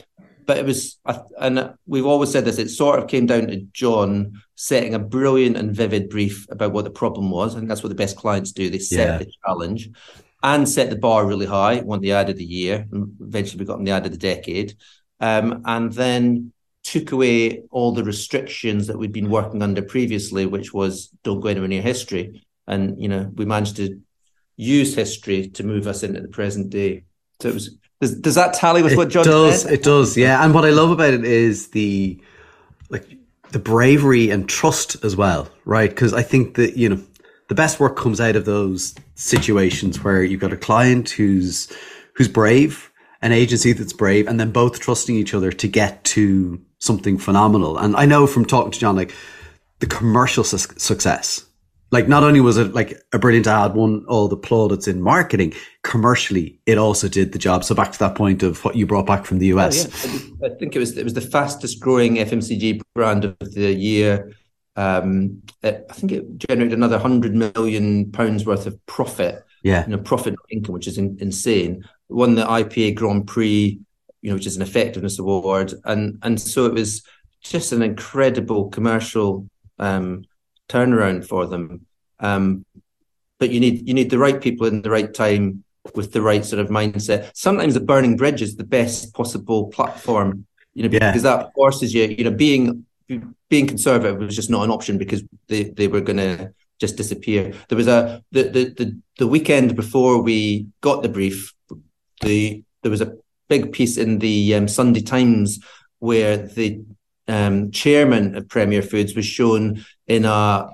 but 0.47 0.57
it 0.57 0.65
was, 0.65 0.99
and 1.39 1.75
we've 1.87 2.07
always 2.07 2.33
said 2.33 2.45
this. 2.47 2.59
It 2.59 2.71
sort 2.71 2.99
of 2.99 3.09
came 3.09 3.27
down 3.27 3.47
to 3.47 3.57
John 3.73 4.43
setting 4.57 4.95
a 4.95 4.99
brilliant 4.99 5.57
and 5.57 5.77
vivid 5.77 6.09
brief 6.09 6.47
about 6.51 6.73
what 6.73 6.85
the 6.85 6.91
problem 6.91 7.31
was. 7.31 7.55
I 7.55 7.59
think 7.59 7.69
that's 7.69 7.83
what 7.83 7.91
the 7.91 7.95
best 7.95 8.17
clients 8.17 8.53
do. 8.53 8.71
They 8.71 8.79
set 8.79 9.07
yeah. 9.07 9.19
the 9.19 9.33
challenge 9.45 9.91
and 10.43 10.69
set 10.69 10.89
the 10.89 10.97
bar 10.97 11.27
really 11.27 11.47
high. 11.47 11.83
Won 11.83 12.01
the 12.01 12.13
ad 12.13 12.31
of 12.31 12.39
the 12.39 12.45
year, 12.45 12.87
and 12.91 13.15
eventually 13.21 13.61
we 13.61 13.67
got 13.67 13.85
the 13.85 13.93
ad 13.93 14.07
of 14.07 14.13
the 14.13 14.19
decade. 14.19 14.75
Um, 15.21 15.63
and 15.67 15.93
then 15.93 16.53
took 16.83 17.13
away 17.13 17.63
all 17.71 17.93
the 17.93 18.05
restrictions 18.05 18.87
that 18.87 18.99
we'd 18.99 19.13
been 19.13 19.31
working 19.31 19.63
under 19.63 19.83
previously, 19.83 20.47
which 20.47 20.75
was 20.75 21.09
don't 21.23 21.41
go 21.41 21.49
anywhere 21.49 21.69
near 21.69 21.83
history. 21.83 22.43
And 22.67 23.01
you 23.01 23.09
know, 23.09 23.31
we 23.35 23.45
managed 23.45 23.77
to 23.77 24.01
use 24.57 24.95
history 24.95 25.49
to 25.49 25.65
move 25.65 25.87
us 25.87 26.03
into 26.03 26.21
the 26.21 26.29
present 26.29 26.71
day. 26.71 27.05
So 27.41 27.49
it 27.49 27.55
was. 27.55 27.77
Does, 28.01 28.17
does 28.17 28.35
that 28.35 28.55
tally 28.55 28.83
with 28.83 28.93
it 28.93 28.99
what 28.99 29.11
John 29.11 29.25
does? 29.25 29.63
Said? 29.63 29.73
It 29.75 29.83
does, 29.85 30.17
yeah. 30.17 30.45
And 30.45 30.53
what 30.53 30.65
I 30.65 30.71
love 30.71 30.91
about 30.91 31.15
it 31.15 31.25
is 31.25 31.69
the 31.69 32.21
like 32.91 33.17
the 33.53 33.59
bravery 33.59 34.31
and 34.31 34.49
trust 34.49 35.03
as 35.05 35.15
well, 35.15 35.49
right? 35.65 35.89
Because 35.89 36.13
I 36.13 36.23
think 36.23 36.57
that 36.57 36.77
you 36.77 36.89
know 36.89 37.03
the 37.49 37.55
best 37.55 37.79
work 37.79 37.97
comes 37.97 38.21
out 38.21 38.35
of 38.35 38.45
those 38.45 38.95
situations 39.15 40.03
where 40.03 40.25
you've 40.25 40.41
got 40.41 40.53
a 40.53 40.57
client 40.57 41.11
who's 41.11 41.73
who's 42.15 42.29
brave, 42.29 42.91
an 43.23 43.33
agency 43.33 43.73
that's 43.73 43.93
brave, 43.93 44.27
and 44.27 44.39
then 44.39 44.51
both 44.51 44.81
trusting 44.81 45.17
each 45.17 45.35
other 45.35 45.51
to 45.53 45.69
get 45.69 46.03
to 46.05 46.61
something 46.79 47.17
phenomenal. 47.17 47.79
And 47.79 47.97
I 47.97 48.05
know 48.05 48.27
from 48.27 48.45
talking 48.45 48.73
to 48.73 48.79
John, 48.79 48.97
like 48.97 49.15
the 49.79 49.87
commercial 49.87 50.45
su- 50.45 50.75
success, 50.77 51.45
like 51.93 52.09
not 52.09 52.25
only 52.25 52.41
was 52.41 52.57
it 52.57 52.75
like 52.75 53.01
a 53.13 53.19
brilliant 53.19 53.47
ad, 53.47 53.75
won 53.75 54.05
all 54.09 54.27
the 54.27 54.37
plaudits 54.37 54.89
in 54.89 55.01
marketing, 55.03 55.53
commercially 55.85 56.59
it 56.67 56.79
also 56.79 57.07
did 57.07 57.33
the 57.33 57.39
job. 57.39 57.63
So 57.63 57.75
back 57.75 57.93
to 57.93 57.99
that 58.01 58.17
point 58.17 58.43
of 58.43 58.65
what 58.65 58.75
you 58.75 58.87
brought 58.87 59.07
back 59.07 59.25
from 59.27 59.39
the 59.39 59.47
US. 59.49 59.87
Oh, 59.87 60.31
yeah. 60.41 60.49
I 60.49 60.59
think 60.59 60.75
it 60.75 60.79
was 60.79 60.97
it 60.99 61.05
was 61.05 61.15
the 61.15 61.21
fastest 61.21 61.81
growing 61.81 62.17
FMCG 62.17 62.81
brand 62.95 63.25
of 63.27 63.37
the 63.41 63.73
year. 63.73 64.33
Um, 64.75 65.43
it, 65.63 65.85
I 65.91 65.93
think 65.93 66.13
it 66.13 66.39
generated 66.39 66.73
another 66.73 66.99
hundred 66.99 67.35
million 67.35 68.11
pounds 68.11 68.47
worth 68.47 68.67
of 68.67 68.85
profit. 68.87 69.45
Yeah, 69.63 69.85
you 69.85 69.95
know, 69.95 70.03
profit 70.03 70.35
income, 70.51 70.73
which 70.73 70.89
is 70.89 70.99
in, 70.99 71.19
insane. 71.21 71.85
Won 72.09 72.35
the 72.35 72.45
IPA 72.45 72.95
Grand 72.97 73.27
Prix 73.27 73.81
you 74.23 74.31
know, 74.31 74.37
which 74.37 74.47
is 74.47 74.57
an 74.57 74.63
effectiveness 74.63 75.19
award, 75.19 75.75
and 75.85 76.19
and 76.23 76.41
so 76.41 76.65
it 76.65 76.73
was 76.73 77.03
just 77.43 77.73
an 77.73 77.83
incredible 77.83 78.71
commercial 78.71 79.49
um, 79.79 80.25
turnaround 80.69 81.27
for 81.27 81.47
them. 81.47 81.87
Um, 82.21 82.65
but 83.39 83.51
you 83.51 83.59
need 83.59 83.87
you 83.87 83.95
need 83.95 84.11
the 84.11 84.19
right 84.19 84.41
people 84.41 84.69
in 84.69 84.83
the 84.83 84.91
right 84.91 85.13
time 85.13 85.65
with 85.97 86.13
the 86.13 86.23
right 86.23 86.45
sort 86.45 86.61
of 86.61 86.69
mindset. 86.69 87.33
Sometimes 87.35 87.75
the 87.75 87.81
burning 87.81 88.17
bridge 88.17 88.41
is 88.41 88.57
the 88.57 88.65
best 88.65 89.13
possible 89.13 89.67
platform, 89.67 90.47
you 90.75 90.85
know, 90.85 90.89
yeah. 90.89 91.11
because 91.11 91.25
that 91.25 91.53
forces 91.55 91.93
you. 91.93 92.05
You 92.05 92.25
know, 92.25 92.31
being 92.31 92.87
being 93.51 93.67
conservative 93.67 94.19
was 94.19 94.37
just 94.37 94.51
not 94.51 94.63
an 94.63 94.71
option 94.71 94.99
because 94.99 95.25
they 95.49 95.65
they 95.65 95.89
were 95.89 96.01
going 96.01 96.19
to 96.19 96.53
just 96.79 96.97
disappear. 96.97 97.53
There 97.69 97.77
was 97.77 97.89
a 97.89 98.23
the, 98.31 98.45
the 98.45 98.65
the 98.71 99.01
the 99.19 99.27
weekend 99.27 99.75
before 99.75 100.23
we 100.23 100.69
got 100.81 101.03
the 101.03 101.09
brief. 101.09 101.53
The 102.23 102.63
there 102.83 102.91
was 102.91 103.01
a 103.01 103.17
big 103.49 103.73
piece 103.73 103.97
in 103.97 104.19
the 104.19 104.55
um, 104.55 104.69
Sunday 104.69 105.03
Times 105.03 105.61
where 105.99 106.37
the 106.37 106.83
um, 107.29 107.71
chairman 107.71 108.37
of 108.37 108.49
Premier 108.49 108.83
Foods 108.83 109.15
was 109.15 109.27
shown 109.27 109.85
in 110.07 110.25
a 110.25 110.69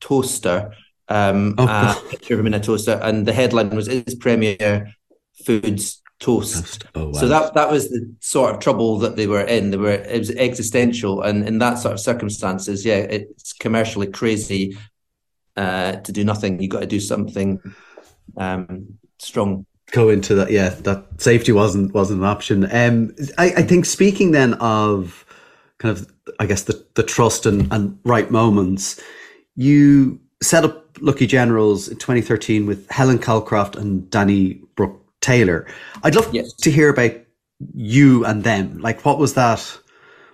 toaster, 0.00 0.72
um, 1.08 1.54
oh. 1.58 1.66
a 1.66 2.10
picture 2.10 2.34
of 2.34 2.40
him 2.40 2.46
in 2.46 2.54
a 2.54 2.60
toaster, 2.60 3.00
and 3.02 3.26
the 3.26 3.32
headline 3.32 3.70
was 3.70 3.88
"Is 3.88 4.14
Premier 4.14 4.94
Foods 5.44 6.02
toast?" 6.20 6.84
Oh, 6.94 7.06
wow. 7.06 7.12
So 7.12 7.28
that 7.28 7.54
that 7.54 7.70
was 7.70 7.90
the 7.90 8.14
sort 8.20 8.54
of 8.54 8.60
trouble 8.60 8.98
that 8.98 9.16
they 9.16 9.26
were 9.26 9.42
in. 9.44 9.70
They 9.70 9.76
were 9.76 9.90
it 9.90 10.18
was 10.18 10.30
existential, 10.30 11.22
and 11.22 11.46
in 11.46 11.58
that 11.58 11.78
sort 11.78 11.94
of 11.94 12.00
circumstances, 12.00 12.84
yeah, 12.84 12.98
it's 12.98 13.52
commercially 13.52 14.06
crazy 14.06 14.76
uh, 15.56 15.96
to 15.96 16.12
do 16.12 16.24
nothing. 16.24 16.60
You 16.60 16.68
got 16.68 16.80
to 16.80 16.86
do 16.86 17.00
something 17.00 17.60
um, 18.36 18.98
strong 19.18 19.66
go 19.92 20.08
into 20.08 20.34
that. 20.34 20.50
Yeah, 20.50 20.70
that 20.70 21.04
safety 21.18 21.52
wasn't 21.52 21.94
wasn't 21.94 22.20
an 22.20 22.26
option. 22.26 22.64
Um, 22.64 23.14
I, 23.36 23.46
I 23.56 23.62
think 23.62 23.86
speaking 23.86 24.32
then 24.32 24.54
of 24.54 25.24
kind 25.78 25.96
of, 25.96 26.10
I 26.38 26.46
guess 26.46 26.62
the 26.62 26.84
the 26.94 27.02
trust 27.02 27.46
and, 27.46 27.72
and 27.72 27.98
right 28.04 28.30
moments, 28.30 29.00
you 29.56 30.20
set 30.42 30.64
up 30.64 30.98
Lucky 31.00 31.26
Generals 31.26 31.88
in 31.88 31.96
2013 31.96 32.66
with 32.66 32.88
Helen 32.90 33.18
Calcraft 33.18 33.76
and 33.76 34.08
Danny 34.10 34.62
Brooke 34.76 35.00
Taylor. 35.20 35.66
I'd 36.02 36.14
love 36.14 36.32
yes. 36.32 36.52
to 36.54 36.70
hear 36.70 36.88
about 36.88 37.12
you 37.74 38.24
and 38.24 38.44
them. 38.44 38.78
Like, 38.78 39.04
what 39.04 39.18
was 39.18 39.34
that? 39.34 39.60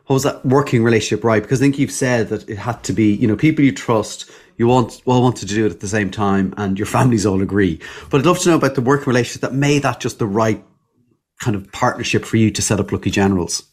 What 0.07 0.15
was 0.15 0.23
that 0.25 0.45
working 0.45 0.85
relationship 0.85 1.25
right? 1.25 1.43
Because 1.43 1.61
I 1.61 1.65
think 1.65 1.79
you've 1.79 1.91
said 1.91 2.29
that 2.29 2.49
it 2.49 2.59
had 2.59 2.83
to 2.85 2.93
be, 2.93 3.15
you 3.15 3.27
know, 3.27 3.37
people 3.37 3.65
you 3.65 3.73
trust 3.73 4.31
you 4.57 4.67
want 4.67 5.03
all 5.05 5.23
wanted 5.23 5.49
to 5.49 5.55
do 5.55 5.67
it 5.67 5.73
at 5.73 5.81
the 5.81 5.89
same 5.89 6.11
time 6.11 6.55
and 6.57 6.79
your 6.79 6.87
families 6.87 7.27
all 7.27 7.43
agree. 7.43 7.81
But 8.11 8.21
I'd 8.21 8.27
love 8.27 8.39
to 8.41 8.51
know 8.51 8.57
about 8.57 8.75
the 8.75 8.81
working 8.81 9.07
relationship 9.07 9.43
that 9.43 9.55
made 9.55 9.83
that 9.83 10.01
just 10.01 10.19
the 10.19 10.27
right 10.27 10.65
kind 11.41 11.57
of 11.57 11.71
partnership 11.73 12.25
for 12.25 12.37
you 12.37 12.51
to 12.51 12.63
set 12.63 12.81
up 12.81 12.93
Lucky 12.93 13.11
Generals. 13.11 13.65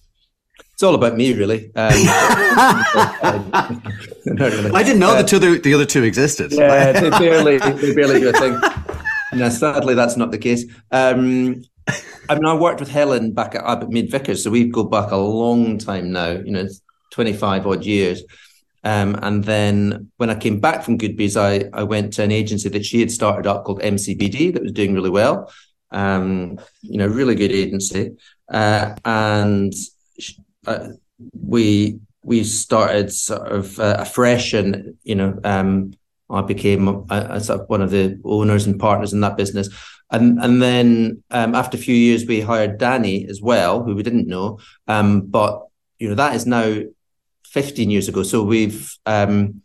It's 0.74 0.84
all 0.84 0.96
about 0.96 1.16
me, 1.16 1.34
really. 1.34 1.72
Um, 1.76 1.94
really. 4.26 4.72
I 4.72 4.82
didn't 4.84 5.00
know 5.00 5.12
uh, 5.12 5.22
the, 5.22 5.28
two, 5.28 5.60
the 5.60 5.74
other 5.74 5.86
two 5.86 6.04
existed. 6.04 6.52
Yeah, 6.52 6.92
they 6.92 7.10
barely, 7.12 7.60
they 7.60 7.94
barely 7.94 8.20
do 8.20 8.30
a 8.30 8.34
thing. 8.34 8.60
No, 9.34 9.50
sadly, 9.50 9.94
that's 9.94 10.18
not 10.18 10.32
the 10.32 10.38
case. 10.38 10.66
Um, 10.92 11.64
I 12.30 12.36
mean, 12.36 12.46
I 12.46 12.56
worked 12.56 12.80
with 12.80 12.90
Helen 12.90 13.34
back 13.34 13.56
at 13.56 13.64
Abbott 13.64 13.90
Mead 13.90 14.10
Vickers, 14.10 14.44
so 14.44 14.50
we 14.50 14.66
go 14.66 14.84
back 14.84 15.12
a 15.12 15.18
long 15.18 15.78
time 15.78 16.12
now. 16.12 16.32
You 16.32 16.52
know, 16.52 16.68
twenty 17.12 17.34
five 17.34 17.68
odd 17.68 17.86
years. 17.86 18.24
Um, 18.84 19.18
and 19.22 19.44
then 19.44 20.12
when 20.18 20.30
I 20.30 20.36
came 20.36 20.60
back 20.60 20.84
from 20.84 20.98
Goodby's, 20.98 21.38
I, 21.38 21.66
I 21.74 21.84
went 21.84 22.14
to 22.14 22.24
an 22.24 22.32
agency 22.32 22.70
that 22.70 22.86
she 22.86 23.00
had 23.00 23.12
started 23.12 23.48
up 23.48 23.64
called 23.64 23.82
MCBD 23.82 24.54
that 24.54 24.64
was 24.64 24.72
doing 24.72 24.94
really 24.94 25.10
well. 25.10 25.52
Um, 25.92 26.60
you 26.82 26.98
know, 26.98 27.08
really 27.08 27.36
good 27.36 27.52
agency. 27.52 28.12
Uh, 28.52 28.96
and 29.06 29.74
uh, 30.66 30.90
we 31.34 32.00
we 32.24 32.44
started 32.44 33.12
sort 33.12 33.52
of 33.52 33.80
uh, 33.80 33.98
afresh, 34.00 34.54
and 34.54 34.96
you 35.04 35.16
know, 35.16 35.40
um, 35.44 35.94
I 36.30 36.42
became 36.42 36.88
a, 36.88 37.04
a, 37.10 37.42
sort 37.42 37.62
of 37.62 37.70
one 37.70 37.82
of 37.82 37.92
the 37.92 38.20
owners 38.24 38.68
and 38.68 38.80
partners 38.80 39.14
in 39.14 39.22
that 39.22 39.38
business. 39.38 39.70
and 40.12 40.40
and 40.40 40.62
then 40.62 41.24
um, 41.32 41.56
after 41.56 41.78
a 41.78 41.82
few 41.82 41.96
years, 41.96 42.26
we 42.26 42.42
hired 42.42 42.78
Danny 42.78 43.28
as 43.28 43.42
well, 43.42 43.84
who 43.84 43.96
we 43.96 44.04
didn't 44.04 44.28
know. 44.28 44.60
Um, 44.88 45.22
but 45.22 45.68
you 46.00 46.10
know 46.10 46.16
that 46.16 46.36
is 46.36 46.46
now 46.46 46.82
15 47.52 47.90
years 47.90 48.08
ago. 48.08 48.24
So 48.24 48.44
we've 48.44 48.98
um, 49.06 49.62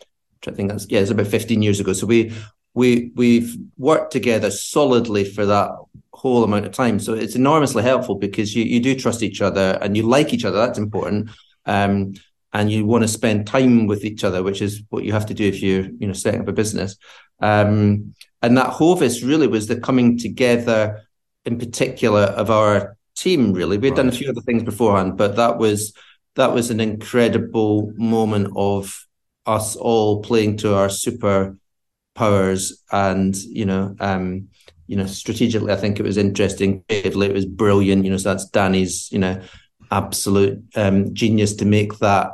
I 0.47 0.51
think 0.53 0.71
that's 0.71 0.87
yeah, 0.89 1.01
it's 1.01 1.11
about 1.11 1.27
15 1.27 1.63
years 1.63 1.81
ago. 1.81 1.93
So 1.93 2.07
we 2.07 2.33
we 2.75 3.13
we've 3.15 3.57
worked 3.79 4.13
together 4.13 4.51
solidly 4.51 5.25
for 5.25 5.47
that 5.47 5.71
whole 6.13 6.45
amount 6.45 6.67
of 6.67 6.73
time. 6.73 6.99
So 6.99 7.15
it's 7.15 7.37
enormously 7.37 7.83
helpful 7.83 8.17
because 8.17 8.55
you 8.55 8.65
you 8.65 8.81
do 8.81 8.95
trust 8.95 9.23
each 9.23 9.41
other 9.41 9.79
and 9.81 9.97
you 9.97 10.03
like 10.03 10.33
each 10.33 10.45
other. 10.45 10.59
That's 10.59 10.79
important. 10.79 11.31
Um, 11.65 12.15
and 12.53 12.71
you 12.71 12.87
want 12.87 13.03
to 13.03 13.09
spend 13.09 13.47
time 13.47 13.87
with 13.87 14.05
each 14.05 14.25
other, 14.25 14.43
which 14.43 14.63
is 14.63 14.83
what 14.89 15.05
you 15.05 15.13
have 15.13 15.27
to 15.27 15.35
do 15.35 15.45
if 15.45 15.61
you're, 15.61 15.85
you 15.99 16.07
know, 16.07 16.15
setting 16.15 16.41
up 16.41 16.49
a 16.49 16.53
business. 16.53 16.97
Um, 17.41 18.15
and 18.41 18.57
that 18.57 18.71
Hovis 18.71 19.23
really 19.23 19.47
was 19.47 19.67
the 19.67 19.79
coming 19.79 20.17
together, 20.17 21.03
in 21.45 21.59
particular, 21.59 22.23
of 22.23 22.51
our 22.51 22.97
team. 23.15 23.53
Really, 23.53 23.77
we 23.77 23.89
had 23.89 23.99
right. 23.99 24.05
done 24.05 24.09
a 24.09 24.17
few 24.17 24.31
other 24.31 24.41
things 24.41 24.63
beforehand, 24.63 25.19
but 25.19 25.37
that 25.37 25.59
was 25.59 25.93
that 26.37 26.53
was 26.53 26.71
an 26.71 26.81
incredible 26.81 27.93
moment 27.97 28.53
of 28.57 29.07
us 29.47 29.77
all 29.77 30.23
playing 30.23 30.59
to 30.59 30.75
our 30.75 30.89
super 30.89 31.57
powers, 32.15 32.83
and 32.93 33.37
you 33.37 33.65
know, 33.65 33.95
um, 34.01 34.49
you 34.87 34.97
know, 34.97 35.07
strategically, 35.07 35.73
I 35.73 35.77
think 35.77 35.99
it 35.99 36.05
was 36.05 36.17
interesting. 36.17 36.85
Creatively, 36.89 37.29
it 37.29 37.35
was 37.35 37.47
brilliant. 37.47 38.05
You 38.05 38.11
know, 38.11 38.17
so 38.17 38.31
that's 38.31 38.49
Danny's, 38.51 39.11
you 39.11 39.19
know, 39.19 39.41
absolute 39.91 40.63
um, 40.77 41.15
genius 41.15 41.55
to 41.57 41.65
make 41.65 41.99
that 41.99 42.33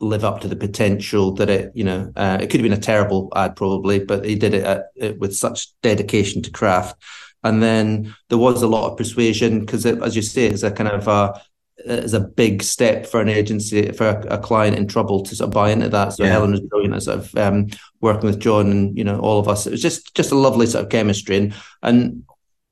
live 0.00 0.24
up 0.24 0.40
to 0.40 0.48
the 0.48 0.56
potential 0.56 1.32
that 1.34 1.50
it, 1.50 1.72
you 1.74 1.84
know, 1.84 2.10
uh, 2.16 2.38
it 2.40 2.46
could 2.48 2.60
have 2.60 2.68
been 2.68 2.78
a 2.78 2.80
terrible 2.80 3.30
ad 3.36 3.54
probably, 3.54 3.98
but 3.98 4.24
he 4.24 4.34
did 4.34 4.54
it, 4.54 4.64
at, 4.64 4.86
it 4.96 5.18
with 5.18 5.36
such 5.36 5.68
dedication 5.82 6.40
to 6.42 6.50
craft. 6.50 7.00
And 7.42 7.62
then 7.62 8.14
there 8.28 8.38
was 8.38 8.62
a 8.62 8.66
lot 8.66 8.90
of 8.90 8.96
persuasion 8.96 9.60
because, 9.60 9.84
as 9.86 10.16
you 10.16 10.22
say, 10.22 10.46
it's 10.46 10.62
a 10.62 10.70
kind 10.70 10.90
of 10.90 11.06
a 11.08 11.40
is 11.84 12.14
a 12.14 12.20
big 12.20 12.62
step 12.62 13.06
for 13.06 13.20
an 13.20 13.28
agency 13.28 13.92
for 13.92 14.08
a, 14.08 14.34
a, 14.34 14.38
client 14.38 14.76
in 14.76 14.86
trouble 14.86 15.22
to 15.22 15.34
sort 15.34 15.48
of 15.48 15.54
buy 15.54 15.70
into 15.70 15.88
that. 15.88 16.10
So 16.12 16.24
yeah. 16.24 16.30
Helen 16.30 16.52
was 16.52 16.60
brilliant 16.60 16.94
at 16.94 17.02
sort 17.02 17.18
of 17.18 17.34
um, 17.36 17.68
working 18.00 18.26
with 18.26 18.40
John 18.40 18.70
and 18.70 18.96
you 18.96 19.04
know 19.04 19.18
all 19.20 19.38
of 19.38 19.48
us. 19.48 19.66
It 19.66 19.70
was 19.70 19.82
just 19.82 20.14
just 20.14 20.32
a 20.32 20.36
lovely 20.36 20.66
sort 20.66 20.84
of 20.84 20.90
chemistry 20.90 21.36
and 21.36 21.54
and 21.82 22.24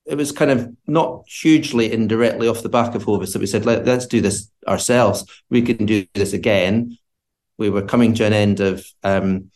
it 0.07 0.17
was 0.17 0.33
kind 0.33 0.51
of 0.51 0.75
not 0.87 1.25
hugely 1.29 1.93
indirectly 1.93 2.49
off 2.49 2.63
the 2.63 2.71
back 2.71 2.95
of 2.95 3.05
Hovis 3.05 3.35
that 3.35 3.41
we 3.41 3.47
said 3.47 3.67
Let, 3.67 3.87
us 3.87 4.07
do 4.07 4.23
this 4.23 4.51
ourselves. 4.67 5.25
We 5.51 5.61
can 5.61 5.85
do 5.85 6.07
this 6.15 6.33
again 6.33 6.97
we 7.59 7.69
were 7.69 7.83
coming 7.83 8.15
to 8.15 8.25
an 8.25 8.33
end 8.33 8.61
of 8.61 8.87
um, 9.03 9.51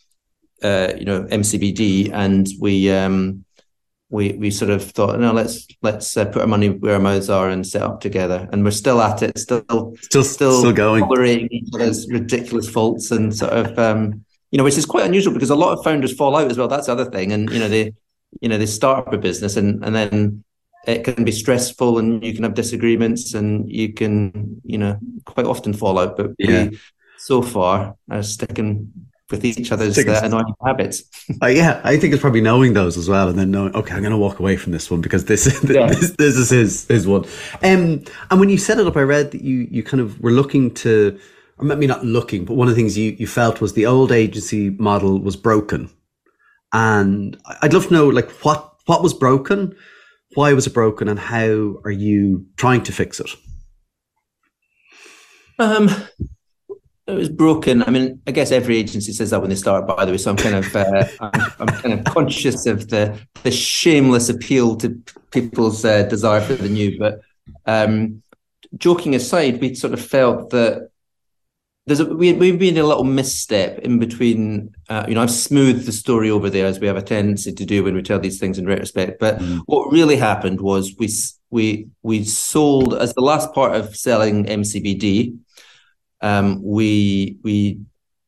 uh, 0.63 0.93
you 0.99 1.05
know 1.05 1.25
MCBD, 1.25 2.13
and 2.13 2.47
we 2.61 2.91
um, 2.91 3.45
we 4.13 4.35
we 4.35 4.51
sort 4.51 4.71
of 4.71 4.85
thought, 4.85 5.19
no, 5.19 5.33
let's 5.33 5.67
let's 5.81 6.17
uh, 6.17 6.27
put 6.27 6.43
our 6.43 6.47
money 6.47 6.69
where 6.69 6.95
our 6.95 7.01
mouths 7.01 7.31
are 7.31 7.49
and 7.49 7.67
set 7.67 7.83
up 7.83 8.01
together. 8.01 8.47
And 8.53 8.63
we're 8.63 8.71
still 8.71 9.01
at 9.01 9.23
it, 9.23 9.39
still 9.39 9.65
still 10.03 10.23
still, 10.23 10.61
still 10.61 10.73
going, 10.73 11.03
tolerating 11.03 11.49
each 11.51 11.71
other's 11.75 12.07
ridiculous 12.11 12.69
faults 12.69 13.11
and 13.11 13.35
sort 13.35 13.53
of 13.53 13.79
um, 13.79 14.25
you 14.51 14.59
know, 14.59 14.65
which 14.65 14.77
is 14.77 14.85
quite 14.85 15.07
unusual 15.07 15.33
because 15.33 15.49
a 15.49 15.57
lot 15.57 15.77
of 15.77 15.83
founders 15.83 16.15
fall 16.15 16.37
out 16.37 16.51
as 16.51 16.59
well. 16.59 16.69
That's 16.69 16.87
the 16.87 16.93
other 16.93 17.11
thing, 17.11 17.33
and 17.33 17.51
you 17.51 17.59
know 17.59 17.69
they 17.69 17.95
you 18.41 18.51
know 18.51 18.59
they 18.59 18.67
start 18.67 19.07
up 19.07 19.13
a 19.15 19.19
business 19.19 19.57
and 19.57 19.83
and 19.83 19.95
then 19.95 20.45
it 20.87 21.05
can 21.05 21.25
be 21.25 21.33
stressful 21.33 21.99
and 21.99 22.23
you 22.25 22.35
can 22.35 22.43
have 22.43 22.55
disagreements 22.55 23.35
and 23.35 23.71
you 23.71 23.93
can 23.93 24.61
you 24.65 24.77
know 24.79 24.99
quite 25.25 25.47
often 25.47 25.73
fall 25.73 25.99
out 25.99 26.17
but 26.17 26.33
yeah. 26.39 26.69
we 26.69 26.79
so 27.19 27.41
far 27.41 27.95
are 28.11 28.23
sticking 28.23 28.93
with 29.33 29.45
each 29.45 29.73
other's 29.73 29.99
uh, 29.99 30.21
annoying 30.23 30.55
habits. 30.65 31.03
uh, 31.43 31.47
yeah, 31.47 31.81
I 31.83 31.97
think 31.97 32.13
it's 32.13 32.21
probably 32.21 32.41
knowing 32.41 32.75
those 32.75 32.97
as 32.97 33.09
well, 33.09 33.29
and 33.29 33.37
then 33.37 33.51
knowing, 33.51 33.75
okay, 33.75 33.95
I'm 33.95 34.03
going 34.03 34.13
to 34.13 34.19
walk 34.19 34.39
away 34.39 34.57
from 34.57 34.71
this 34.73 34.91
one 34.91 35.01
because 35.01 35.25
this 35.33 35.47
yeah. 35.65 35.87
this, 35.87 36.13
this 36.13 36.37
is 36.37 36.51
his 36.51 36.87
his 36.87 37.07
one. 37.07 37.25
Um, 37.63 38.05
and 38.31 38.39
when 38.39 38.49
you 38.49 38.59
set 38.59 38.79
it 38.79 38.87
up, 38.87 38.97
I 38.97 39.03
read 39.03 39.33
that 39.33 39.43
you 39.43 39.67
you 39.71 39.83
kind 39.83 40.01
of 40.01 40.21
were 40.21 40.31
looking 40.31 40.73
to, 40.75 41.19
or 41.59 41.65
maybe 41.65 41.89
not 41.89 42.05
looking, 42.05 42.45
but 42.45 42.55
one 42.55 42.69
of 42.69 42.75
the 42.75 42.81
things 42.81 42.97
you 42.97 43.17
you 43.19 43.27
felt 43.27 43.61
was 43.61 43.73
the 43.73 43.87
old 43.87 44.13
agency 44.13 44.71
model 44.71 45.19
was 45.19 45.35
broken, 45.35 45.91
and 46.73 47.37
I'd 47.63 47.73
love 47.73 47.89
to 47.89 47.93
know 47.93 48.09
like 48.09 48.31
what 48.45 48.75
what 48.87 49.03
was 49.03 49.15
broken, 49.15 49.75
why 50.35 50.53
was 50.53 50.67
it 50.67 50.75
broken, 50.75 51.09
and 51.09 51.19
how 51.19 51.81
are 51.85 51.91
you 51.91 52.47
trying 52.57 52.83
to 52.85 52.93
fix 52.93 53.19
it? 53.19 53.31
Um, 55.59 55.89
it 57.07 57.15
was 57.15 57.29
broken. 57.29 57.83
I 57.83 57.91
mean, 57.91 58.21
I 58.27 58.31
guess 58.31 58.53
every 58.53 58.77
agency 58.79 59.13
says 59.13 59.31
that 59.31 59.41
when 59.41 59.51
they 59.51 59.57
start, 59.57 59.87
by 59.87 60.05
the 60.05 60.13
way. 60.13 60.19
So 60.19 60.31
I'm 60.31 60.37
kind 60.37 60.55
of, 60.55 60.77
uh, 60.77 61.07
I'm, 61.21 61.53
I'm, 61.59 61.67
kind 61.67 61.95
of 61.95 62.05
conscious 62.05 62.67
of 62.67 62.89
the 62.89 63.19
the 63.43 63.51
shameless 63.51 64.29
appeal 64.29 64.77
to 64.77 64.91
people's 65.33 65.85
uh, 65.85 66.05
desire 66.05 66.41
for 66.41 66.55
the 66.55 66.69
new. 66.69 66.99
But 66.99 67.21
um, 67.67 68.23
joking 68.77 69.17
aside, 69.17 69.61
we 69.61 69.75
sort 69.75 69.95
of 69.95 70.05
felt 70.05 70.51
that 70.51 70.91
there's 71.87 71.99
a, 71.99 72.07
we 72.07 72.35
we've 72.35 72.61
been 72.61 72.79
a 72.79 72.85
little 72.85 73.05
misstep 73.05 73.81
in 73.81 73.99
between. 73.99 74.73
Uh, 74.89 75.05
you 75.09 75.17
know, 75.17 75.23
I've 75.23 75.31
smoothed 75.33 75.87
the 75.87 75.93
story 75.93 76.31
over 76.31 76.49
there 76.49 76.67
as 76.67 76.79
we 76.79 76.87
have 76.87 76.97
a 76.97 77.03
tendency 77.03 77.53
to 77.53 77.65
do 77.65 77.83
when 77.83 77.97
we 77.97 78.03
tell 78.03 78.21
these 78.21 78.39
things 78.39 78.59
in 78.59 78.67
retrospect. 78.67 79.19
But 79.19 79.39
mm. 79.39 79.61
what 79.67 79.91
really 79.91 80.17
happened 80.17 80.61
was 80.61 80.95
we 81.01 81.09
we 81.51 81.89
we 82.05 82.23
sold 82.23 82.95
as 82.95 83.13
the 83.15 83.23
last 83.23 83.53
part 83.53 83.75
of 83.75 83.97
selling 83.97 84.45
MCBD 84.45 85.37
um, 86.23 86.63
we 86.63 87.39
we 87.43 87.81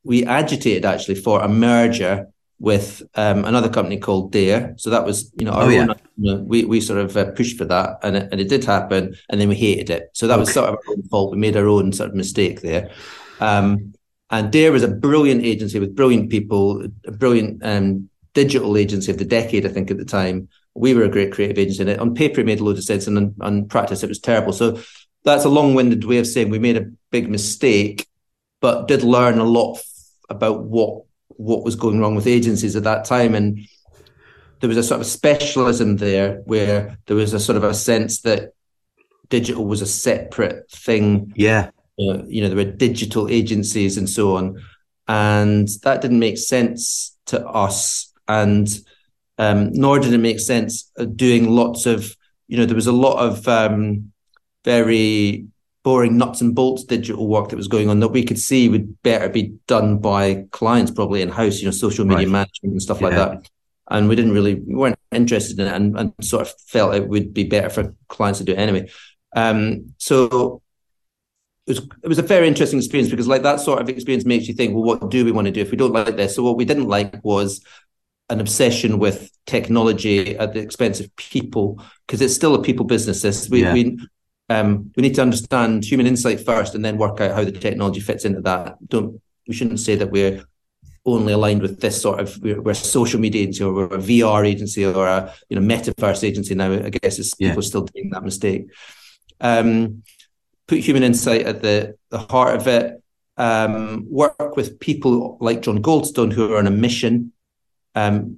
we 0.03 0.25
agitated 0.25 0.85
actually 0.85 1.15
for 1.15 1.41
a 1.41 1.47
merger 1.47 2.27
with 2.59 3.03
um, 3.15 3.43
another 3.45 3.69
company 3.69 3.97
called 3.97 4.31
Dare. 4.31 4.73
So 4.77 4.89
that 4.89 5.05
was, 5.05 5.31
you 5.37 5.45
know, 5.45 5.51
our 5.51 5.63
oh, 5.63 5.69
yeah. 5.69 5.87
own, 6.23 6.47
we 6.47 6.63
we 6.63 6.79
sort 6.79 6.99
of 6.99 7.17
uh, 7.17 7.31
pushed 7.31 7.57
for 7.57 7.65
that, 7.65 7.99
and 8.03 8.15
it, 8.15 8.29
and 8.31 8.39
it 8.39 8.49
did 8.49 8.63
happen, 8.63 9.15
and 9.29 9.41
then 9.41 9.49
we 9.49 9.55
hated 9.55 9.89
it. 9.89 10.09
So 10.13 10.27
that 10.27 10.35
okay. 10.35 10.39
was 10.41 10.53
sort 10.53 10.69
of 10.69 10.75
our 10.75 10.81
own 10.89 11.03
fault. 11.03 11.31
We 11.31 11.37
made 11.37 11.57
our 11.57 11.67
own 11.67 11.91
sort 11.91 12.09
of 12.09 12.15
mistake 12.15 12.61
there. 12.61 12.91
Um, 13.39 13.93
and 14.29 14.51
Dare 14.51 14.71
was 14.71 14.83
a 14.83 14.87
brilliant 14.87 15.43
agency 15.43 15.79
with 15.79 15.95
brilliant 15.95 16.29
people, 16.29 16.87
a 17.05 17.11
brilliant 17.11 17.63
um, 17.63 18.09
digital 18.33 18.77
agency 18.77 19.11
of 19.11 19.17
the 19.17 19.25
decade, 19.25 19.65
I 19.65 19.69
think, 19.69 19.91
at 19.91 19.97
the 19.97 20.05
time. 20.05 20.47
We 20.73 20.93
were 20.93 21.03
a 21.03 21.09
great 21.09 21.31
creative 21.31 21.57
agency, 21.57 21.81
and 21.81 21.89
it, 21.89 21.99
on 21.99 22.15
paper 22.15 22.41
it 22.41 22.45
made 22.45 22.59
a 22.59 22.63
load 22.63 22.77
of 22.77 22.83
sense, 22.83 23.07
and 23.07 23.17
on, 23.17 23.35
on 23.41 23.67
practice 23.67 24.03
it 24.03 24.09
was 24.09 24.19
terrible. 24.19 24.53
So 24.53 24.79
that's 25.25 25.45
a 25.45 25.49
long-winded 25.49 26.05
way 26.05 26.19
of 26.19 26.27
saying 26.27 26.49
we 26.49 26.59
made 26.59 26.77
a 26.77 26.91
big 27.11 27.29
mistake, 27.29 28.07
but 28.61 28.87
did 28.87 29.03
learn 29.03 29.39
a 29.39 29.43
lot 29.43 29.79
about 30.29 30.63
what 30.63 31.03
what 31.37 31.65
was 31.65 31.75
going 31.75 31.99
wrong 31.99 32.15
with 32.15 32.27
agencies 32.27 32.75
at 32.75 32.83
that 32.83 33.03
time. 33.03 33.35
And 33.35 33.59
there 34.61 34.69
was 34.69 34.77
a 34.77 34.83
sort 34.83 35.01
of 35.01 35.07
specialism 35.07 35.97
there 35.97 36.41
where 36.45 36.97
there 37.07 37.17
was 37.17 37.33
a 37.33 37.39
sort 37.39 37.57
of 37.57 37.63
a 37.63 37.73
sense 37.73 38.21
that 38.21 38.53
digital 39.27 39.65
was 39.65 39.81
a 39.81 39.85
separate 39.85 40.69
thing. 40.71 41.33
Yeah. 41.35 41.71
Uh, 41.99 42.23
you 42.25 42.41
know, 42.41 42.47
there 42.47 42.65
were 42.65 42.71
digital 42.71 43.29
agencies 43.29 43.97
and 43.97 44.09
so 44.09 44.37
on. 44.37 44.61
And 45.07 45.67
that 45.83 46.01
didn't 46.01 46.19
make 46.19 46.37
sense 46.37 47.17
to 47.25 47.45
us. 47.45 48.13
And 48.27 48.67
um, 49.37 49.73
nor 49.73 49.99
did 49.99 50.13
it 50.13 50.19
make 50.19 50.39
sense 50.39 50.89
doing 51.15 51.49
lots 51.49 51.85
of, 51.85 52.15
you 52.47 52.57
know, 52.57 52.65
there 52.65 52.75
was 52.75 52.87
a 52.87 52.93
lot 52.93 53.17
of 53.19 53.47
um, 53.47 54.13
very 54.65 55.47
boring 55.85 56.17
nuts 56.17 56.41
and 56.41 56.55
bolts 56.55 56.83
digital 56.83 57.27
work 57.27 57.49
that 57.49 57.55
was 57.55 57.67
going 57.67 57.89
on 57.89 57.99
that 57.99 58.07
we 58.07 58.25
could 58.25 58.39
see 58.39 58.67
would 58.67 59.01
better 59.03 59.29
be 59.29 59.53
done 59.67 59.99
by 59.99 60.43
clients 60.51 60.91
probably 60.91 61.21
in 61.21 61.29
house, 61.29 61.59
you 61.59 61.65
know, 61.65 61.71
social 61.71 62.03
media 62.05 62.25
right. 62.25 62.31
management 62.31 62.73
and 62.73 62.81
stuff 62.81 62.99
yeah. 62.99 63.07
like 63.07 63.15
that. 63.15 63.49
And 63.91 64.09
we 64.09 64.15
didn't 64.15 64.31
really 64.33 64.55
we 64.55 64.73
weren't 64.73 64.97
interested 65.11 65.59
in 65.59 65.67
it 65.67 65.73
and, 65.73 65.97
and, 65.97 66.13
sort 66.21 66.41
of 66.41 66.53
felt 66.61 66.95
it 66.95 67.07
would 67.07 67.35
be 67.35 67.43
better 67.43 67.69
for 67.69 67.95
clients 68.07 68.39
to 68.39 68.45
do 68.45 68.53
it 68.53 68.57
anyway. 68.57 68.89
Um, 69.35 69.93
so 69.99 70.63
it 71.67 71.71
was 71.71 71.87
it 72.03 72.07
was 72.07 72.17
a 72.17 72.23
very 72.23 72.47
interesting 72.47 72.79
experience 72.79 73.11
because 73.11 73.27
like 73.27 73.43
that 73.43 73.59
sort 73.59 73.79
of 73.79 73.87
experience 73.87 74.25
makes 74.25 74.47
you 74.47 74.55
think, 74.55 74.73
well, 74.73 74.83
what 74.83 75.11
do 75.11 75.23
we 75.23 75.31
want 75.31 75.45
to 75.45 75.51
do 75.51 75.61
if 75.61 75.69
we 75.69 75.77
don't 75.77 75.93
like 75.93 76.17
this? 76.17 76.35
So 76.35 76.41
what 76.41 76.57
we 76.57 76.65
didn't 76.65 76.87
like 76.87 77.23
was 77.23 77.63
an 78.29 78.39
obsession 78.39 78.97
with 78.97 79.29
technology 79.45 80.35
at 80.35 80.55
the 80.55 80.59
expense 80.59 80.99
of 80.99 81.15
people 81.15 81.79
because 82.07 82.21
it's 82.21 82.33
still 82.33 82.55
a 82.55 82.63
people 82.63 82.87
business. 82.87 83.21
This 83.21 83.47
we, 83.51 83.61
yeah. 83.61 83.73
we 83.73 83.99
um, 84.49 84.91
we 84.95 85.01
need 85.01 85.15
to 85.15 85.21
understand 85.21 85.83
human 85.83 86.07
insight 86.07 86.45
first 86.45 86.75
and 86.75 86.85
then 86.85 86.97
work 86.97 87.19
out 87.19 87.35
how 87.35 87.43
the 87.43 87.51
technology 87.51 87.99
fits 87.99 88.25
into 88.25 88.41
that. 88.41 88.77
Don't 88.87 89.21
we 89.47 89.53
shouldn't 89.53 89.79
say 89.79 89.95
that 89.95 90.11
we're 90.11 90.43
only 91.05 91.33
aligned 91.33 91.61
with 91.61 91.79
this 91.79 92.01
sort 92.01 92.19
of 92.19 92.37
we're, 92.41 92.61
we're 92.61 92.71
a 92.71 92.75
social 92.75 93.19
media 93.19 93.43
agency 93.43 93.63
or 93.63 93.73
we're 93.73 93.85
a 93.85 93.97
VR 93.97 94.45
agency 94.45 94.85
or 94.85 95.07
a 95.07 95.33
you 95.49 95.59
know 95.59 95.75
metaverse 95.75 96.23
agency 96.23 96.55
now. 96.55 96.71
I 96.71 96.89
guess 96.89 97.19
it's 97.19 97.33
yeah. 97.39 97.49
people 97.49 97.63
still 97.63 97.85
doing 97.85 98.09
that 98.11 98.23
mistake. 98.23 98.67
Um, 99.41 100.03
put 100.67 100.79
human 100.79 101.03
insight 101.03 101.41
at 101.41 101.61
the 101.61 101.95
the 102.09 102.19
heart 102.19 102.55
of 102.55 102.67
it. 102.67 103.01
Um, 103.37 104.07
work 104.09 104.55
with 104.55 104.79
people 104.79 105.37
like 105.41 105.61
John 105.61 105.81
Goldstone 105.83 106.31
who 106.31 106.53
are 106.53 106.57
on 106.57 106.67
a 106.67 106.71
mission, 106.71 107.33
um, 107.93 108.37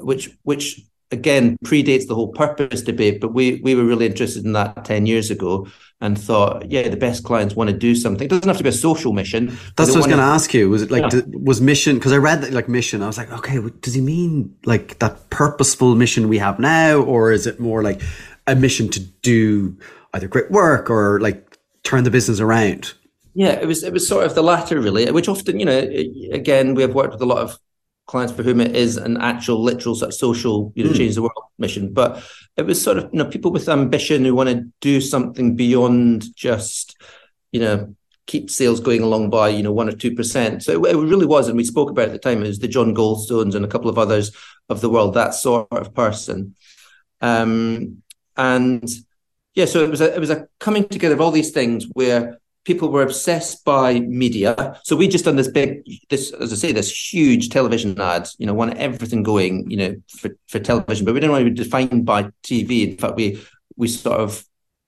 which 0.00 0.30
which 0.42 0.82
again 1.10 1.56
predates 1.64 2.06
the 2.06 2.14
whole 2.14 2.28
purpose 2.28 2.82
debate, 2.82 3.20
but 3.20 3.32
we 3.32 3.60
we 3.62 3.74
were 3.74 3.84
really 3.84 4.06
interested 4.06 4.44
in 4.44 4.52
that 4.52 4.84
ten 4.84 5.06
years 5.06 5.30
ago 5.30 5.66
and 6.00 6.18
thought, 6.18 6.70
yeah, 6.70 6.88
the 6.88 6.96
best 6.96 7.24
clients 7.24 7.56
want 7.56 7.70
to 7.70 7.76
do 7.76 7.94
something. 7.94 8.26
It 8.26 8.30
doesn't 8.30 8.46
have 8.46 8.58
to 8.58 8.62
be 8.62 8.68
a 8.68 8.72
social 8.72 9.12
mission. 9.12 9.46
That's 9.76 9.90
what 9.90 9.96
I 9.96 9.98
was 9.98 10.06
going 10.06 10.18
to 10.18 10.24
ask 10.24 10.54
you. 10.54 10.70
Was 10.70 10.82
it 10.82 10.90
like 10.90 11.12
yeah. 11.12 11.22
was 11.26 11.60
mission? 11.60 11.96
Because 11.96 12.12
I 12.12 12.18
read 12.18 12.42
that 12.42 12.52
like 12.52 12.68
mission. 12.68 13.02
I 13.02 13.06
was 13.06 13.18
like, 13.18 13.32
okay, 13.32 13.58
does 13.80 13.94
he 13.94 14.00
mean 14.00 14.54
like 14.64 14.98
that 15.00 15.30
purposeful 15.30 15.94
mission 15.96 16.28
we 16.28 16.38
have 16.38 16.58
now, 16.58 17.00
or 17.00 17.32
is 17.32 17.46
it 17.46 17.58
more 17.58 17.82
like 17.82 18.00
a 18.46 18.54
mission 18.54 18.88
to 18.90 19.00
do 19.00 19.76
either 20.14 20.28
great 20.28 20.50
work 20.50 20.88
or 20.88 21.20
like 21.20 21.58
turn 21.82 22.04
the 22.04 22.10
business 22.10 22.40
around? 22.40 22.94
Yeah, 23.34 23.52
it 23.52 23.66
was 23.66 23.82
it 23.82 23.92
was 23.92 24.06
sort 24.06 24.24
of 24.24 24.34
the 24.34 24.42
latter 24.42 24.80
really, 24.80 25.10
which 25.10 25.28
often 25.28 25.58
you 25.58 25.66
know, 25.66 25.78
again, 26.32 26.74
we 26.74 26.82
have 26.82 26.94
worked 26.94 27.12
with 27.12 27.22
a 27.22 27.26
lot 27.26 27.38
of 27.38 27.58
clients 28.08 28.32
for 28.32 28.42
whom 28.42 28.60
it 28.60 28.74
is 28.74 28.96
an 28.96 29.18
actual 29.18 29.62
literal 29.62 29.94
sort 29.94 30.08
of 30.08 30.14
social 30.14 30.72
you 30.74 30.82
know 30.82 30.90
mm. 30.90 30.96
change 30.96 31.14
the 31.14 31.22
world 31.22 31.44
mission. 31.58 31.92
But 31.92 32.24
it 32.56 32.66
was 32.66 32.82
sort 32.82 32.98
of 32.98 33.04
you 33.12 33.18
know 33.18 33.26
people 33.26 33.52
with 33.52 33.68
ambition 33.68 34.24
who 34.24 34.34
want 34.34 34.48
to 34.48 34.66
do 34.80 35.00
something 35.00 35.54
beyond 35.54 36.34
just 36.34 36.96
you 37.52 37.60
know 37.60 37.94
keep 38.26 38.50
sales 38.50 38.80
going 38.80 39.02
along 39.02 39.30
by 39.30 39.48
you 39.48 39.62
know 39.62 39.72
one 39.72 39.88
or 39.88 39.92
two 39.92 40.14
percent. 40.14 40.64
So 40.64 40.84
it, 40.84 40.94
it, 40.94 40.98
really 40.98 41.26
was 41.26 41.48
and 41.48 41.56
we 41.56 41.64
spoke 41.64 41.90
about 41.90 42.08
at 42.08 42.12
the 42.12 42.18
time 42.18 42.42
it 42.42 42.48
was 42.48 42.58
the 42.58 42.68
john 42.68 42.94
goldstones 42.94 43.54
and 43.54 43.64
a 43.64 43.68
couple 43.68 43.90
of 43.90 43.98
others 43.98 44.34
of 44.68 44.80
the 44.80 44.90
world 44.90 45.14
that 45.14 45.34
sort 45.34 45.68
of 45.70 45.94
person. 45.94 46.56
Um 47.20 48.02
and 48.36 48.88
yeah 49.54 49.66
so 49.66 49.84
it 49.84 49.90
was 49.90 50.00
a 50.00 50.14
it 50.14 50.20
was 50.20 50.30
a 50.30 50.48
coming 50.58 50.88
together 50.88 51.14
of 51.14 51.20
all 51.20 51.30
these 51.30 51.50
things 51.50 51.86
where 51.92 52.38
people 52.64 52.90
were 52.90 53.02
obsessed 53.02 53.64
by 53.64 54.00
media. 54.00 54.78
So 54.84 54.96
we 54.96 55.08
just 55.08 55.24
done 55.24 55.36
this 55.36 55.48
big, 55.48 55.82
this 56.10 56.32
as 56.32 56.52
I 56.52 56.56
say, 56.56 56.72
this 56.72 57.12
huge 57.12 57.48
television 57.48 57.98
ad. 58.00 58.28
You 58.38 58.46
know, 58.46 58.54
want 58.54 58.76
everything 58.76 59.22
going. 59.22 59.70
You 59.70 59.76
know, 59.76 59.96
for 60.08 60.30
for 60.48 60.58
television, 60.58 61.04
but 61.04 61.14
we 61.14 61.20
didn't 61.20 61.32
want 61.32 61.44
to 61.44 61.50
be 61.50 61.56
defined 61.56 62.04
by 62.04 62.24
TV. 62.42 62.90
In 62.90 62.96
fact, 62.96 63.16
we 63.16 63.42
we 63.76 63.88
sort 63.88 64.20
of 64.20 64.44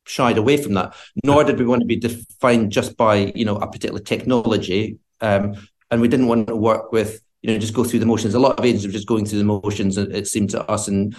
shied 0.06 0.38
away 0.38 0.56
from 0.56 0.74
that. 0.74 0.94
Nor 1.24 1.44
did 1.44 1.58
we 1.58 1.66
want 1.66 1.80
to 1.80 1.86
be 1.86 1.96
defined 1.96 2.72
just 2.72 2.96
by 2.96 3.32
you 3.34 3.44
know 3.44 3.56
a 3.56 3.70
particular 3.70 4.00
technology. 4.00 4.98
Um, 5.20 5.54
and 5.90 6.00
we 6.00 6.08
didn't 6.08 6.28
want 6.28 6.48
to 6.48 6.56
work 6.56 6.92
with 6.92 7.20
you 7.42 7.52
know 7.52 7.58
just 7.58 7.74
go 7.74 7.84
through 7.84 8.00
the 8.00 8.06
motions. 8.06 8.34
A 8.34 8.38
lot 8.38 8.58
of 8.58 8.64
agents 8.64 8.86
were 8.86 8.92
just 8.92 9.08
going 9.08 9.26
through 9.26 9.38
the 9.38 9.44
motions. 9.44 9.96
It 9.96 10.26
seemed 10.26 10.50
to 10.50 10.62
us 10.70 10.88
and 10.88 11.16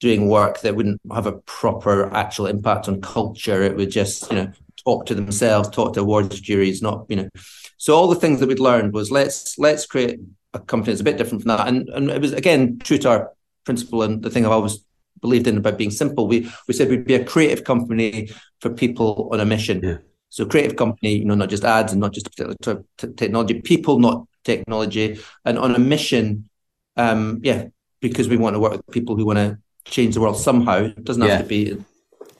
doing 0.00 0.28
work 0.28 0.60
that 0.60 0.76
wouldn't 0.76 1.00
have 1.12 1.26
a 1.26 1.32
proper 1.32 2.12
actual 2.14 2.46
impact 2.46 2.88
on 2.88 3.00
culture. 3.00 3.62
It 3.62 3.76
would 3.76 3.90
just, 3.90 4.30
you 4.30 4.36
know, 4.36 4.52
talk 4.84 5.06
to 5.06 5.14
themselves, 5.14 5.68
talk 5.68 5.94
to 5.94 6.00
awards 6.00 6.40
juries, 6.40 6.82
not 6.82 7.06
you 7.08 7.16
know. 7.16 7.28
So 7.76 7.94
all 7.94 8.08
the 8.08 8.16
things 8.16 8.40
that 8.40 8.48
we'd 8.48 8.60
learned 8.60 8.92
was 8.92 9.10
let's 9.10 9.58
let's 9.58 9.86
create 9.86 10.20
a 10.54 10.58
company 10.58 10.92
that's 10.92 11.00
a 11.00 11.04
bit 11.04 11.18
different 11.18 11.42
from 11.42 11.56
that, 11.56 11.68
and 11.68 11.88
and 11.90 12.10
it 12.10 12.20
was 12.20 12.32
again 12.32 12.78
true 12.78 12.98
to 12.98 13.10
our 13.10 13.32
principle 13.64 14.02
and 14.02 14.22
the 14.22 14.30
thing 14.30 14.44
I've 14.44 14.52
always 14.52 14.84
believed 15.20 15.46
in 15.46 15.58
about 15.58 15.78
being 15.78 15.90
simple. 15.90 16.26
We 16.26 16.50
we 16.66 16.74
said 16.74 16.88
we'd 16.88 17.04
be 17.04 17.14
a 17.14 17.24
creative 17.24 17.64
company 17.64 18.30
for 18.60 18.70
people 18.70 19.28
on 19.32 19.40
a 19.40 19.44
mission. 19.44 19.80
Yeah. 19.82 19.98
So 20.30 20.44
creative 20.44 20.76
company, 20.76 21.16
you 21.16 21.24
know, 21.24 21.34
not 21.34 21.48
just 21.48 21.64
ads 21.64 21.92
and 21.92 22.00
not 22.00 22.12
just 22.12 22.26
particular 22.26 22.84
t- 22.98 23.08
technology, 23.16 23.62
people, 23.62 23.98
not 23.98 24.26
technology, 24.44 25.18
and 25.44 25.58
on 25.58 25.74
a 25.74 25.78
mission. 25.78 26.48
Um, 26.96 27.40
yeah, 27.42 27.68
because 28.00 28.28
we 28.28 28.36
want 28.36 28.54
to 28.54 28.60
work 28.60 28.72
with 28.72 28.86
people 28.88 29.16
who 29.16 29.24
want 29.24 29.38
to 29.38 29.58
change 29.84 30.14
the 30.14 30.20
world 30.20 30.36
somehow. 30.36 30.84
It 30.84 31.04
doesn't 31.04 31.22
have 31.22 31.42
to 31.42 31.46
be 31.46 31.82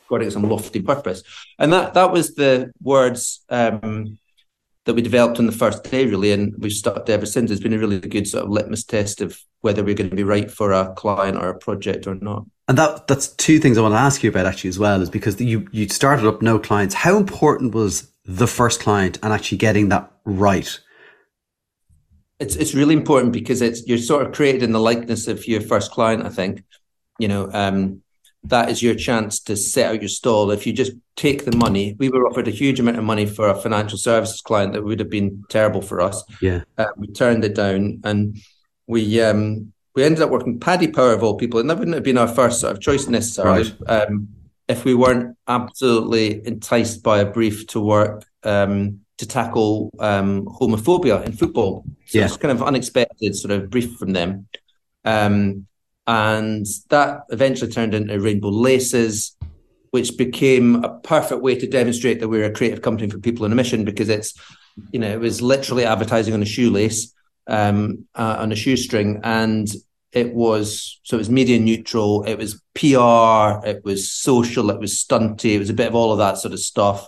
got 0.08 0.18
to 0.18 0.24
get 0.24 0.32
some 0.32 0.48
lofty 0.48 0.82
purpose. 0.82 1.22
And 1.58 1.72
that 1.72 1.94
that 1.94 2.12
was 2.12 2.34
the 2.34 2.72
words 2.82 3.44
um, 3.48 4.18
that 4.84 4.94
we 4.94 5.02
developed 5.02 5.38
on 5.38 5.46
the 5.46 5.52
first 5.52 5.84
day, 5.84 6.06
really, 6.06 6.32
and 6.32 6.54
we've 6.58 6.72
stuck 6.72 7.04
to 7.06 7.12
ever 7.12 7.26
since. 7.26 7.50
It's 7.50 7.60
been 7.60 7.74
a 7.74 7.78
really 7.78 8.00
good 8.00 8.26
sort 8.26 8.44
of 8.44 8.50
litmus 8.50 8.84
test 8.84 9.20
of 9.20 9.38
whether 9.60 9.84
we're 9.84 9.94
going 9.94 10.10
to 10.10 10.16
be 10.16 10.24
right 10.24 10.50
for 10.50 10.72
a 10.72 10.94
client 10.94 11.36
or 11.36 11.50
a 11.50 11.58
project 11.58 12.06
or 12.06 12.14
not. 12.14 12.46
And 12.68 12.78
that 12.78 13.06
that's 13.06 13.28
two 13.28 13.58
things 13.58 13.76
I 13.76 13.82
want 13.82 13.94
to 13.94 13.98
ask 13.98 14.22
you 14.22 14.30
about 14.30 14.46
actually 14.46 14.68
as 14.68 14.78
well, 14.78 15.02
is 15.02 15.10
because 15.10 15.40
you 15.40 15.68
you 15.72 15.88
started 15.88 16.26
up 16.26 16.42
no 16.42 16.58
clients. 16.58 16.94
How 16.94 17.16
important 17.16 17.74
was 17.74 18.10
the 18.24 18.46
first 18.46 18.80
client 18.80 19.18
and 19.22 19.32
actually 19.32 19.58
getting 19.58 19.88
that 19.88 20.10
right? 20.24 20.80
It's 22.38 22.56
it's 22.56 22.74
really 22.74 22.94
important 22.94 23.32
because 23.32 23.62
it's 23.62 23.86
you're 23.86 23.98
sort 23.98 24.26
of 24.26 24.32
created 24.32 24.62
in 24.62 24.72
the 24.72 24.80
likeness 24.80 25.28
of 25.28 25.46
your 25.46 25.60
first 25.60 25.90
client. 25.90 26.24
I 26.24 26.28
think, 26.28 26.62
you 27.18 27.26
know, 27.28 27.50
um, 27.52 28.02
that 28.44 28.70
is 28.70 28.82
your 28.82 28.94
chance 28.94 29.40
to 29.40 29.56
set 29.56 29.90
out 29.90 30.02
your 30.02 30.08
stall. 30.08 30.50
If 30.50 30.66
you 30.66 30.72
just 30.72 30.92
take 31.16 31.44
the 31.44 31.56
money, 31.56 31.96
we 31.98 32.08
were 32.08 32.26
offered 32.26 32.48
a 32.48 32.52
huge 32.52 32.80
amount 32.80 32.98
of 32.98 33.04
money 33.04 33.26
for 33.26 33.48
a 33.48 33.54
financial 33.54 33.98
services 33.98 34.40
client 34.40 34.72
that 34.72 34.84
would 34.84 35.00
have 35.00 35.10
been 35.10 35.44
terrible 35.48 35.82
for 35.82 36.00
us. 36.00 36.22
Yeah, 36.40 36.62
uh, 36.76 36.86
we 36.96 37.08
turned 37.08 37.44
it 37.44 37.54
down, 37.54 38.00
and 38.04 38.38
we 38.86 39.20
um, 39.20 39.72
we 39.94 40.04
ended 40.04 40.22
up 40.22 40.30
working 40.30 40.60
Paddy 40.60 40.88
Power 40.88 41.12
of 41.12 41.22
all 41.22 41.36
people, 41.36 41.60
and 41.60 41.68
that 41.68 41.78
wouldn't 41.78 41.94
have 41.94 42.04
been 42.04 42.18
our 42.18 42.28
first 42.28 42.60
sort 42.60 42.72
of 42.72 42.80
choice 42.80 43.08
necessarily. 43.08 43.74
Right. 43.86 44.06
Um, 44.06 44.28
if 44.68 44.84
we 44.84 44.94
weren't 44.94 45.36
absolutely 45.46 46.46
enticed 46.46 47.02
by 47.02 47.20
a 47.20 47.26
brief 47.26 47.66
to 47.68 47.80
work 47.80 48.26
um, 48.42 49.00
to 49.16 49.26
tackle 49.26 49.90
um, 49.98 50.44
homophobia 50.44 51.24
in 51.24 51.32
football, 51.32 51.84
so 52.06 52.18
yeah. 52.18 52.26
it's 52.26 52.36
kind 52.36 52.52
of 52.52 52.62
unexpected 52.62 53.34
sort 53.34 53.50
of 53.50 53.70
brief 53.70 53.96
from 53.96 54.12
them. 54.12 54.46
Um, 55.04 55.66
and 56.08 56.66
that 56.88 57.24
eventually 57.28 57.70
turned 57.70 57.92
into 57.92 58.18
Rainbow 58.18 58.48
Laces, 58.48 59.36
which 59.90 60.16
became 60.16 60.82
a 60.82 60.98
perfect 61.00 61.42
way 61.42 61.54
to 61.58 61.66
demonstrate 61.66 62.18
that 62.20 62.28
we're 62.28 62.46
a 62.46 62.52
creative 62.52 62.80
company 62.80 63.10
for 63.10 63.18
people 63.18 63.44
on 63.44 63.52
a 63.52 63.54
mission 63.54 63.84
because 63.84 64.08
it's, 64.08 64.32
you 64.90 64.98
know, 64.98 65.08
it 65.08 65.20
was 65.20 65.42
literally 65.42 65.84
advertising 65.84 66.32
on 66.32 66.40
a 66.40 66.46
shoelace, 66.46 67.12
um, 67.46 68.06
uh, 68.14 68.36
on 68.38 68.50
a 68.50 68.56
shoestring. 68.56 69.20
And 69.22 69.68
it 70.10 70.32
was, 70.32 70.98
so 71.02 71.16
it 71.16 71.18
was 71.18 71.28
media 71.28 71.58
neutral, 71.58 72.22
it 72.24 72.36
was 72.36 72.54
PR, 72.74 73.66
it 73.68 73.84
was 73.84 74.10
social, 74.10 74.70
it 74.70 74.80
was 74.80 74.94
stunty, 74.94 75.56
it 75.56 75.58
was 75.58 75.70
a 75.70 75.74
bit 75.74 75.88
of 75.88 75.94
all 75.94 76.12
of 76.12 76.18
that 76.18 76.38
sort 76.38 76.54
of 76.54 76.60
stuff. 76.60 77.06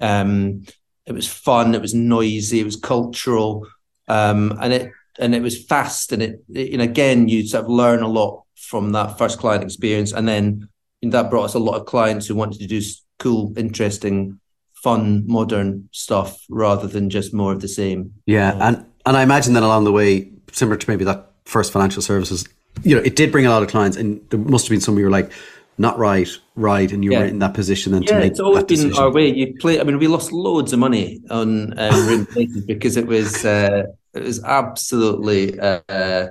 Um, 0.00 0.64
it 1.04 1.12
was 1.12 1.28
fun, 1.28 1.74
it 1.74 1.82
was 1.82 1.92
noisy, 1.92 2.60
it 2.60 2.64
was 2.64 2.76
cultural. 2.76 3.66
Um, 4.08 4.58
and 4.58 4.72
it 4.72 4.92
and 5.18 5.34
it 5.34 5.42
was 5.42 5.64
fast 5.64 6.12
and 6.12 6.22
it, 6.22 6.42
it 6.52 6.72
and 6.72 6.82
again 6.82 7.28
you 7.28 7.46
sort 7.46 7.64
of 7.64 7.70
learn 7.70 8.02
a 8.02 8.08
lot 8.08 8.44
from 8.56 8.92
that 8.92 9.18
first 9.18 9.38
client 9.38 9.62
experience 9.62 10.12
and 10.12 10.26
then 10.26 10.68
that 11.02 11.30
brought 11.30 11.44
us 11.44 11.54
a 11.54 11.58
lot 11.58 11.78
of 11.78 11.86
clients 11.86 12.26
who 12.26 12.34
wanted 12.34 12.58
to 12.58 12.66
do 12.66 12.80
cool 13.18 13.52
interesting 13.56 14.38
fun 14.72 15.24
modern 15.26 15.88
stuff 15.92 16.44
rather 16.48 16.86
than 16.86 17.10
just 17.10 17.34
more 17.34 17.52
of 17.52 17.60
the 17.60 17.68
same 17.68 18.12
yeah 18.26 18.52
um, 18.54 18.62
and 18.62 18.86
and 19.06 19.16
i 19.16 19.22
imagine 19.22 19.54
that 19.54 19.62
along 19.62 19.84
the 19.84 19.92
way 19.92 20.30
similar 20.52 20.76
to 20.76 20.88
maybe 20.88 21.04
that 21.04 21.30
first 21.44 21.72
financial 21.72 22.02
services 22.02 22.48
you 22.82 22.94
know 22.94 23.02
it 23.02 23.16
did 23.16 23.30
bring 23.30 23.46
a 23.46 23.50
lot 23.50 23.62
of 23.62 23.68
clients 23.68 23.96
and 23.96 24.20
there 24.30 24.40
must 24.40 24.66
have 24.66 24.70
been 24.70 24.80
some 24.80 24.96
who 24.96 25.02
were 25.02 25.10
like 25.10 25.30
not 25.78 25.98
right, 25.98 26.28
right, 26.54 26.90
and 26.92 27.02
you 27.02 27.12
yeah. 27.12 27.20
were 27.20 27.24
in 27.24 27.38
that 27.38 27.54
position 27.54 27.92
then 27.92 28.02
yeah, 28.02 28.08
to 28.08 28.18
make 28.18 28.30
it's 28.32 28.40
always 28.40 28.64
been 28.64 28.76
decision. 28.76 29.02
our 29.02 29.10
way. 29.10 29.28
You 29.32 29.54
play. 29.58 29.80
I 29.80 29.84
mean, 29.84 29.98
we 29.98 30.06
lost 30.06 30.30
loads 30.30 30.72
of 30.72 30.78
money 30.78 31.20
on 31.30 31.78
um, 31.78 32.06
Rainbow 32.08 32.32
Laces 32.36 32.64
because 32.64 32.96
it 32.96 33.06
was 33.06 33.44
uh, 33.44 33.84
it 34.14 34.22
was 34.22 34.42
absolutely, 34.44 35.58
uh, 35.58 36.28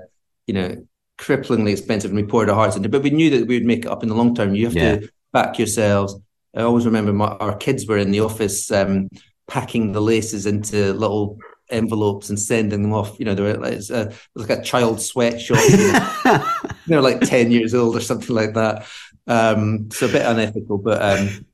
you 0.47 0.53
know, 0.53 0.87
cripplingly 1.17 1.71
expensive, 1.71 2.11
and 2.11 2.19
we 2.19 2.25
poured 2.25 2.49
our 2.49 2.55
hearts 2.55 2.75
into. 2.75 2.87
it. 2.87 2.91
But 2.91 3.03
we 3.03 3.09
knew 3.09 3.29
that 3.31 3.47
we 3.47 3.57
would 3.57 3.65
make 3.65 3.85
it 3.85 3.91
up 3.91 4.03
in 4.03 4.09
the 4.09 4.15
long 4.15 4.35
term. 4.35 4.55
You 4.55 4.65
have 4.65 4.75
yeah. 4.75 4.95
to 4.97 5.09
back 5.33 5.57
yourselves. 5.57 6.15
I 6.55 6.61
always 6.63 6.85
remember 6.85 7.13
my, 7.13 7.27
our 7.27 7.55
kids 7.55 7.87
were 7.87 7.97
in 7.97 8.11
the 8.11 8.19
office 8.19 8.69
um, 8.71 9.09
packing 9.47 9.93
the 9.93 10.01
laces 10.01 10.45
into 10.45 10.93
little 10.93 11.37
envelopes 11.69 12.29
and 12.29 12.39
sending 12.39 12.81
them 12.81 12.93
off. 12.93 13.17
You 13.19 13.25
know, 13.25 13.35
they 13.35 13.43
were 13.43 13.53
like, 13.53 13.79
a, 13.89 14.13
like 14.35 14.49
a 14.49 14.61
child 14.61 15.01
sweatshop. 15.01 15.57
Know? 16.25 16.45
They're 16.87 17.01
like 17.01 17.21
ten 17.21 17.51
years 17.51 17.73
old 17.73 17.95
or 17.95 18.01
something 18.01 18.35
like 18.35 18.55
that. 18.55 18.85
Um, 19.27 19.91
so 19.91 20.07
a 20.07 20.11
bit 20.11 20.25
unethical, 20.25 20.77
but 20.79 21.01
um, 21.01 21.45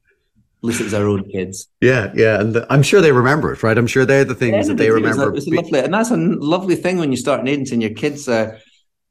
least 0.68 0.82
it 0.82 0.86
was 0.86 0.94
our 0.94 1.08
own 1.08 1.24
kids. 1.30 1.68
Yeah, 1.82 2.12
yeah, 2.16 2.40
and 2.40 2.54
the, 2.54 2.68
I'm 2.72 2.84
sure 2.84 3.02
they 3.02 3.12
remember 3.12 3.52
it, 3.54 3.64
right? 3.64 3.78
I'm 3.78 3.88
sure 3.88 4.06
they're 4.06 4.26
the 4.26 4.36
things 4.36 4.68
that 4.68 4.78
they 4.78 4.92
remember. 4.92 5.34
It's, 5.36 5.48
lovely, 5.48 5.80
and 5.80 5.94
that's 5.94 6.12
a 6.12 6.18
lovely 6.18 6.76
thing 6.76 6.98
when 6.98 7.12
you 7.12 7.18
start 7.18 7.42
an 7.42 7.48
agency 7.48 7.74
and 7.74 7.82
your 7.82 7.94
kids 7.94 8.28
are, 8.28 8.58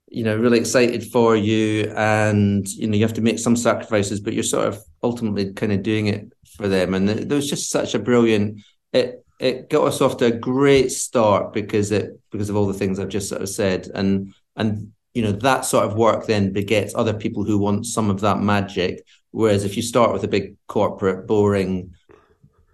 you 0.08 0.22
know, 0.22 0.36
really 0.36 0.58
excited 0.58 1.04
for 1.10 1.36
you, 1.36 1.92
and 1.96 2.68
you 2.68 2.86
know 2.86 2.96
you 2.96 3.02
have 3.02 3.14
to 3.14 3.22
make 3.22 3.38
some 3.38 3.56
sacrifices, 3.56 4.20
but 4.20 4.34
you're 4.34 4.44
sort 4.44 4.68
of 4.68 4.78
ultimately 5.02 5.52
kind 5.52 5.72
of 5.72 5.82
doing 5.82 6.06
it 6.06 6.32
for 6.56 6.68
them. 6.68 6.94
And 6.94 7.08
there 7.08 7.36
was 7.36 7.50
just 7.50 7.70
such 7.70 7.94
a 7.94 7.98
brilliant. 7.98 8.60
It 8.92 9.24
it 9.38 9.68
got 9.68 9.86
us 9.86 10.00
off 10.00 10.16
to 10.18 10.26
a 10.26 10.30
great 10.30 10.90
start 10.90 11.52
because 11.52 11.92
it 11.92 12.18
because 12.30 12.48
of 12.48 12.56
all 12.56 12.66
the 12.66 12.74
things 12.74 12.98
I've 12.98 13.08
just 13.08 13.28
sort 13.28 13.42
of 13.42 13.48
said, 13.48 13.88
and 13.94 14.34
and 14.56 14.92
you 15.14 15.22
know 15.22 15.32
that 15.32 15.64
sort 15.64 15.86
of 15.86 15.96
work 15.96 16.26
then 16.26 16.52
begets 16.52 16.94
other 16.94 17.14
people 17.14 17.44
who 17.44 17.58
want 17.58 17.86
some 17.86 18.10
of 18.10 18.20
that 18.20 18.40
magic 18.40 19.02
Whereas 19.36 19.64
if 19.64 19.76
you 19.76 19.82
start 19.82 20.14
with 20.14 20.24
a 20.24 20.28
big 20.28 20.56
corporate, 20.66 21.26
boring 21.26 21.94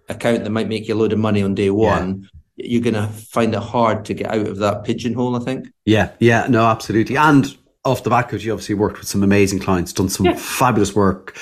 account 0.07 0.45
that 0.45 0.49
might 0.49 0.69
make 0.69 0.87
you 0.87 0.93
a 0.93 0.95
load 0.95 1.11
of 1.11 1.19
money 1.19 1.43
on 1.43 1.55
day 1.55 1.69
one, 1.69 2.29
yeah. 2.55 2.65
you're 2.69 2.81
going 2.81 2.93
to 2.93 3.07
find 3.07 3.53
it 3.53 3.59
hard 3.59 4.05
to 4.05 4.13
get 4.13 4.31
out 4.31 4.47
of 4.47 4.59
that 4.59 4.85
pigeonhole, 4.85 5.35
I 5.35 5.39
think. 5.39 5.67
Yeah, 5.83 6.11
yeah, 6.19 6.47
no, 6.47 6.65
absolutely. 6.65 7.17
And 7.17 7.53
off 7.83 8.05
the 8.05 8.09
back 8.09 8.31
of 8.31 8.45
you 8.45 8.53
obviously 8.53 8.75
worked 8.75 8.99
with 8.99 9.09
some 9.09 9.23
amazing 9.23 9.59
clients, 9.59 9.91
done 9.91 10.07
some 10.07 10.25
yeah. 10.25 10.35
fabulous 10.35 10.95
work. 10.95 11.37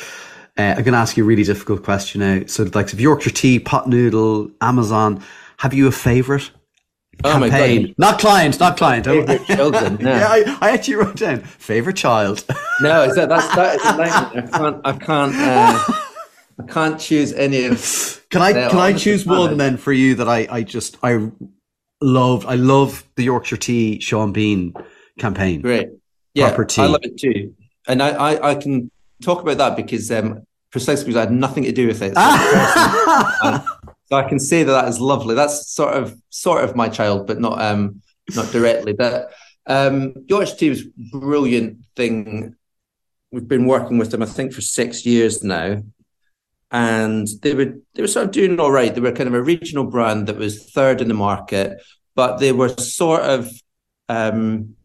Uh, 0.57 0.73
I'm 0.75 0.83
going 0.83 0.93
to 0.93 0.97
ask 0.97 1.15
you 1.15 1.23
a 1.23 1.27
really 1.27 1.43
difficult 1.43 1.83
question 1.83 2.21
now. 2.21 2.41
So, 2.47 2.63
like, 2.73 2.91
if 2.91 2.99
Yorkshire 2.99 3.29
Tea, 3.29 3.59
Pot 3.59 3.87
Noodle, 3.87 4.49
Amazon, 4.59 5.23
have 5.57 5.71
you 5.71 5.85
a 5.85 5.91
favorite? 5.91 6.49
Oh 7.23 7.39
campaign. 7.39 7.95
not 7.97 8.19
client, 8.19 8.59
not 8.59 8.77
client. 8.77 9.05
Favorite 9.05 9.45
children. 9.45 9.97
Yeah, 9.99 10.19
yeah 10.19 10.27
I, 10.27 10.57
I, 10.61 10.71
actually 10.71 10.95
wrote 10.95 11.17
down 11.17 11.41
favorite 11.41 11.97
child. 11.97 12.45
no, 12.81 13.13
that, 13.13 13.29
that's 13.29 13.55
that 13.55 13.75
is 13.75 13.85
I 13.85 14.57
can't. 14.57 14.81
I 14.83 14.93
can't. 14.93 15.35
Uh, 15.35 15.93
I 16.59 16.63
can't 16.67 16.99
choose 16.99 17.33
any 17.33 17.65
of. 17.65 18.23
Can 18.29 18.41
I? 18.41 18.53
Can 18.53 18.77
I 18.77 18.93
choose 18.93 19.25
one 19.25 19.57
then 19.57 19.77
for 19.77 19.93
you 19.93 20.15
that 20.15 20.27
I 20.27 20.47
I 20.49 20.63
just 20.63 20.97
I 21.03 21.31
loved. 22.01 22.45
I 22.45 22.55
love 22.55 23.03
the 23.15 23.23
Yorkshire 23.23 23.57
Tea 23.57 23.99
Sean 23.99 24.31
Bean 24.31 24.73
campaign. 25.19 25.61
Great. 25.61 25.89
Yeah, 26.33 26.55
I 26.77 26.85
love 26.85 27.01
it 27.03 27.17
too, 27.17 27.53
and 27.89 28.01
I, 28.01 28.11
I, 28.11 28.51
I 28.51 28.55
can 28.55 28.89
talk 29.21 29.41
about 29.41 29.57
that 29.57 29.75
because 29.75 30.09
um, 30.11 30.43
precisely 30.71 31.05
because 31.05 31.17
I 31.17 31.21
had 31.21 31.31
nothing 31.31 31.63
to 31.63 31.71
do 31.71 31.87
with 31.87 32.01
it. 32.01 32.13
So, 33.43 33.61
so 34.11 34.17
I 34.17 34.27
can 34.27 34.39
say 34.39 34.63
that 34.63 34.71
that 34.71 34.89
is 34.89 34.99
lovely. 34.99 35.35
That's 35.35 35.71
sort 35.71 35.93
of 35.93 36.19
sort 36.29 36.65
of 36.65 36.75
my 36.75 36.89
child, 36.89 37.27
but 37.27 37.39
not 37.39 37.61
um 37.61 38.01
not 38.35 38.51
directly. 38.51 38.91
But 38.91 39.31
um, 39.67 40.13
Yorkshire 40.27 40.55
Tea 40.57 40.69
was 40.69 40.83
brilliant 40.83 41.77
thing. 41.95 42.55
We've 43.31 43.47
been 43.47 43.67
working 43.67 43.97
with 43.97 44.11
them, 44.11 44.21
I 44.21 44.25
think, 44.25 44.51
for 44.51 44.59
six 44.59 45.05
years 45.05 45.45
now, 45.45 45.81
and 46.71 47.25
they 47.41 47.53
were 47.53 47.73
they 47.93 48.01
were 48.01 48.07
sort 48.07 48.25
of 48.25 48.31
doing 48.33 48.59
all 48.59 48.71
right. 48.71 48.93
They 48.93 48.99
were 48.99 49.13
kind 49.13 49.29
of 49.29 49.33
a 49.33 49.41
regional 49.41 49.85
brand 49.85 50.27
that 50.27 50.35
was 50.35 50.69
third 50.71 50.99
in 50.99 51.07
the 51.07 51.13
market, 51.13 51.81
but 52.13 52.37
they 52.37 52.51
were 52.51 52.67
sort 52.67 53.21
of 53.21 53.49
um, 54.09 54.75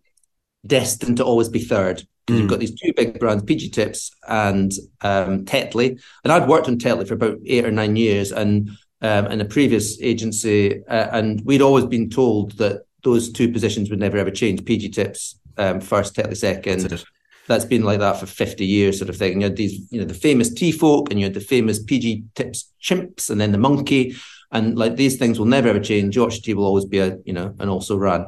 destined 0.65 1.17
to 1.17 1.25
always 1.25 1.49
be 1.49 1.65
third. 1.65 2.07
Mm. 2.29 2.39
You've 2.39 2.51
got 2.51 2.61
these 2.61 2.81
two 2.81 2.93
big 2.97 3.19
brands, 3.19 3.43
PG 3.43 3.71
Tips 3.71 4.13
and 4.29 4.71
um, 5.01 5.45
Tetley, 5.47 6.01
and 6.23 6.33
I'd 6.33 6.49
worked 6.49 6.69
on 6.69 6.79
Tetley 6.79 7.09
for 7.09 7.15
about 7.15 7.39
eight 7.45 7.65
or 7.65 7.73
nine 7.73 7.97
years, 7.97 8.31
and 8.31 8.71
um, 9.03 9.27
in 9.27 9.41
a 9.41 9.45
previous 9.45 10.01
agency, 10.01 10.85
uh, 10.87 11.09
and 11.13 11.43
we'd 11.45 11.63
always 11.63 11.87
been 11.87 12.11
told 12.11 12.53
that 12.59 12.85
those 13.03 13.31
two 13.31 13.53
positions 13.53 13.91
would 13.91 14.01
never 14.01 14.19
ever 14.19 14.31
change. 14.31 14.65
PG 14.65 14.91
Tips 14.91 15.39
um, 15.57 15.81
first, 15.81 16.15
Tetley 16.15 16.37
second 16.37 17.05
that's 17.47 17.65
been 17.65 17.83
like 17.83 18.01
that 18.01 18.19
for 18.19 18.27
50 18.27 18.65
years 18.65 18.99
sort 18.99 19.09
of 19.09 19.17
thing. 19.17 19.33
And 19.33 19.43
you 19.43 19.49
had 19.49 19.57
these, 19.57 19.91
you 19.91 20.01
know, 20.01 20.07
the 20.07 20.15
famous 20.15 20.53
tea 20.53 20.73
folk 20.73 21.11
and 21.11 21.19
you 21.19 21.27
had 21.27 21.35
the 21.35 21.41
famous 21.41 21.83
PG 21.83 22.25
tips 22.35 22.73
chimps 22.83 23.31
and 23.31 23.41
then 23.41 23.53
the 23.53 23.59
monkey. 23.59 24.17
And 24.53 24.79
like 24.79 24.97
these 24.97 25.17
things 25.17 25.39
will 25.39 25.47
never 25.47 25.69
ever 25.69 25.81
change. 25.81 26.17
Yorkshire 26.17 26.43
tea 26.43 26.55
will 26.55 26.65
always 26.65 26.85
be 26.85 26.99
a, 26.99 27.19
you 27.25 27.33
know, 27.33 27.55
an 27.59 27.69
also 27.69 27.97
ran. 27.97 28.27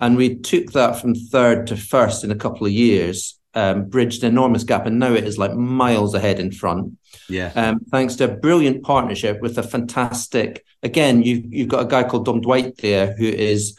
And 0.00 0.16
we 0.16 0.36
took 0.36 0.72
that 0.72 1.00
from 1.00 1.14
third 1.14 1.66
to 1.68 1.76
first 1.76 2.22
in 2.24 2.30
a 2.30 2.36
couple 2.36 2.66
of 2.66 2.72
years, 2.72 3.37
um, 3.54 3.88
bridged 3.88 4.22
an 4.22 4.30
enormous 4.30 4.64
gap. 4.64 4.86
And 4.86 4.98
now 4.98 5.12
it 5.14 5.24
is 5.24 5.38
like 5.38 5.54
miles 5.54 6.14
ahead 6.14 6.40
in 6.40 6.52
front. 6.52 6.96
Yeah. 7.28 7.52
Um, 7.54 7.80
thanks 7.90 8.16
to 8.16 8.24
a 8.24 8.36
brilliant 8.36 8.82
partnership 8.82 9.40
with 9.40 9.58
a 9.58 9.62
fantastic, 9.62 10.64
again, 10.82 11.22
you've, 11.22 11.52
you've 11.52 11.68
got 11.68 11.82
a 11.82 11.88
guy 11.88 12.04
called 12.04 12.24
Dom 12.24 12.40
Dwight 12.40 12.76
there 12.78 13.14
who 13.16 13.26
is, 13.26 13.78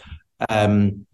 um, 0.50 1.06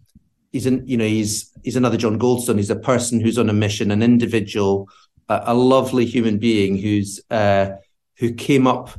he's 0.52 0.66
an, 0.66 0.86
you 0.86 0.96
know, 0.96 1.04
he's, 1.06 1.52
he's 1.62 1.76
another 1.76 1.96
John 1.96 2.18
Goldstone. 2.18 2.56
He's 2.56 2.70
a 2.70 2.76
person 2.76 3.20
who's 3.20 3.38
on 3.38 3.50
a 3.50 3.52
mission, 3.52 3.90
an 3.90 4.02
individual, 4.02 4.88
a, 5.28 5.42
a 5.46 5.54
lovely 5.54 6.04
human 6.04 6.38
being 6.38 6.76
who's 6.76 7.20
uh, 7.30 7.70
who 8.18 8.32
came 8.32 8.66
up 8.66 8.90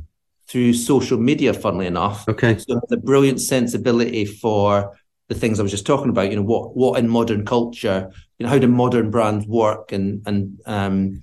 through 0.46 0.74
social 0.74 1.18
media. 1.18 1.52
Funnily 1.54 1.86
enough, 1.86 2.28
okay, 2.28 2.58
so 2.58 2.80
the 2.88 2.96
brilliant 2.96 3.40
sensibility 3.40 4.24
for 4.24 4.96
the 5.28 5.34
things 5.34 5.58
I 5.58 5.62
was 5.62 5.72
just 5.72 5.86
talking 5.86 6.10
about. 6.10 6.30
You 6.30 6.36
know, 6.36 6.42
what 6.42 6.76
what 6.76 6.98
in 6.98 7.08
modern 7.08 7.44
culture, 7.44 8.12
you 8.38 8.44
know, 8.44 8.50
how 8.50 8.58
do 8.58 8.68
modern 8.68 9.10
brands 9.10 9.46
work, 9.46 9.92
and 9.92 10.22
and 10.26 10.60
um, 10.66 11.22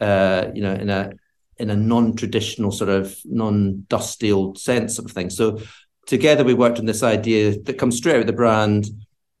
uh, 0.00 0.50
you 0.54 0.62
know, 0.62 0.72
in 0.72 0.90
a 0.90 1.12
in 1.58 1.70
a 1.70 1.76
non-traditional 1.76 2.72
sort 2.72 2.90
of 2.90 3.16
non-dusty 3.24 4.32
old 4.32 4.58
sense 4.58 4.98
of 4.98 5.10
thing. 5.10 5.28
So 5.28 5.60
together 6.06 6.42
we 6.42 6.54
worked 6.54 6.78
on 6.78 6.86
this 6.86 7.02
idea 7.02 7.60
that 7.60 7.78
comes 7.78 7.98
straight 7.98 8.14
out 8.14 8.22
of 8.22 8.26
the 8.26 8.32
brand, 8.32 8.86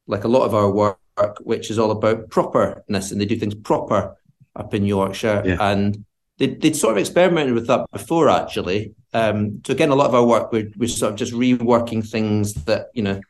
like 0.06 0.24
a 0.24 0.28
lot 0.28 0.44
of 0.44 0.54
our 0.54 0.70
work 0.70 0.98
which 1.40 1.70
is 1.70 1.78
all 1.78 1.90
about 1.90 2.30
properness, 2.30 3.10
and 3.10 3.20
they 3.20 3.26
do 3.26 3.36
things 3.36 3.54
proper 3.54 4.16
up 4.56 4.74
in 4.74 4.84
Yorkshire. 4.84 5.42
Yeah. 5.44 5.56
And 5.60 6.04
they, 6.38 6.48
would 6.48 6.76
sort 6.76 6.92
of 6.92 6.98
experimented 6.98 7.54
with 7.54 7.66
that 7.66 7.86
before, 7.92 8.28
actually. 8.28 8.94
Um, 9.12 9.60
so 9.66 9.72
again, 9.72 9.90
a 9.90 9.94
lot 9.94 10.08
of 10.08 10.14
our 10.14 10.24
work, 10.24 10.52
we're, 10.52 10.70
we're 10.76 10.88
sort 10.88 11.12
of 11.12 11.18
just 11.18 11.32
reworking 11.32 12.08
things 12.08 12.54
that 12.64 12.88
you 12.94 13.02
know 13.02 13.20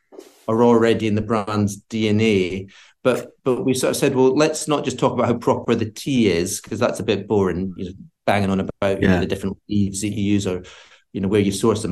are 0.47 0.63
already 0.63 1.07
in 1.07 1.15
the 1.15 1.21
brand's 1.21 1.81
DNA. 1.83 2.71
But 3.03 3.31
but 3.43 3.63
we 3.63 3.73
sort 3.73 3.91
of 3.91 3.97
said, 3.97 4.15
well, 4.15 4.35
let's 4.35 4.67
not 4.67 4.85
just 4.85 4.99
talk 4.99 5.13
about 5.13 5.27
how 5.27 5.37
proper 5.37 5.73
the 5.75 5.89
tea 5.89 6.29
is, 6.29 6.61
because 6.61 6.79
that's 6.79 6.99
a 6.99 7.03
bit 7.03 7.27
boring. 7.27 7.73
You 7.77 7.85
know, 7.85 7.91
banging 8.25 8.49
on 8.49 8.59
about 8.59 8.71
yeah. 8.81 8.95
you 8.99 9.07
know, 9.07 9.19
the 9.19 9.25
different 9.25 9.57
leaves 9.67 10.01
that 10.01 10.09
you 10.09 10.23
use 10.23 10.45
or 10.45 10.63
you 11.13 11.21
know 11.21 11.27
where 11.27 11.41
you 11.41 11.51
source 11.51 11.81
them. 11.81 11.91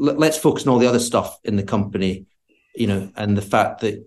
L- 0.00 0.14
let's 0.14 0.38
focus 0.38 0.66
on 0.66 0.72
all 0.72 0.78
the 0.78 0.88
other 0.88 0.98
stuff 0.98 1.38
in 1.44 1.56
the 1.56 1.62
company, 1.62 2.26
you 2.74 2.86
know, 2.86 3.10
and 3.16 3.36
the 3.36 3.42
fact 3.42 3.80
that 3.80 4.04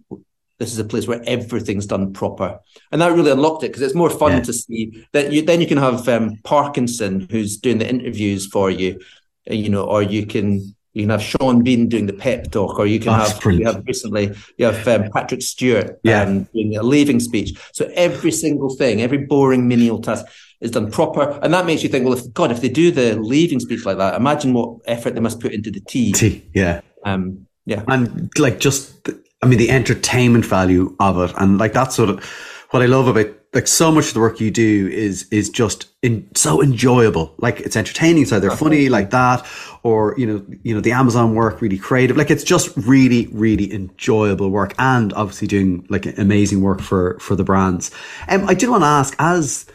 this 0.61 0.71
is 0.71 0.79
a 0.79 0.85
place 0.85 1.07
where 1.07 1.23
everything's 1.25 1.87
done 1.87 2.13
proper 2.13 2.59
and 2.91 3.01
that 3.01 3.13
really 3.13 3.31
unlocked 3.31 3.63
it 3.63 3.69
because 3.69 3.81
it's 3.81 3.95
more 3.95 4.11
fun 4.11 4.33
yeah. 4.33 4.41
to 4.41 4.53
see 4.53 5.07
that 5.11 5.31
you 5.31 5.41
then 5.41 5.59
you 5.59 5.65
can 5.65 5.79
have 5.79 6.07
um, 6.07 6.37
parkinson 6.43 7.27
who's 7.31 7.57
doing 7.57 7.79
the 7.79 7.89
interviews 7.89 8.45
for 8.45 8.69
you 8.69 8.99
you 9.47 9.69
know 9.69 9.83
or 9.83 10.03
you 10.03 10.23
can 10.27 10.75
you 10.93 11.03
can 11.03 11.09
have 11.09 11.21
Sean 11.21 11.63
Bean 11.63 11.87
doing 11.87 12.05
the 12.05 12.13
pep 12.13 12.51
talk, 12.51 12.77
or 12.77 12.85
you 12.85 12.99
can 12.99 13.09
oh, 13.09 13.13
have 13.13 13.43
you 13.45 13.65
have 13.65 13.83
recently 13.85 14.35
you 14.57 14.65
have 14.65 14.87
um, 14.87 15.09
Patrick 15.11 15.41
Stewart 15.41 15.99
yeah. 16.03 16.23
um, 16.23 16.43
doing 16.53 16.75
a 16.75 16.83
leaving 16.83 17.19
speech. 17.19 17.57
So 17.73 17.89
every 17.95 18.31
single 18.31 18.75
thing, 18.75 19.01
every 19.01 19.19
boring 19.19 19.67
menial 19.67 20.01
task 20.01 20.25
is 20.59 20.71
done 20.71 20.91
proper, 20.91 21.39
and 21.41 21.53
that 21.53 21.65
makes 21.65 21.81
you 21.83 21.89
think, 21.89 22.05
well, 22.05 22.17
if 22.17 22.31
God, 22.33 22.51
if 22.51 22.61
they 22.61 22.69
do 22.69 22.91
the 22.91 23.15
leaving 23.15 23.59
speech 23.59 23.85
like 23.85 23.97
that, 23.97 24.15
imagine 24.15 24.53
what 24.53 24.77
effort 24.85 25.15
they 25.15 25.21
must 25.21 25.39
put 25.39 25.53
into 25.53 25.71
the 25.71 25.81
tea. 25.81 26.11
Tea, 26.11 26.43
yeah, 26.53 26.81
um, 27.05 27.47
yeah, 27.65 27.83
and 27.87 28.29
like 28.37 28.59
just 28.59 29.09
I 29.41 29.47
mean, 29.47 29.59
the 29.59 29.71
entertainment 29.71 30.45
value 30.45 30.95
of 30.99 31.17
it, 31.29 31.35
and 31.37 31.57
like 31.57 31.73
that's 31.73 31.95
sort 31.95 32.09
of 32.09 32.23
what 32.71 32.83
I 32.83 32.85
love 32.85 33.07
about 33.07 33.27
like 33.53 33.67
so 33.67 33.91
much 33.91 34.07
of 34.07 34.13
the 34.13 34.19
work 34.19 34.39
you 34.39 34.49
do 34.49 34.87
is 34.87 35.27
is 35.29 35.49
just 35.49 35.87
in, 36.01 36.27
so 36.35 36.61
enjoyable. 36.61 37.35
Like 37.37 37.59
it's 37.59 37.75
entertaining, 37.75 38.25
so 38.25 38.39
they're 38.39 38.51
funny 38.51 38.87
like 38.87 39.09
that, 39.09 39.45
or 39.83 40.15
you 40.17 40.25
know, 40.25 40.45
you 40.63 40.73
know, 40.73 40.79
the 40.79 40.93
Amazon 40.93 41.35
work 41.35 41.61
really 41.61 41.77
creative. 41.77 42.15
Like 42.15 42.31
it's 42.31 42.45
just 42.45 42.75
really, 42.77 43.27
really 43.27 43.73
enjoyable 43.73 44.49
work, 44.49 44.73
and 44.79 45.11
obviously 45.13 45.47
doing 45.47 45.85
like 45.89 46.05
amazing 46.17 46.61
work 46.61 46.81
for 46.81 47.19
for 47.19 47.35
the 47.35 47.43
brands. 47.43 47.91
Um, 48.29 48.47
I 48.47 48.53
did 48.53 48.69
want 48.69 48.83
to 48.83 48.87
ask, 48.87 49.15
as 49.19 49.65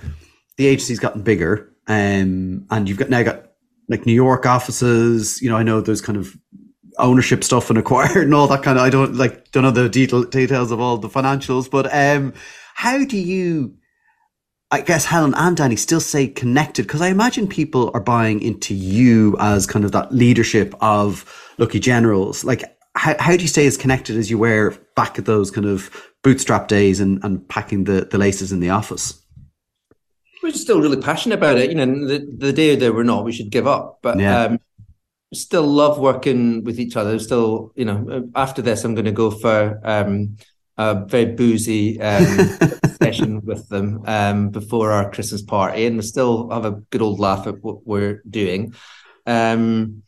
the 0.56 0.66
agency's 0.66 0.98
gotten 0.98 1.22
bigger, 1.22 1.70
um, 1.86 2.66
and 2.70 2.88
you've 2.88 2.98
got 2.98 3.10
now 3.10 3.22
got 3.22 3.52
like 3.90 4.06
New 4.06 4.14
York 4.14 4.46
offices. 4.46 5.42
You 5.42 5.50
know, 5.50 5.56
I 5.56 5.62
know 5.62 5.82
there's 5.82 6.00
kind 6.00 6.16
of 6.16 6.34
ownership 6.98 7.44
stuff 7.44 7.68
and 7.68 7.78
acquired 7.78 8.24
and 8.24 8.34
all 8.34 8.48
that 8.48 8.62
kind 8.62 8.78
of. 8.78 8.84
I 8.84 8.88
don't 8.88 9.16
like 9.16 9.50
don't 9.50 9.64
know 9.64 9.70
the 9.70 9.90
detail, 9.90 10.24
details 10.24 10.70
of 10.70 10.80
all 10.80 10.96
the 10.96 11.10
financials, 11.10 11.70
but 11.70 11.92
um, 11.94 12.32
how 12.76 13.06
do 13.06 13.16
you? 13.16 13.74
I 14.70 14.82
guess 14.82 15.06
Helen 15.06 15.32
and 15.34 15.56
Danny 15.56 15.76
still 15.76 16.00
say 16.00 16.28
connected 16.28 16.82
because 16.82 17.00
I 17.00 17.08
imagine 17.08 17.48
people 17.48 17.90
are 17.94 18.00
buying 18.00 18.42
into 18.42 18.74
you 18.74 19.34
as 19.40 19.66
kind 19.66 19.84
of 19.84 19.92
that 19.92 20.12
leadership 20.12 20.74
of 20.82 21.24
Lucky 21.56 21.80
Generals. 21.80 22.44
Like, 22.44 22.64
how, 22.94 23.16
how 23.18 23.34
do 23.34 23.40
you 23.42 23.48
stay 23.48 23.66
as 23.66 23.78
connected 23.78 24.16
as 24.18 24.30
you 24.30 24.36
were 24.36 24.76
back 24.94 25.18
at 25.18 25.24
those 25.24 25.50
kind 25.50 25.66
of 25.66 25.90
bootstrap 26.22 26.68
days 26.68 27.00
and, 27.00 27.18
and 27.24 27.48
packing 27.48 27.84
the, 27.84 28.08
the 28.10 28.18
laces 28.18 28.52
in 28.52 28.60
the 28.60 28.68
office? 28.68 29.24
We're 30.42 30.52
still 30.52 30.82
really 30.82 31.00
passionate 31.00 31.36
about 31.38 31.56
it. 31.56 31.70
You 31.70 31.76
know, 31.76 32.06
the, 32.06 32.28
the 32.36 32.52
day 32.52 32.76
that 32.76 32.94
we're 32.94 33.04
not, 33.04 33.24
we 33.24 33.32
should 33.32 33.50
give 33.50 33.66
up. 33.66 34.00
But 34.02 34.18
yeah. 34.18 34.42
um, 34.42 34.60
still 35.32 35.66
love 35.66 35.98
working 35.98 36.62
with 36.62 36.78
each 36.78 36.94
other. 36.94 37.18
Still, 37.20 37.72
you 37.74 37.86
know, 37.86 38.28
after 38.34 38.60
this, 38.60 38.84
I'm 38.84 38.94
going 38.94 39.06
to 39.06 39.12
go 39.12 39.30
for 39.30 39.80
um, 39.82 40.36
a 40.78 41.06
very 41.06 41.26
boozy 41.26 42.00
um, 42.00 42.24
session 43.02 43.44
with 43.44 43.68
them 43.68 44.02
um, 44.06 44.50
before 44.50 44.92
our 44.92 45.10
Christmas 45.10 45.42
party, 45.42 45.86
and 45.86 45.96
we 45.96 46.02
still 46.02 46.50
have 46.50 46.64
a 46.64 46.72
good 46.90 47.02
old 47.02 47.18
laugh 47.18 47.46
at 47.46 47.62
what 47.62 47.86
we're 47.86 48.22
doing. 48.28 48.74
Um, 49.26 50.02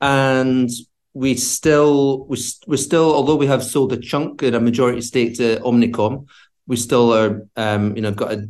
and 0.00 0.70
we 1.14 1.34
still, 1.34 2.26
we, 2.26 2.38
we 2.66 2.76
still, 2.76 3.14
although 3.14 3.36
we 3.36 3.46
have 3.46 3.64
sold 3.64 3.92
a 3.92 3.96
chunk 3.96 4.42
and 4.42 4.54
a 4.54 4.60
majority 4.60 5.00
stake 5.00 5.36
to 5.36 5.60
Omnicom, 5.60 6.26
we 6.66 6.76
still 6.76 7.12
are, 7.12 7.46
um, 7.56 7.96
you 7.96 8.02
know, 8.02 8.12
got 8.12 8.32
a 8.32 8.48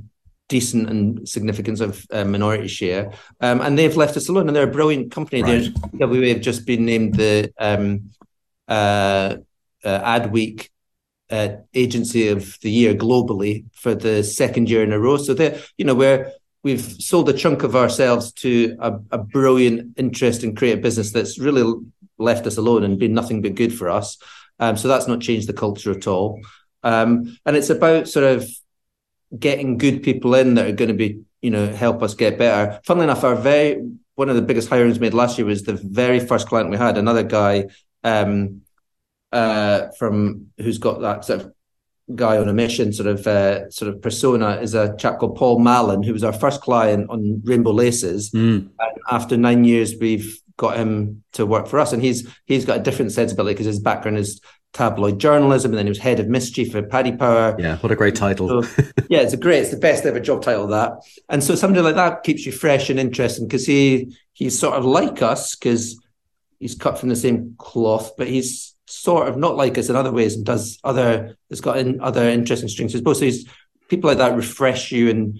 decent 0.48 0.88
and 0.88 1.28
significance 1.28 1.80
of 1.80 2.04
uh, 2.10 2.24
minority 2.24 2.68
share, 2.68 3.12
um, 3.40 3.60
and 3.60 3.78
they've 3.78 3.96
left 3.96 4.16
us 4.16 4.28
alone. 4.28 4.48
And 4.48 4.56
they're 4.56 4.68
a 4.68 4.72
brilliant 4.72 5.12
company. 5.12 5.42
Right. 5.42 5.70
WA 5.92 6.28
have 6.28 6.40
just 6.40 6.66
been 6.66 6.84
named 6.84 7.14
the 7.14 7.52
um, 7.58 8.10
uh, 8.66 9.36
uh, 9.84 10.18
Adweek 10.18 10.68
uh, 11.30 11.48
Agency 11.74 12.28
of 12.28 12.58
the 12.60 12.70
Year 12.70 12.94
globally 12.94 13.64
for 13.72 13.94
the 13.94 14.22
second 14.22 14.70
year 14.70 14.82
in 14.82 14.92
a 14.92 14.98
row. 14.98 15.16
So 15.16 15.34
they, 15.34 15.60
you 15.76 15.84
know, 15.84 15.94
we're 15.94 16.32
we've 16.62 16.80
sold 16.80 17.28
a 17.28 17.32
chunk 17.32 17.62
of 17.62 17.76
ourselves 17.76 18.32
to 18.32 18.76
a, 18.80 18.98
a 19.12 19.18
brilliant, 19.18 19.98
interesting, 19.98 20.54
creative 20.54 20.82
business 20.82 21.12
that's 21.12 21.38
really 21.38 21.72
left 22.18 22.46
us 22.46 22.56
alone 22.56 22.84
and 22.84 22.98
been 22.98 23.14
nothing 23.14 23.42
but 23.42 23.54
good 23.54 23.72
for 23.72 23.88
us. 23.88 24.18
Um, 24.58 24.76
so 24.76 24.88
that's 24.88 25.06
not 25.06 25.20
changed 25.20 25.48
the 25.48 25.52
culture 25.52 25.92
at 25.92 26.06
all. 26.06 26.40
Um, 26.82 27.38
and 27.46 27.56
it's 27.56 27.70
about 27.70 28.08
sort 28.08 28.24
of 28.24 28.48
getting 29.38 29.78
good 29.78 30.02
people 30.02 30.34
in 30.34 30.54
that 30.54 30.66
are 30.66 30.72
going 30.72 30.88
to 30.88 30.94
be, 30.94 31.20
you 31.42 31.50
know, 31.50 31.72
help 31.72 32.02
us 32.02 32.14
get 32.14 32.38
better. 32.38 32.80
Funnily 32.84 33.04
enough, 33.04 33.24
our 33.24 33.36
very 33.36 33.82
one 34.16 34.28
of 34.28 34.34
the 34.34 34.42
biggest 34.42 34.68
hirings 34.68 34.98
made 34.98 35.14
last 35.14 35.38
year 35.38 35.46
was 35.46 35.62
the 35.62 35.74
very 35.74 36.18
first 36.18 36.48
client 36.48 36.70
we 36.70 36.76
had, 36.76 36.98
another 36.98 37.22
guy, 37.22 37.68
um, 38.02 38.62
uh, 39.32 39.88
from 39.98 40.48
who's 40.58 40.78
got 40.78 41.00
that 41.00 41.24
sort 41.24 41.40
of 41.40 41.52
guy 42.14 42.38
on 42.38 42.48
a 42.48 42.54
mission 42.54 42.92
sort 42.92 43.06
of 43.06 43.26
uh, 43.26 43.70
sort 43.70 43.92
of 43.92 44.00
persona 44.00 44.58
is 44.62 44.74
a 44.74 44.96
chap 44.96 45.18
called 45.18 45.36
Paul 45.36 45.58
Mallon, 45.58 46.02
who 46.02 46.12
was 46.12 46.24
our 46.24 46.32
first 46.32 46.60
client 46.60 47.10
on 47.10 47.42
Rainbow 47.44 47.72
Laces. 47.72 48.30
Mm. 48.30 48.70
And 48.78 48.98
after 49.10 49.36
nine 49.36 49.64
years, 49.64 49.94
we've 50.00 50.40
got 50.56 50.76
him 50.76 51.22
to 51.32 51.46
work 51.46 51.68
for 51.68 51.78
us, 51.78 51.92
and 51.92 52.02
he's 52.02 52.28
he's 52.46 52.64
got 52.64 52.78
a 52.78 52.82
different 52.82 53.12
sensibility 53.12 53.54
because 53.54 53.66
his 53.66 53.80
background 53.80 54.18
is 54.18 54.40
tabloid 54.72 55.18
journalism, 55.18 55.70
and 55.72 55.78
then 55.78 55.86
he 55.86 55.90
was 55.90 55.98
head 55.98 56.20
of 56.20 56.28
mischief 56.28 56.74
at 56.74 56.88
Paddy 56.88 57.12
Power. 57.12 57.56
Yeah, 57.58 57.76
what 57.78 57.92
a 57.92 57.96
great 57.96 58.16
title. 58.16 58.62
So, 58.62 58.82
yeah, 59.08 59.20
it's 59.20 59.34
a 59.34 59.38
great, 59.38 59.60
it's 59.60 59.70
the 59.70 59.76
best 59.76 60.04
ever 60.04 60.20
job 60.20 60.42
title 60.42 60.66
that. 60.68 60.92
And 61.28 61.42
so 61.42 61.54
somebody 61.54 61.82
like 61.82 61.96
that 61.96 62.22
keeps 62.22 62.46
you 62.46 62.52
fresh 62.52 62.90
and 62.90 62.98
interesting 62.98 63.46
because 63.46 63.66
he 63.66 64.16
he's 64.32 64.58
sort 64.58 64.74
of 64.74 64.84
like 64.84 65.22
us 65.22 65.54
because 65.54 66.00
he's 66.58 66.74
cut 66.74 66.98
from 66.98 67.08
the 67.08 67.16
same 67.16 67.54
cloth, 67.58 68.12
but 68.16 68.28
he's 68.28 68.74
sort 68.90 69.28
of 69.28 69.36
not 69.36 69.56
like 69.56 69.76
us 69.76 69.88
in 69.90 69.96
other 69.96 70.10
ways 70.12 70.34
and 70.34 70.46
does 70.46 70.78
other 70.82 71.36
it's 71.50 71.60
got 71.60 71.78
in 71.78 72.00
other 72.00 72.28
interesting 72.28 72.68
strings 72.68 72.92
to 72.92 72.96
his 72.98 73.02
bow. 73.04 73.12
So 73.12 73.26
he's 73.26 73.46
people 73.88 74.08
like 74.08 74.18
that 74.18 74.36
refresh 74.36 74.90
you 74.92 75.10
and 75.10 75.38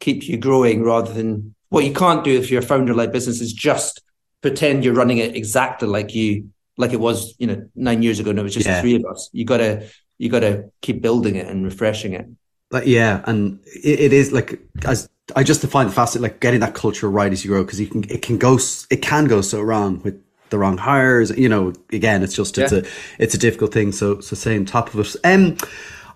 keep 0.00 0.28
you 0.28 0.36
growing 0.36 0.82
rather 0.82 1.12
than 1.12 1.54
what 1.68 1.84
you 1.84 1.92
can't 1.92 2.24
do 2.24 2.36
if 2.36 2.50
you're 2.50 2.62
a 2.62 2.66
founder-led 2.66 3.12
business 3.12 3.40
is 3.40 3.52
just 3.52 4.02
pretend 4.40 4.84
you're 4.84 4.94
running 4.94 5.18
it 5.18 5.36
exactly 5.36 5.88
like 5.88 6.14
you 6.14 6.50
like 6.76 6.92
it 6.92 7.00
was, 7.00 7.34
you 7.38 7.46
know, 7.46 7.68
nine 7.74 8.02
years 8.02 8.20
ago 8.20 8.30
and 8.30 8.38
it 8.38 8.42
was 8.42 8.54
just 8.54 8.66
Yeah. 8.66 8.80
three 8.80 8.94
of 8.96 9.04
us. 9.04 9.30
You 9.32 9.44
gotta 9.44 9.88
you 10.18 10.28
gotta 10.28 10.70
keep 10.82 11.00
building 11.02 11.36
it 11.36 11.46
and 11.46 11.64
refreshing 11.64 12.12
it. 12.12 12.26
Like, 12.70 12.86
yeah, 12.86 13.22
and 13.26 13.60
it, 13.64 14.00
it 14.00 14.12
is 14.12 14.32
like 14.32 14.60
as 14.84 15.08
I 15.36 15.42
just 15.42 15.62
find 15.66 15.88
it 15.88 15.92
fascinating, 15.92 16.22
like 16.32 16.40
getting 16.40 16.60
that 16.60 16.74
culture 16.74 17.10
right 17.10 17.32
as 17.32 17.44
you 17.44 17.50
grow 17.50 17.64
because 17.64 17.80
you 17.80 17.86
can 17.86 18.04
it 18.04 18.22
can 18.22 18.38
go 18.38 18.58
it 18.90 19.02
can 19.02 19.26
go 19.26 19.40
so 19.40 19.60
wrong 19.60 20.00
with 20.02 20.22
the 20.50 20.58
wrong 20.58 20.78
hires. 20.78 21.30
You 21.30 21.48
know, 21.48 21.72
again, 21.92 22.22
it's 22.22 22.34
just 22.34 22.58
it's 22.58 22.72
Yeah. 22.72 22.78
a 22.80 22.84
it's 23.18 23.34
a 23.34 23.38
difficult 23.38 23.72
thing. 23.72 23.92
So 23.92 24.20
so 24.20 24.50
on 24.54 24.64
top 24.64 24.94
of 24.94 25.00
it. 25.00 25.16
Um, 25.24 25.56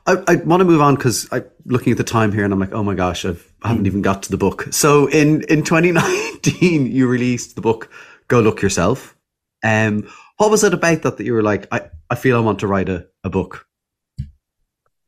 I, 0.07 0.17
I 0.27 0.35
want 0.37 0.61
to 0.61 0.65
move 0.65 0.81
on 0.81 0.97
because 0.97 1.29
I'm 1.31 1.45
looking 1.65 1.93
at 1.93 1.99
the 1.99 2.05
time 2.05 2.33
here 2.33 2.45
and 2.45 2.53
I'm 2.53 2.59
like, 2.59 2.73
oh 2.73 2.83
my 2.83 2.95
gosh, 2.95 3.25
I've, 3.25 3.53
I 3.63 3.69
haven't 3.69 3.87
even 3.87 4.03
got 4.03 4.25
to 4.25 4.31
the 4.31 4.37
book. 4.37 4.67
So 4.73 5.07
in 5.09 5.43
in 5.45 5.63
2019, 5.63 6.87
you 6.91 7.07
released 7.07 7.55
the 7.55 7.61
book 7.63 7.91
Go 8.29 8.41
Luck 8.41 8.63
Yourself. 8.63 9.17
Um, 9.63 10.09
what 10.39 10.51
was 10.51 10.65
it 10.65 10.75
about 10.75 11.03
that 11.03 11.19
that 11.19 11.25
you 11.25 11.35
were 11.35 11.43
like, 11.43 11.69
I, 11.73 11.83
I 12.11 12.17
feel 12.17 12.37
I 12.37 12.41
want 12.41 12.59
to 12.61 12.67
write 12.67 12.89
a, 12.89 13.07
a 13.23 13.31
book? 13.31 13.67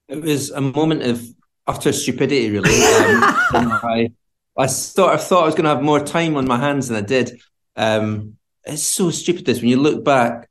It 0.09 0.23
was 0.23 0.51
a 0.51 0.61
moment 0.61 1.03
of 1.03 1.25
utter 1.67 1.93
stupidity, 1.93 2.51
really. 2.51 2.71
Um, 2.71 3.23
I, 3.83 4.13
I 4.57 4.67
sort 4.67 5.15
of 5.15 5.23
thought 5.23 5.43
I 5.43 5.47
was 5.47 5.55
going 5.55 5.65
to 5.65 5.71
have 5.71 5.83
more 5.83 6.01
time 6.01 6.37
on 6.37 6.47
my 6.47 6.59
hands 6.59 6.89
than 6.89 6.97
I 7.03 7.07
did. 7.07 7.41
Um, 7.77 8.37
it's 8.67 8.83
so 8.83 9.11
stupid 9.11 9.45
this 9.45 9.61
when 9.61 9.69
you 9.69 9.81
look 9.81 10.05
back 10.05 10.49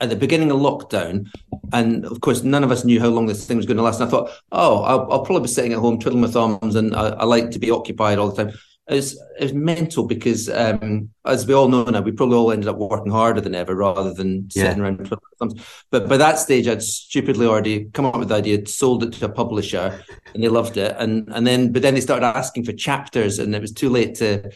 at 0.00 0.10
the 0.10 0.16
beginning 0.16 0.50
of 0.50 0.58
lockdown, 0.58 1.28
and 1.72 2.04
of 2.04 2.20
course, 2.20 2.42
none 2.42 2.64
of 2.64 2.70
us 2.70 2.84
knew 2.84 3.00
how 3.00 3.08
long 3.08 3.26
this 3.26 3.46
thing 3.46 3.56
was 3.56 3.66
going 3.66 3.76
to 3.76 3.82
last. 3.82 4.00
And 4.00 4.08
I 4.08 4.10
thought, 4.10 4.30
oh, 4.52 4.82
I'll, 4.82 5.12
I'll 5.12 5.24
probably 5.24 5.42
be 5.42 5.48
sitting 5.48 5.72
at 5.72 5.78
home 5.78 5.98
twiddling 5.98 6.22
my 6.22 6.28
thumbs, 6.28 6.74
and 6.74 6.94
I, 6.94 7.08
I 7.10 7.24
like 7.24 7.50
to 7.52 7.58
be 7.58 7.70
occupied 7.70 8.18
all 8.18 8.30
the 8.30 8.44
time. 8.44 8.54
It's 8.90 9.18
it's 9.38 9.52
mental 9.52 10.06
because, 10.06 10.48
um, 10.48 11.10
as 11.26 11.46
we 11.46 11.52
all 11.52 11.68
know 11.68 11.84
now, 11.84 12.00
we 12.00 12.10
probably 12.12 12.36
all 12.36 12.52
ended 12.52 12.68
up 12.68 12.78
working 12.78 13.12
harder 13.12 13.40
than 13.40 13.54
ever 13.54 13.74
rather 13.74 14.14
than 14.14 14.48
Yeah. 14.54 14.64
sitting 14.64 14.80
around 14.80 14.96
twiddling 14.98 15.20
our 15.40 15.48
thumbs. 15.48 15.62
But 15.90 16.08
by 16.08 16.16
that 16.16 16.38
stage, 16.38 16.66
I'd 16.66 16.82
stupidly 16.82 17.46
already 17.46 17.84
come 17.92 18.06
up 18.06 18.16
with 18.18 18.28
the 18.28 18.36
idea, 18.36 18.66
sold 18.66 19.02
it 19.04 19.12
to 19.14 19.26
a 19.26 19.28
publisher, 19.28 20.02
and 20.32 20.42
they 20.42 20.48
loved 20.48 20.78
it. 20.78 20.96
And 20.98 21.28
and 21.34 21.46
then, 21.46 21.70
but 21.72 21.82
then 21.82 21.94
they 21.94 22.00
started 22.00 22.24
asking 22.24 22.64
for 22.64 22.72
chapters, 22.72 23.38
and 23.38 23.54
it 23.54 23.60
was 23.60 23.72
too 23.72 23.90
late 23.90 24.14
to 24.16 24.50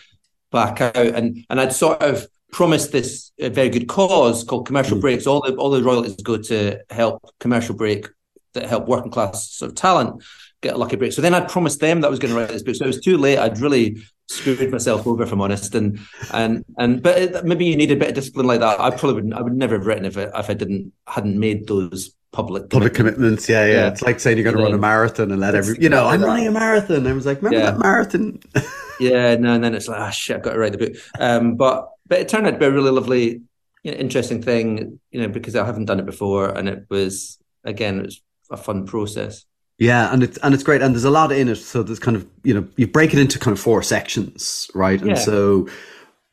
back 0.51 0.81
out. 0.81 0.97
And 0.97 1.45
and 1.51 1.61
I'd 1.61 1.75
sort 1.75 2.03
of 2.03 2.27
promised 2.53 2.92
this 2.92 3.32
a 3.40 3.48
very 3.48 3.68
good 3.70 3.88
cause 3.88 4.44
called 4.44 4.66
Commercial 4.66 4.96
Mm. 4.98 5.00
Breaks. 5.00 5.26
All 5.26 5.40
the 5.40 5.55
all 5.57 5.70
the 5.70 5.82
royalties 5.82 6.14
go 6.16 6.36
to 6.36 6.78
help 6.90 7.22
Commercial 7.40 7.74
Break 7.74 8.07
that 8.55 8.66
help 8.68 8.86
working 8.86 9.11
class 9.11 9.50
sort 9.50 9.70
of 9.70 9.74
talent 9.76 10.22
get 10.61 10.74
a 10.74 10.78
lucky 10.78 10.94
break. 10.96 11.12
So 11.12 11.20
then 11.22 11.34
I'd 11.34 11.48
promised 11.48 11.80
them 11.80 12.00
that 12.03 12.07
I 12.07 12.11
was 12.11 12.20
going 12.20 12.32
to 12.32 12.38
write 12.38 12.48
this 12.50 12.62
book. 12.62 12.76
So 12.76 12.84
it 12.84 12.88
was 12.88 13.00
too 13.00 13.16
late. 13.18 13.38
I'd 13.38 13.59
really 13.59 13.96
screwed 14.28 14.70
myself 14.70 15.07
over, 15.09 15.24
if 15.24 15.32
I'm 15.32 15.40
honest. 15.40 15.74
And 15.74 15.98
and 16.32 16.64
and 16.78 17.03
but 17.03 17.18
it, 17.18 17.44
maybe 17.44 17.64
you 17.64 17.76
need 17.76 17.90
a 17.90 17.96
bit 17.96 18.11
of 18.11 18.14
discipline 18.14 18.46
like 18.46 18.61
that. 18.61 18.78
I 18.80 18.90
probably 18.90 19.14
wouldn't. 19.14 19.34
I 19.34 19.42
would 19.42 19.55
never 19.57 19.76
have 19.76 19.86
written 19.86 20.05
if 20.05 20.16
it, 20.16 20.30
if 20.36 20.48
I 20.50 20.55
didn't 20.55 20.92
hadn't 21.09 21.38
made 21.38 21.66
those 21.66 22.14
public 22.32 22.70
Public 22.70 22.94
commitments. 22.94 23.46
commitments, 23.46 23.48
yeah, 23.48 23.66
yeah. 23.66 23.72
Yeah. 23.72 23.88
It's 23.88 24.03
like 24.03 24.20
saying 24.20 24.36
you're 24.38 24.44
going 24.44 24.57
to 24.57 24.62
And 24.62 24.72
run 24.72 24.78
a 24.78 24.80
marathon 24.80 25.32
and 25.32 25.40
let 25.40 25.55
It's 25.55 25.68
every, 25.68 25.82
you 25.82 25.88
know, 25.90 26.07
I'm 26.07 26.22
running 26.22 26.46
a 26.46 26.50
marathon. 26.53 27.07
I 27.07 27.12
was 27.12 27.26
like, 27.26 27.42
remember 27.42 27.59
Yeah. 27.59 27.70
that 27.72 27.78
marathon? 27.80 28.40
Yeah, 29.00 29.34
no, 29.36 29.55
and 29.55 29.64
then 29.64 29.74
it's 29.74 29.88
like, 29.88 29.98
ah, 30.00 30.11
shit, 30.11 30.36
I've 30.36 30.42
got 30.42 30.53
to 30.53 30.59
write 30.59 30.72
the 30.72 30.78
book. 30.78 30.92
Um, 31.18 31.57
but 31.57 31.88
but 32.07 32.20
it 32.20 32.28
turned 32.28 32.46
out 32.46 32.53
to 32.53 32.59
be 32.59 32.66
a 32.66 32.70
really 32.70 32.90
lovely, 32.90 33.42
you 33.82 33.92
know, 33.92 33.98
interesting 33.98 34.42
thing, 34.42 35.00
you 35.11 35.20
know, 35.20 35.28
because 35.28 35.57
I 35.57 35.64
haven't 35.64 35.86
done 35.86 36.00
it 36.00 36.07
before, 36.07 36.48
and 36.48 36.68
it 36.68 36.86
was 36.90 37.38
again, 37.64 38.00
it 38.00 38.07
was 38.07 38.20
a 38.50 38.57
fun 38.57 38.86
process. 38.86 39.44
Yeah, 39.78 40.12
and 40.12 40.22
it's 40.22 40.38
and 40.38 40.55
it's 40.55 40.62
great, 40.62 40.82
and 40.82 40.94
there's 40.94 41.05
a 41.05 41.11
lot 41.11 41.32
in 41.32 41.48
it. 41.48 41.57
So 41.57 41.82
there's 41.82 41.98
kind 41.98 42.16
of 42.16 42.26
you 42.44 42.55
know 42.55 42.68
you 42.76 42.86
break 42.86 43.12
it 43.12 43.18
into 43.18 43.38
kind 43.38 43.57
of 43.57 43.61
four 43.61 43.82
sections, 43.82 44.70
right? 44.74 45.00
And 45.00 45.11
Yeah. 45.11 45.14
so 45.16 45.68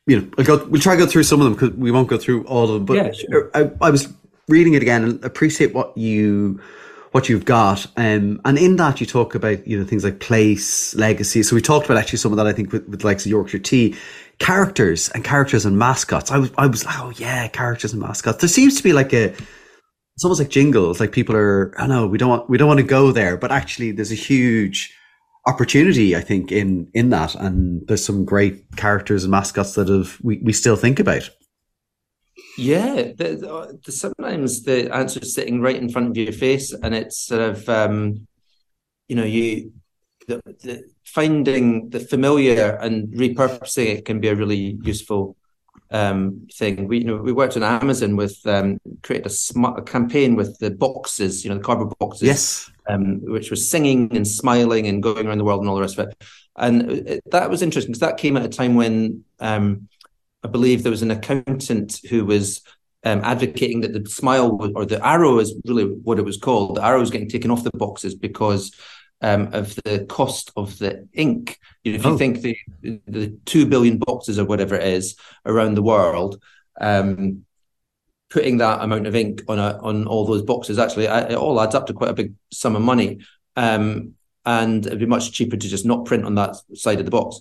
you 0.05 0.20
know 0.20 0.28
I'll 0.38 0.45
go, 0.45 0.65
we'll 0.65 0.82
try 0.82 0.95
to 0.95 1.03
go 1.03 1.07
through 1.09 1.24
some 1.24 1.39
of 1.41 1.45
them 1.45 1.53
because 1.53 1.72
we 1.72 1.91
won't 1.91 2.09
go 2.09 2.17
through 2.17 2.43
all 2.45 2.65
of 2.65 2.74
them. 2.74 2.86
But 2.86 2.97
Yeah, 2.97 3.11
sure. 3.11 3.49
I, 3.53 3.72
I 3.82 3.89
was 3.89 4.13
reading 4.47 4.74
it 4.74 4.82
again 4.82 5.03
and 5.03 5.24
appreciate 5.24 5.74
what 5.74 5.97
you 5.97 6.59
what 7.11 7.28
you've 7.28 7.45
got, 7.45 7.88
um, 7.97 8.39
and 8.45 8.57
in 8.59 8.76
that 8.76 9.01
you 9.01 9.07
talk 9.07 9.34
about 9.34 9.65
you 9.65 9.80
know 9.80 9.86
things 9.86 10.03
like 10.03 10.20
place, 10.20 10.93
legacy. 10.93 11.41
So 11.41 11.55
we 11.55 11.61
talked 11.61 11.86
about 11.86 11.97
actually 11.97 12.20
some 12.20 12.32
of 12.32 12.38
that 12.38 12.45
I 12.45 12.53
think 12.53 12.72
with, 12.72 12.88
with 12.88 13.03
like 13.03 13.26
Yorkshire 13.26 13.59
Tea, 13.59 13.95
characters 14.40 15.10
and 15.10 15.24
characters 15.24 15.66
and 15.66 15.78
mascots. 15.78 16.32
I 16.32 16.38
was 16.38 16.52
I 16.58 16.68
was 16.68 16.86
like, 16.86 17.00
oh 17.00 17.12
yeah, 17.18 17.48
characters 17.48 17.94
and 17.94 18.02
mascots. 18.02 18.40
There 18.40 18.50
seems 18.50 18.76
to 18.78 18.84
be 18.84 18.94
like 18.94 19.14
a 19.14 19.34
it's 20.20 20.26
almost 20.26 20.42
like 20.42 20.50
jingles. 20.50 21.00
Like 21.00 21.14
people 21.14 21.34
are, 21.34 21.74
I 21.80 21.88
know 21.88 22.06
we 22.06 22.18
don't 22.18 22.30
want 22.30 22.50
we 22.50 22.58
don't 22.58 22.68
want 22.68 22.80
to 22.80 22.86
go 22.86 23.14
there, 23.14 23.38
but 23.38 23.54
actually 23.54 23.92
there's 23.92 24.12
a 24.12 24.16
huge 24.16 24.94
opportunity, 25.48 26.14
I 26.14 26.20
think, 26.20 26.52
in 26.52 26.90
in 26.94 27.10
that, 27.12 27.36
and 27.36 27.88
there's 27.88 28.04
some 28.04 28.26
great 28.26 28.76
characters 28.76 29.24
and 29.24 29.32
mascots 29.32 29.76
that 29.76 29.88
have 29.88 30.18
we, 30.22 30.40
we 30.44 30.52
still 30.52 30.76
think 30.76 31.00
about. 31.00 31.30
Yeah, 32.58 33.14
the, 33.18 33.80
the, 33.86 33.92
sometimes 33.94 34.64
the 34.64 34.94
answer 34.94 35.22
is 35.22 35.34
sitting 35.34 35.62
right 35.62 35.78
in 35.78 35.88
front 35.88 36.10
of 36.10 36.18
your 36.18 36.34
face, 36.34 36.74
and 36.74 36.94
it's 36.94 37.18
sort 37.18 37.42
of, 37.42 37.70
um, 37.70 38.28
you 39.08 39.16
know, 39.16 39.24
you 39.24 39.72
the, 40.28 40.42
the, 40.64 40.84
finding 41.14 41.89
the 41.89 41.99
familiar 41.99 42.78
and 42.82 43.07
repurposing 43.10 43.88
it 43.88 44.05
can 44.05 44.20
be 44.20 44.28
a 44.28 44.36
really 44.36 44.78
useful 44.84 45.36
um, 45.91 46.47
thing. 46.53 46.88
We 46.88 46.99
you 46.99 47.05
know 47.05 47.18
we 47.18 47.32
worked 47.32 47.57
on 47.57 47.64
Amazon 47.64 48.16
with 48.16 48.39
um, 48.45 48.80
created 49.01 49.28
a, 49.28 49.30
sm- 49.30 49.66
a 49.66 49.82
campaign 49.82 50.36
with 50.36 50.57
the 50.60 50.72
boxes, 50.72 51.43
you 51.43 51.49
know, 51.49 51.57
the 51.57 51.64
cardboard 51.64 51.97
boxes, 51.99 52.28
Yes, 52.28 52.72
um, 52.88 53.22
which 53.24 53.49
was 53.49 53.70
singing 53.70 54.16
and 54.16 54.28
smiling 54.28 54.88
and 54.88 55.01
going 55.01 55.28
around 55.28 55.39
the 55.39 55.43
world 55.43 55.62
and 55.62 55.70
all 55.70 55.76
the 55.76 55.82
rest 55.82 55.97
of 55.97 56.07
it. 56.07 56.24
And 56.55 56.91
it, 56.91 57.24
that 57.32 57.49
was 57.49 57.62
interesting 57.62 57.91
because 57.91 58.01
that 58.01 58.18
came 58.18 58.38
at 58.38 58.45
a 58.45 58.49
time 58.49 58.76
when 58.76 59.24
um, 59.39 59.88
I 60.43 60.47
believe 60.47 60.84
there 60.84 60.91
was 60.91 61.01
an 61.01 61.12
accountant 61.12 61.99
who 62.10 62.26
was 62.26 62.62
um, 63.03 63.22
advocating 63.24 63.82
that 63.82 63.93
the 63.93 64.10
smile 64.10 64.72
or 64.76 64.86
the 64.86 65.05
arrow 65.05 65.39
is 65.39 65.55
really 65.66 65.86
what 65.86 66.20
it 66.20 66.26
was 66.26 66.38
called. 66.38 66.76
The 66.76 66.86
arrow 66.86 66.99
was 66.99 67.12
getting 67.12 67.30
taken 67.30 67.51
off 67.51 67.64
the 67.64 67.72
boxes 67.72 68.14
because 68.14 68.74
um, 69.22 69.49
of 69.53 69.76
the 69.84 70.05
cost 70.07 70.51
of 70.55 70.78
the 70.80 71.07
ink. 71.13 71.57
You 71.84 71.91
know, 71.93 71.99
if 71.99 72.05
you 72.05 72.11
Oh. 72.11 72.17
think 72.17 72.41
the 72.41 72.57
the 73.07 73.38
two 73.45 73.65
billion 73.65 73.97
boxes 73.97 74.39
or 74.39 74.45
whatever 74.45 74.76
it 74.76 74.88
is 74.88 75.15
around 75.45 75.76
the 75.76 75.84
world. 75.84 76.41
Um, 76.80 77.45
putting 78.30 78.57
that 78.57 78.82
amount 78.84 79.07
of 79.07 79.15
ink 79.15 79.41
on 79.47 79.57
a, 79.57 79.80
on 79.82 80.05
all 80.05 80.24
those 80.24 80.43
boxes 80.43 80.78
actually 80.78 81.05
it 81.05 81.34
all 81.34 81.59
adds 81.59 81.74
up 81.74 81.88
to 81.88 81.93
quite 81.93 82.11
a 82.11 82.13
big 82.13 82.36
sum 82.51 82.76
of 82.76 82.82
money 82.84 83.17
um, 83.55 84.13
and 84.45 84.86
it'd 84.86 84.99
be 84.99 85.07
much 85.07 85.32
cheaper 85.32 85.57
to 85.57 85.67
just 85.67 85.84
not 85.84 86.05
print 86.05 86.26
on 86.26 86.36
that 86.36 86.55
side 86.76 86.99
of 86.99 87.05
the 87.05 87.11
box 87.11 87.39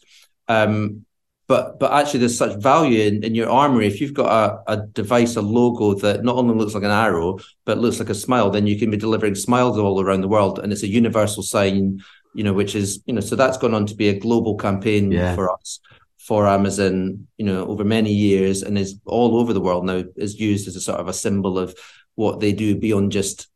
um, 0.49 1.05
but 1.49 1.79
but 1.81 1.91
actually 1.93 2.21
there's 2.21 2.37
such 2.39 2.57
value 2.61 3.01
in, 3.09 3.25
in 3.25 3.35
your 3.35 3.49
armory 3.49 3.87
if 3.87 4.01
you've 4.01 4.15
got 4.15 4.31
a, 4.69 4.73
a 4.75 4.77
device 4.89 5.35
a 5.37 5.43
logo 5.43 5.95
that 5.95 6.23
not 6.23 6.37
only 6.37 6.55
looks 6.55 6.75
like 6.75 6.85
an 6.85 6.91
arrow 6.91 7.39
but 7.65 7.79
looks 7.79 7.99
like 7.99 8.11
a 8.11 8.15
smile 8.15 8.51
then 8.51 8.67
you 8.67 8.79
can 8.79 8.91
be 8.91 8.97
delivering 8.97 9.35
smiles 9.35 9.79
all 9.79 10.01
around 10.01 10.21
the 10.21 10.29
world 10.29 10.59
and 10.59 10.73
it's 10.73 10.83
a 10.85 10.89
universal 10.89 11.43
sign 11.43 11.99
you 12.35 12.45
know 12.45 12.53
which 12.53 12.75
is 12.75 13.03
you 13.07 13.15
know 13.15 13.21
so 13.21 13.35
that's 13.35 13.59
gone 13.59 13.75
on 13.75 13.87
to 13.87 13.95
be 13.95 14.09
a 14.09 14.21
global 14.21 14.55
campaign 14.57 15.11
Yeah. 15.11 15.35
for 15.35 15.53
us 15.53 15.81
for 16.19 16.47
Amazon, 16.47 17.27
you 17.39 17.47
know, 17.47 17.67
over 17.69 17.85
many 17.85 18.13
years 18.13 18.63
and 18.63 18.77
is 18.77 19.01
all 19.07 19.39
over 19.39 19.55
the 19.55 19.63
world 19.63 19.87
now 19.87 20.05
is 20.17 20.39
used 20.39 20.69
as 20.69 20.77
a 20.77 20.81
sort 20.81 21.01
of 21.01 21.09
a 21.09 21.13
symbol 21.15 21.59
of 21.59 21.75
what 22.17 22.39
they 22.41 22.53
do 22.53 22.77
beyond 22.77 23.13
just 23.13 23.49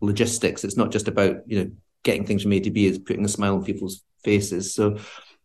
logistics. 0.00 0.62
It's 0.62 0.76
not 0.76 0.92
just 0.92 1.08
about, 1.08 1.38
you 1.46 1.58
know, 1.58 1.70
getting 2.04 2.24
things 2.24 2.44
from 2.44 2.52
A 2.52 2.60
to 2.60 2.70
B, 2.70 2.86
it's 2.86 2.98
putting 2.98 3.24
a 3.24 3.28
smile 3.28 3.54
on 3.56 3.64
people's 3.64 4.04
faces. 4.22 4.72
So 4.72 4.98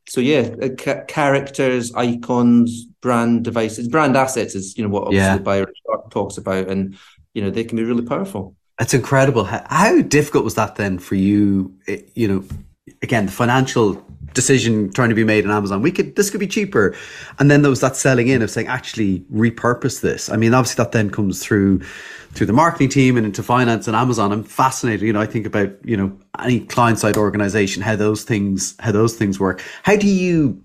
so 0.08 0.22
yeah, 0.22 0.53
uh, 0.62 0.70
ca- 0.78 1.03
characters, 1.08 1.93
icons, 1.95 2.86
brand 3.01 3.43
devices, 3.43 3.88
brand 3.88 4.16
assets 4.16 4.56
is, 4.56 4.78
you 4.78 4.84
know, 4.84 4.89
what 4.89 5.03
obviously 5.03 5.26
Yeah. 5.28 5.38
Byron 5.38 5.74
Sharp 5.86 6.12
talks 6.12 6.38
about 6.38 6.68
and 6.70 6.95
you 7.34 7.41
know, 7.41 7.49
they 7.49 7.64
can 7.66 7.76
be 7.78 7.84
really 7.84 8.06
powerful. 8.06 8.56
it's 8.80 8.93
incredible. 8.93 9.43
How, 9.45 9.64
how 9.70 10.01
difficult 10.01 10.43
was 10.45 10.56
that 10.56 10.76
then 10.76 10.99
for 10.99 11.16
you? 11.16 11.74
It- 11.88 12.10
you 12.16 12.28
know, 12.28 12.43
again, 13.01 13.26
the 13.26 13.32
financial 13.32 14.01
decision 14.36 14.91
trying 14.91 15.09
to 15.09 15.15
be 15.15 15.23
made 15.23 15.45
in 15.45 15.49
Amazon. 15.49 15.81
We 15.81 15.91
could 15.91 16.15
this 16.15 16.29
could 16.29 16.39
be 16.39 16.47
cheaper, 16.47 16.95
and 17.39 17.49
then 17.49 17.63
there 17.63 17.71
was 17.71 17.81
that 17.81 17.95
selling 17.95 18.27
in 18.27 18.43
of 18.43 18.51
saying 18.51 18.67
actually 18.67 19.21
repurpose 19.33 20.01
this. 20.01 20.29
I 20.29 20.36
mean, 20.36 20.53
obviously 20.53 20.83
that 20.83 20.91
then 20.91 21.09
comes 21.09 21.43
through 21.43 21.79
through 22.33 22.45
the 22.45 22.53
marketing 22.53 22.89
team 22.89 23.17
and 23.17 23.25
into 23.25 23.41
finance 23.41 23.88
and 23.88 23.95
Amazon. 23.95 24.31
I'm 24.31 24.43
fascinated. 24.43 25.01
You 25.01 25.13
know, 25.13 25.21
I 25.21 25.25
think 25.25 25.47
about 25.47 25.73
you 25.83 25.97
know 25.97 26.15
any 26.39 26.59
client 26.59 26.99
side 26.99 27.17
organization 27.17 27.81
how 27.81 27.95
those 27.95 28.23
things 28.23 28.75
how 28.79 28.91
those 28.91 29.15
things 29.15 29.39
work. 29.39 29.63
How 29.81 29.95
do 29.95 30.07
you 30.07 30.61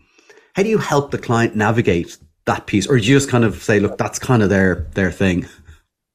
how 0.54 0.62
do 0.62 0.68
you 0.68 0.78
help 0.78 1.10
the 1.10 1.18
client 1.18 1.56
navigate 1.56 2.18
that 2.44 2.66
piece, 2.66 2.86
or 2.86 2.98
do 2.98 3.06
you 3.06 3.16
just 3.16 3.30
kind 3.30 3.44
of 3.44 3.62
say, 3.62 3.80
look, 3.80 3.96
that's 3.96 4.18
kind 4.18 4.42
of 4.42 4.50
their 4.50 4.86
their 4.94 5.10
thing? 5.12 5.46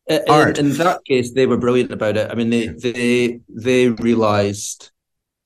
Uh, 0.08 0.20
in, 0.28 0.68
in, 0.68 0.74
that 0.74 1.03
case, 1.06 1.34
they 1.34 1.47
were 1.47 1.58
brilliant 1.58 1.91
about 1.91 2.16
it. 2.16 2.30
I 2.30 2.36
mean, 2.36 2.51
they 2.51 2.68
they 2.68 3.39
they 3.49 3.89
realised 3.89 4.91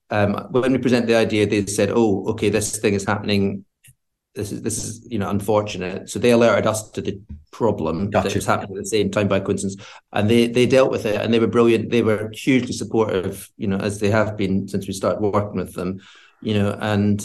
um, 0.10 0.47
when 0.51 0.72
we 0.72 0.78
presented 0.78 1.07
the 1.07 1.16
idea, 1.16 1.47
they 1.47 1.66
said, 1.66 1.91
"Oh, 1.93 2.26
okay, 2.30 2.49
this 2.49 2.78
thing 2.78 2.93
is 2.93 3.05
happening. 3.05 3.66
This 4.36 4.51
is 4.51 4.62
this 4.62 4.84
is 4.84 5.07
you 5.10 5.20
know 5.20 5.30
unfortunate." 5.30 6.10
So 6.10 6.20
they 6.20 6.32
alerted 6.32 6.68
us 6.68 6.89
to 6.91 7.01
the 7.01 7.22
problem 7.51 8.10
gotcha. 8.10 8.30
that 8.30 8.36
was 8.36 8.45
happening 8.45 8.78
at 8.78 8.84
the 8.84 8.89
same 8.89 9.12
time 9.12 9.28
by 9.28 9.39
coincidence, 9.39 9.76
and 10.12 10.30
they 10.30 10.47
they 10.47 10.66
dealt 10.66 10.91
with 10.91 11.05
it, 11.05 11.22
and 11.22 11.34
they 11.34 11.39
were 11.39 11.47
brilliant. 11.47 11.89
They 11.89 12.01
were 12.01 12.32
hugely 12.34 12.74
supportive, 12.74 13.49
you 13.57 13.68
know, 13.68 13.78
as 13.78 13.99
they 13.99 14.10
have 14.10 14.38
been 14.38 14.68
since 14.68 14.88
we 14.88 14.93
started 14.93 15.22
working 15.22 15.60
with 15.60 15.74
them, 15.74 15.99
you 16.41 16.53
know, 16.55 16.78
and 16.80 17.24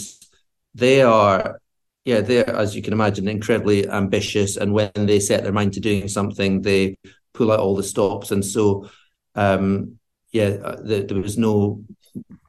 they 0.73 1.01
are 1.01 1.59
yeah, 2.05 2.21
they're, 2.21 2.47
as 2.47 2.75
you 2.75 2.83
can 2.83 2.93
imagine, 2.93 3.27
incredibly 3.27 3.89
ambitious. 3.89 4.57
And 4.57 4.73
when 4.73 4.91
they 4.93 5.19
set 5.19 5.41
their 5.41 5.51
mind 5.51 5.73
to 5.73 5.79
doing 5.79 6.07
something, 6.07 6.61
they 6.61 6.97
pull 7.33 7.51
out 7.51 7.59
all 7.59 7.75
the 7.75 7.83
stops. 7.83 8.29
And 8.29 8.45
so, 8.45 8.89
um, 9.33 9.97
yeah, 10.31 10.57
uh, 10.63 10.81
the, 10.81 11.01
there 11.01 11.17
was 11.17 11.37
no 11.37 11.83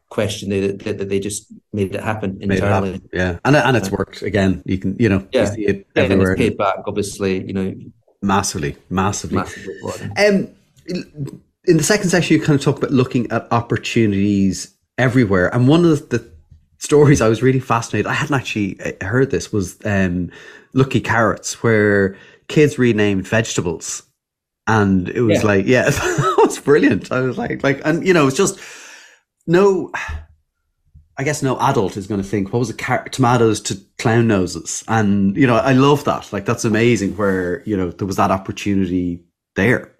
question 0.08 0.50
that, 0.50 0.78
that, 0.80 1.08
they 1.08 1.18
just 1.18 1.52
made 1.72 1.94
it 1.94 2.00
happen 2.00 2.38
entirely. 2.40 2.90
It 2.90 2.92
happen. 2.92 3.10
Yeah, 3.12 3.38
and 3.44 3.56
and 3.56 3.76
it's 3.76 3.90
worked 3.90 4.22
again. 4.22 4.62
You 4.64 4.78
can 4.78 4.96
you 4.98 5.08
know 5.08 5.26
yeah. 5.32 5.42
you 5.42 5.46
see 5.54 5.66
it 5.66 5.86
everywhere. 5.96 6.32
And 6.32 6.40
it's 6.40 6.50
paid 6.50 6.58
back, 6.58 6.78
obviously. 6.86 7.46
You 7.46 7.52
know, 7.52 7.74
massively, 8.22 8.76
massively. 8.88 9.38
massively 9.38 9.80
um, 10.16 10.48
in 11.66 11.76
the 11.76 11.82
second 11.82 12.10
section, 12.10 12.36
you 12.36 12.42
kind 12.42 12.58
of 12.58 12.64
talk 12.64 12.78
about 12.78 12.92
looking 12.92 13.30
at 13.30 13.50
opportunities 13.50 14.74
everywhere, 14.98 15.52
and 15.54 15.68
one 15.68 15.84
of 15.84 16.08
the, 16.08 16.18
the 16.18 16.30
stories 16.78 17.20
I 17.20 17.28
was 17.28 17.42
really 17.42 17.60
fascinated. 17.60 18.06
I 18.06 18.14
hadn't 18.14 18.36
actually 18.36 18.80
uh, 18.80 19.04
heard 19.04 19.30
this 19.30 19.52
was 19.52 19.78
um, 19.84 20.30
Lucky 20.72 21.00
Carrots, 21.00 21.62
where 21.62 22.16
kids 22.48 22.78
renamed 22.78 23.26
vegetables, 23.26 24.02
and 24.66 25.08
it 25.08 25.22
was 25.22 25.42
yeah. 25.42 25.46
like, 25.46 25.66
yeah, 25.66 25.84
that 25.90 26.34
was 26.38 26.60
brilliant. 26.60 27.10
I 27.10 27.20
was 27.20 27.38
like, 27.38 27.62
like, 27.62 27.80
and 27.84 28.06
you 28.06 28.14
know, 28.14 28.26
it's 28.28 28.36
just 28.36 28.60
no. 29.46 29.90
I 31.18 31.24
guess 31.24 31.42
no 31.42 31.58
adult 31.58 31.96
is 31.96 32.06
going 32.06 32.20
to 32.20 32.28
think, 32.28 32.52
what 32.52 32.58
was 32.58 32.68
it, 32.68 32.76
car- 32.76 33.08
tomatoes 33.08 33.60
to 33.62 33.80
clown 33.96 34.28
noses? 34.28 34.84
And, 34.86 35.34
you 35.34 35.46
know, 35.46 35.56
I 35.56 35.72
love 35.72 36.04
that. 36.04 36.30
Like, 36.30 36.44
that's 36.44 36.66
amazing 36.66 37.16
where, 37.16 37.62
you 37.62 37.74
know, 37.74 37.90
there 37.90 38.06
was 38.06 38.16
that 38.16 38.30
opportunity 38.30 39.24
there. 39.54 39.96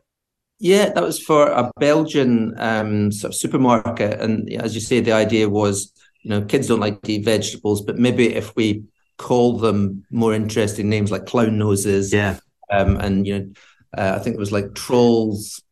Yeah, 0.58 0.90
that 0.90 1.02
was 1.02 1.18
for 1.18 1.48
a 1.48 1.70
Belgian 1.80 2.54
um, 2.58 3.12
sort 3.12 3.32
of 3.32 3.34
supermarket. 3.34 4.20
And 4.20 4.52
as 4.52 4.74
you 4.74 4.82
say, 4.82 5.00
the 5.00 5.12
idea 5.12 5.48
was 5.48 5.90
you 6.26 6.30
know, 6.30 6.42
kids 6.42 6.66
don't 6.66 6.80
like 6.80 7.00
to 7.02 7.12
eat 7.12 7.24
vegetables, 7.24 7.82
but 7.82 7.98
maybe 7.98 8.34
if 8.34 8.56
we 8.56 8.82
call 9.16 9.58
them 9.58 10.04
more 10.10 10.34
interesting 10.34 10.88
names 10.88 11.12
like 11.12 11.24
clown 11.24 11.56
noses, 11.56 12.12
yeah, 12.12 12.40
um, 12.72 12.96
and 12.96 13.24
you 13.24 13.38
know, 13.38 13.52
uh, 13.96 14.16
I 14.16 14.18
think 14.18 14.34
it 14.34 14.40
was 14.40 14.50
like 14.50 14.74
trolls 14.74 15.62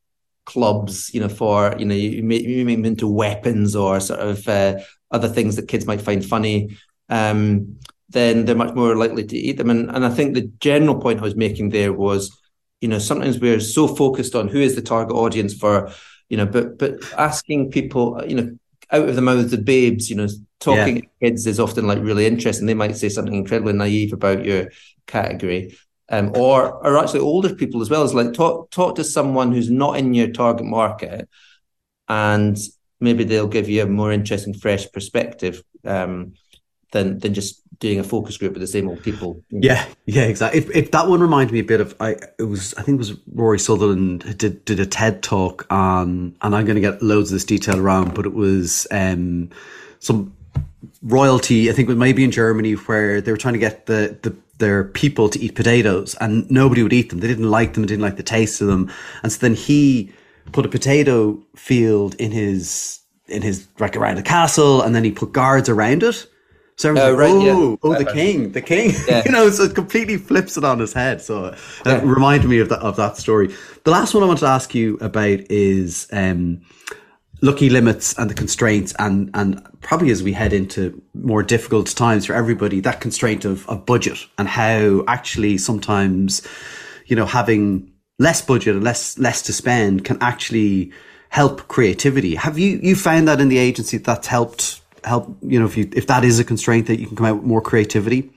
clubs, 0.44 1.12
you 1.14 1.20
know, 1.20 1.28
for 1.28 1.74
you 1.78 1.84
know, 1.84 1.94
you 1.94 2.22
may, 2.22 2.40
you 2.40 2.64
them 2.64 2.84
into 2.84 3.08
weapons 3.08 3.74
or 3.74 4.00
sort 4.00 4.20
of 4.20 4.46
uh, 4.48 4.78
other 5.10 5.28
things 5.28 5.56
that 5.56 5.68
kids 5.68 5.86
might 5.86 6.00
find 6.00 6.24
funny. 6.24 6.76
Um, 7.08 7.78
then 8.10 8.44
they're 8.44 8.54
much 8.54 8.74
more 8.74 8.96
likely 8.96 9.24
to 9.24 9.36
eat 9.36 9.56
them. 9.56 9.70
And 9.70 9.90
and 9.90 10.04
I 10.04 10.10
think 10.10 10.34
the 10.34 10.50
general 10.60 11.00
point 11.00 11.20
I 11.20 11.22
was 11.22 11.36
making 11.36 11.70
there 11.70 11.92
was, 11.92 12.36
you 12.80 12.88
know, 12.88 12.98
sometimes 12.98 13.38
we're 13.38 13.60
so 13.60 13.88
focused 13.88 14.34
on 14.34 14.48
who 14.48 14.60
is 14.60 14.74
the 14.74 14.82
target 14.82 15.16
audience 15.16 15.54
for, 15.54 15.90
you 16.28 16.36
know, 16.36 16.46
but 16.46 16.78
but 16.78 16.94
asking 17.18 17.70
people, 17.70 18.22
you 18.26 18.36
know, 18.36 18.58
out 18.90 19.08
of 19.08 19.16
the 19.16 19.22
mouths 19.22 19.52
of 19.52 19.64
babes, 19.64 20.10
you 20.10 20.16
know, 20.16 20.28
talking 20.60 20.96
yeah. 20.96 21.02
to 21.02 21.08
kids 21.20 21.46
is 21.46 21.60
often 21.60 21.86
like 21.86 21.98
really 22.00 22.26
interesting. 22.26 22.66
They 22.66 22.74
might 22.74 22.96
say 22.96 23.08
something 23.08 23.34
incredibly 23.34 23.72
naive 23.72 24.12
about 24.12 24.44
your 24.44 24.70
category. 25.06 25.76
Um, 26.10 26.32
or 26.34 26.70
or 26.84 26.98
actually 26.98 27.20
older 27.20 27.54
people 27.54 27.80
as 27.80 27.88
well 27.88 28.02
as 28.02 28.12
like 28.12 28.34
talk 28.34 28.70
talk 28.70 28.96
to 28.96 29.04
someone 29.04 29.52
who's 29.52 29.70
not 29.70 29.96
in 29.96 30.12
your 30.12 30.28
target 30.28 30.66
market 30.66 31.28
and 32.08 32.58
maybe 33.00 33.24
they'll 33.24 33.46
give 33.46 33.68
you 33.68 33.82
a 33.82 33.86
more 33.86 34.12
interesting 34.12 34.54
fresh 34.54 34.90
perspective 34.92 35.62
um, 35.84 36.34
than 36.92 37.18
than 37.18 37.34
just 37.34 37.60
doing 37.78 37.98
a 37.98 38.04
focus 38.04 38.36
group 38.36 38.52
with 38.52 38.60
the 38.60 38.66
same 38.66 38.88
old 38.88 39.02
people. 39.02 39.42
Yeah, 39.50 39.84
yeah, 40.06 40.22
exactly. 40.22 40.60
If, 40.60 40.70
if 40.74 40.90
that 40.92 41.08
one 41.08 41.20
reminded 41.20 41.52
me 41.52 41.58
a 41.58 41.64
bit 41.64 41.80
of, 41.80 41.94
I 42.00 42.16
it 42.38 42.44
was 42.44 42.74
I 42.74 42.82
think 42.82 42.96
it 42.96 42.98
was 42.98 43.14
Rory 43.32 43.58
Sutherland 43.58 44.38
did 44.38 44.64
did 44.64 44.80
a 44.80 44.86
TED 44.86 45.22
talk 45.22 45.66
on, 45.70 46.36
and 46.40 46.54
I'm 46.54 46.64
going 46.64 46.76
to 46.76 46.80
get 46.80 47.02
loads 47.02 47.30
of 47.30 47.36
this 47.36 47.44
detail 47.44 47.78
around, 47.78 48.14
but 48.14 48.26
it 48.26 48.34
was 48.34 48.86
um, 48.90 49.50
some 49.98 50.36
royalty. 51.02 51.70
I 51.70 51.72
think 51.72 51.88
it 51.88 51.96
maybe 51.96 52.24
in 52.24 52.30
Germany 52.30 52.72
where 52.74 53.20
they 53.20 53.30
were 53.30 53.38
trying 53.38 53.54
to 53.54 53.60
get 53.60 53.86
the 53.86 54.18
the 54.22 54.36
their 54.58 54.84
people 54.84 55.28
to 55.30 55.38
eat 55.40 55.54
potatoes, 55.54 56.14
and 56.20 56.48
nobody 56.50 56.82
would 56.82 56.92
eat 56.92 57.10
them. 57.10 57.20
They 57.20 57.28
didn't 57.28 57.50
like 57.50 57.74
them. 57.74 57.82
They 57.82 57.88
didn't 57.88 58.02
like 58.02 58.16
the 58.16 58.22
taste 58.22 58.60
of 58.60 58.68
them, 58.68 58.90
and 59.22 59.32
so 59.32 59.38
then 59.38 59.54
he 59.54 60.12
put 60.52 60.66
a 60.66 60.68
potato 60.68 61.42
field 61.56 62.14
in 62.16 62.30
his 62.30 63.00
in 63.26 63.42
his 63.42 63.66
like 63.78 63.96
around 63.96 64.16
the 64.16 64.22
castle, 64.22 64.82
and 64.82 64.94
then 64.94 65.04
he 65.04 65.10
put 65.10 65.32
guards 65.32 65.68
around 65.68 66.02
it 66.02 66.26
so 66.76 66.88
everyone's 66.88 67.08
uh, 67.08 67.16
like, 67.16 67.20
right, 67.20 67.54
oh, 67.56 67.70
yeah. 67.70 67.76
oh, 67.82 67.98
the 68.04 68.12
king, 68.12 68.52
the 68.52 68.62
king. 68.62 68.92
Yeah. 69.08 69.22
you 69.26 69.32
know, 69.32 69.50
so 69.50 69.64
it 69.64 69.74
completely 69.74 70.16
flips 70.16 70.56
it 70.56 70.64
on 70.64 70.78
his 70.78 70.92
head. 70.92 71.20
So 71.20 71.46
it 71.46 71.58
yeah. 71.84 72.00
reminded 72.02 72.48
me 72.48 72.58
of 72.58 72.68
that 72.70 72.80
of 72.80 72.96
that 72.96 73.16
story. 73.16 73.54
The 73.84 73.90
last 73.90 74.14
one 74.14 74.22
I 74.22 74.26
want 74.26 74.40
to 74.40 74.46
ask 74.46 74.74
you 74.74 74.96
about 75.00 75.40
is 75.50 76.08
um, 76.12 76.62
lucky 77.44 77.68
limits 77.68 78.14
and 78.18 78.30
the 78.30 78.34
constraints, 78.34 78.94
and 78.98 79.30
and 79.34 79.62
probably 79.80 80.10
as 80.10 80.22
we 80.22 80.32
head 80.32 80.52
into 80.52 81.00
more 81.12 81.42
difficult 81.42 81.86
times 81.88 82.26
for 82.26 82.34
everybody, 82.34 82.80
that 82.80 83.00
constraint 83.00 83.44
of 83.44 83.68
of 83.68 83.84
budget 83.86 84.26
and 84.38 84.48
how 84.48 85.04
actually 85.06 85.58
sometimes, 85.58 86.42
you 87.06 87.14
know, 87.14 87.26
having 87.26 87.92
less 88.18 88.40
budget 88.40 88.74
and 88.74 88.84
less 88.84 89.18
less 89.18 89.42
to 89.42 89.52
spend 89.52 90.04
can 90.04 90.16
actually 90.20 90.90
help 91.28 91.68
creativity. 91.68 92.34
Have 92.34 92.58
you 92.58 92.80
you 92.82 92.96
found 92.96 93.28
that 93.28 93.40
in 93.40 93.48
the 93.48 93.58
agency 93.58 93.98
that's 93.98 94.26
helped 94.26 94.80
help 95.04 95.36
you 95.42 95.58
know 95.60 95.66
if 95.66 95.76
you 95.76 95.88
if 95.92 96.06
that 96.06 96.24
is 96.24 96.38
a 96.38 96.44
constraint 96.44 96.86
that 96.86 96.98
you 96.98 97.06
can 97.06 97.16
come 97.16 97.26
out 97.26 97.36
with 97.36 97.44
more 97.44 97.60
creativity 97.60 98.30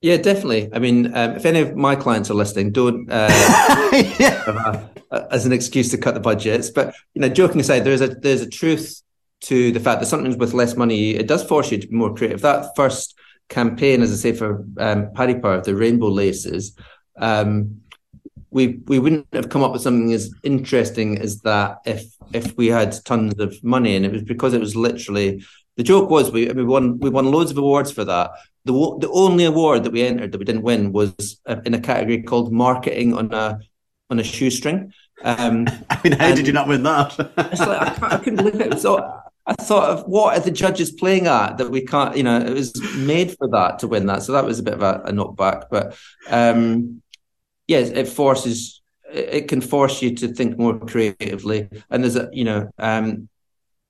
yeah 0.00 0.16
definitely 0.16 0.68
i 0.72 0.78
mean 0.78 1.14
um, 1.16 1.32
if 1.32 1.44
any 1.44 1.60
of 1.60 1.76
my 1.76 1.94
clients 1.94 2.30
are 2.30 2.34
listening 2.34 2.70
don't 2.72 3.10
uh, 3.10 3.28
yeah. 4.18 4.86
as 5.30 5.46
an 5.46 5.52
excuse 5.52 5.90
to 5.90 5.98
cut 5.98 6.14
the 6.14 6.20
budgets 6.20 6.70
but 6.70 6.94
you 7.14 7.20
know 7.20 7.28
joking 7.28 7.60
aside 7.60 7.80
there's 7.80 8.00
a 8.00 8.08
there's 8.08 8.40
a 8.40 8.48
truth 8.48 9.02
to 9.40 9.72
the 9.72 9.80
fact 9.80 10.00
that 10.00 10.06
sometimes 10.06 10.36
with 10.36 10.52
less 10.52 10.76
money 10.76 11.10
it 11.10 11.26
does 11.26 11.44
force 11.44 11.70
you 11.70 11.78
to 11.78 11.86
be 11.86 11.94
more 11.94 12.14
creative 12.14 12.40
that 12.40 12.74
first 12.76 13.16
campaign 13.48 14.02
as 14.02 14.12
i 14.12 14.16
say 14.16 14.32
for 14.32 14.64
um, 14.78 15.12
paddy 15.12 15.34
power 15.34 15.60
the 15.60 15.74
rainbow 15.74 16.08
laces 16.08 16.76
um, 17.18 17.80
we 18.50 18.80
we 18.86 18.98
wouldn't 18.98 19.26
have 19.32 19.48
come 19.48 19.62
up 19.62 19.72
with 19.72 19.82
something 19.82 20.12
as 20.12 20.34
interesting 20.42 21.18
as 21.18 21.40
that 21.42 21.78
if 21.84 22.04
if 22.32 22.56
we 22.56 22.68
had 22.68 22.94
tons 23.04 23.38
of 23.38 23.62
money 23.62 23.96
and 23.96 24.06
it 24.06 24.12
was 24.12 24.22
because 24.22 24.54
it 24.54 24.60
was 24.60 24.74
literally 24.74 25.42
the 25.76 25.82
joke 25.82 26.10
was 26.10 26.30
we 26.30 26.46
we 26.48 26.64
won 26.64 26.98
we 26.98 27.08
won 27.08 27.30
loads 27.30 27.50
of 27.50 27.58
awards 27.58 27.90
for 27.90 28.04
that. 28.04 28.32
The 28.64 28.72
the 29.00 29.10
only 29.10 29.44
award 29.44 29.84
that 29.84 29.92
we 29.92 30.02
entered 30.02 30.32
that 30.32 30.38
we 30.38 30.44
didn't 30.44 30.62
win 30.62 30.92
was 30.92 31.40
uh, 31.46 31.60
in 31.64 31.74
a 31.74 31.80
category 31.80 32.22
called 32.22 32.52
marketing 32.52 33.14
on 33.14 33.32
a 33.32 33.58
on 34.10 34.18
a 34.18 34.24
shoestring. 34.24 34.92
Um, 35.22 35.66
I 35.90 36.00
mean, 36.02 36.12
how 36.12 36.34
did 36.34 36.46
you 36.46 36.52
not 36.52 36.68
win 36.68 36.82
that? 36.82 37.14
it's 37.18 37.60
like 37.60 38.02
I, 38.02 38.16
I, 38.16 38.18
couldn't 38.18 38.36
believe 38.36 38.60
it. 38.60 38.80
So 38.80 39.20
I 39.46 39.54
thought 39.54 39.90
of 39.90 40.04
what 40.06 40.36
are 40.36 40.40
the 40.40 40.50
judges 40.50 40.92
playing 40.92 41.26
at 41.26 41.58
that 41.58 41.70
we 41.70 41.82
can't, 41.84 42.16
you 42.16 42.22
know, 42.22 42.38
it 42.38 42.52
was 42.52 42.72
made 42.96 43.36
for 43.36 43.48
that 43.48 43.78
to 43.80 43.88
win 43.88 44.06
that. 44.06 44.22
So 44.22 44.32
that 44.32 44.44
was 44.44 44.58
a 44.58 44.62
bit 44.62 44.74
of 44.74 44.82
a, 44.82 45.02
a 45.06 45.12
knockback. 45.12 45.64
But 45.70 45.96
um, 46.28 47.02
yes, 47.66 47.88
it 47.88 48.08
forces, 48.08 48.82
it 49.12 49.48
can 49.48 49.60
force 49.60 50.02
you 50.02 50.14
to 50.16 50.28
think 50.28 50.58
more 50.58 50.78
creatively. 50.78 51.68
And 51.88 52.04
there's 52.04 52.16
a, 52.16 52.28
you 52.32 52.44
know, 52.44 52.70
um, 52.78 53.28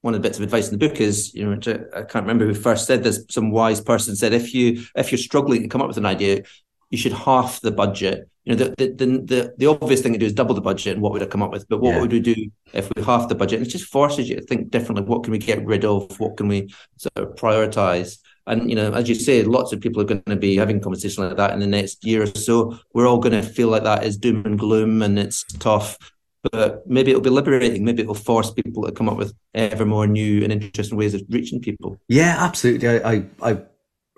one 0.03 0.14
of 0.14 0.22
the 0.22 0.26
bits 0.26 0.38
of 0.38 0.44
advice 0.44 0.70
in 0.70 0.78
the 0.78 0.88
book 0.88 1.01
is, 1.01 1.34
you 1.34 1.44
know, 1.44 1.53
I 1.94 2.03
can't 2.03 2.24
remember 2.24 2.46
who 2.46 2.55
first 2.55 2.86
said 2.86 3.03
this. 3.03 3.24
Some 3.28 3.51
wise 3.51 3.80
person 3.80 4.16
said, 4.16 4.32
if 4.32 4.55
you 4.55 4.84
if 4.94 5.12
you're 5.12 5.18
struggling 5.18 5.62
to 5.62 5.68
come 5.68 5.82
up 5.82 5.88
with 5.88 5.98
an 5.98 6.07
idea, 6.07 6.42
you 6.90 6.98
should 6.98 7.12
half 7.12 7.61
the 7.61 7.70
budget. 7.70 8.28
You 8.44 8.57
know, 8.57 8.64
the 8.64 8.74
the 8.76 9.07
the, 9.07 9.55
the 9.59 9.66
obvious 9.66 10.01
thing 10.01 10.14
to 10.14 10.18
do 10.18 10.26
is 10.26 10.32
double 10.32 10.55
the 10.55 10.61
budget, 10.61 10.94
and 10.94 11.03
what 11.03 11.12
would 11.12 11.22
I 11.22 11.26
come 11.26 11.42
up 11.42 11.53
with? 11.53 11.68
But 11.68 11.80
what 11.80 11.94
yeah. 11.94 12.01
would 12.01 12.12
we 12.12 12.20
do 12.20 12.51
if 12.72 12.90
we 12.94 13.03
half 13.03 13.28
the 13.28 13.34
budget? 13.34 13.59
And 13.59 13.66
it 13.66 13.70
just 13.70 13.84
forces 13.84 14.28
you 14.28 14.36
to 14.36 14.42
think 14.42 14.70
differently. 14.70 15.05
What 15.05 15.22
can 15.22 15.32
we 15.32 15.38
get 15.38 15.64
rid 15.64 15.84
of? 15.84 16.18
What 16.18 16.36
can 16.36 16.48
we 16.48 16.72
sort 16.96 17.16
of 17.16 17.36
prioritize? 17.36 18.18
And 18.46 18.70
you 18.70 18.76
know, 18.76 18.92
as 18.92 19.09
you 19.09 19.14
say, 19.14 19.42
lots 19.42 19.72
of 19.72 19.80
people 19.80 20.01
are 20.01 20.07
going 20.07 20.22
to 20.26 20.36
be 20.36 20.57
having 20.57 20.80
conversations 20.80 21.18
like 21.18 21.36
that 21.36 21.53
in 21.53 21.61
the 21.61 21.66
next 21.66 22.05
year 22.05 22.22
or 22.22 22.26
so. 22.26 22.78
We're 22.94 23.07
all 23.07 23.18
going 23.18 23.40
to 23.40 23.42
feel 23.42 23.68
like 23.68 23.84
that 23.84 24.05
is 24.05 24.16
doom 24.16 24.46
and 24.46 24.59
gloom, 24.59 25.03
and 25.03 25.18
it's 25.18 25.44
tough. 25.59 25.98
But 26.43 26.86
maybe 26.86 27.11
it'll 27.11 27.22
be 27.22 27.30
liberating. 27.30 27.84
Maybe 27.84 28.03
it'll 28.03 28.14
force 28.14 28.51
people 28.51 28.84
to 28.84 28.93
come 28.93 29.09
up 29.09 29.16
with 29.16 29.34
ever 29.55 29.84
more 29.84 30.07
new 30.07 30.43
and 30.43 30.53
interesting 30.53 30.97
ways 30.97 31.14
of 31.14 31.22
reaching 31.28 31.61
people. 31.61 32.01
Yeah, 32.09 32.36
absolutely. 32.38 32.88
I, 32.88 33.12
I, 33.12 33.24
I 33.43 33.62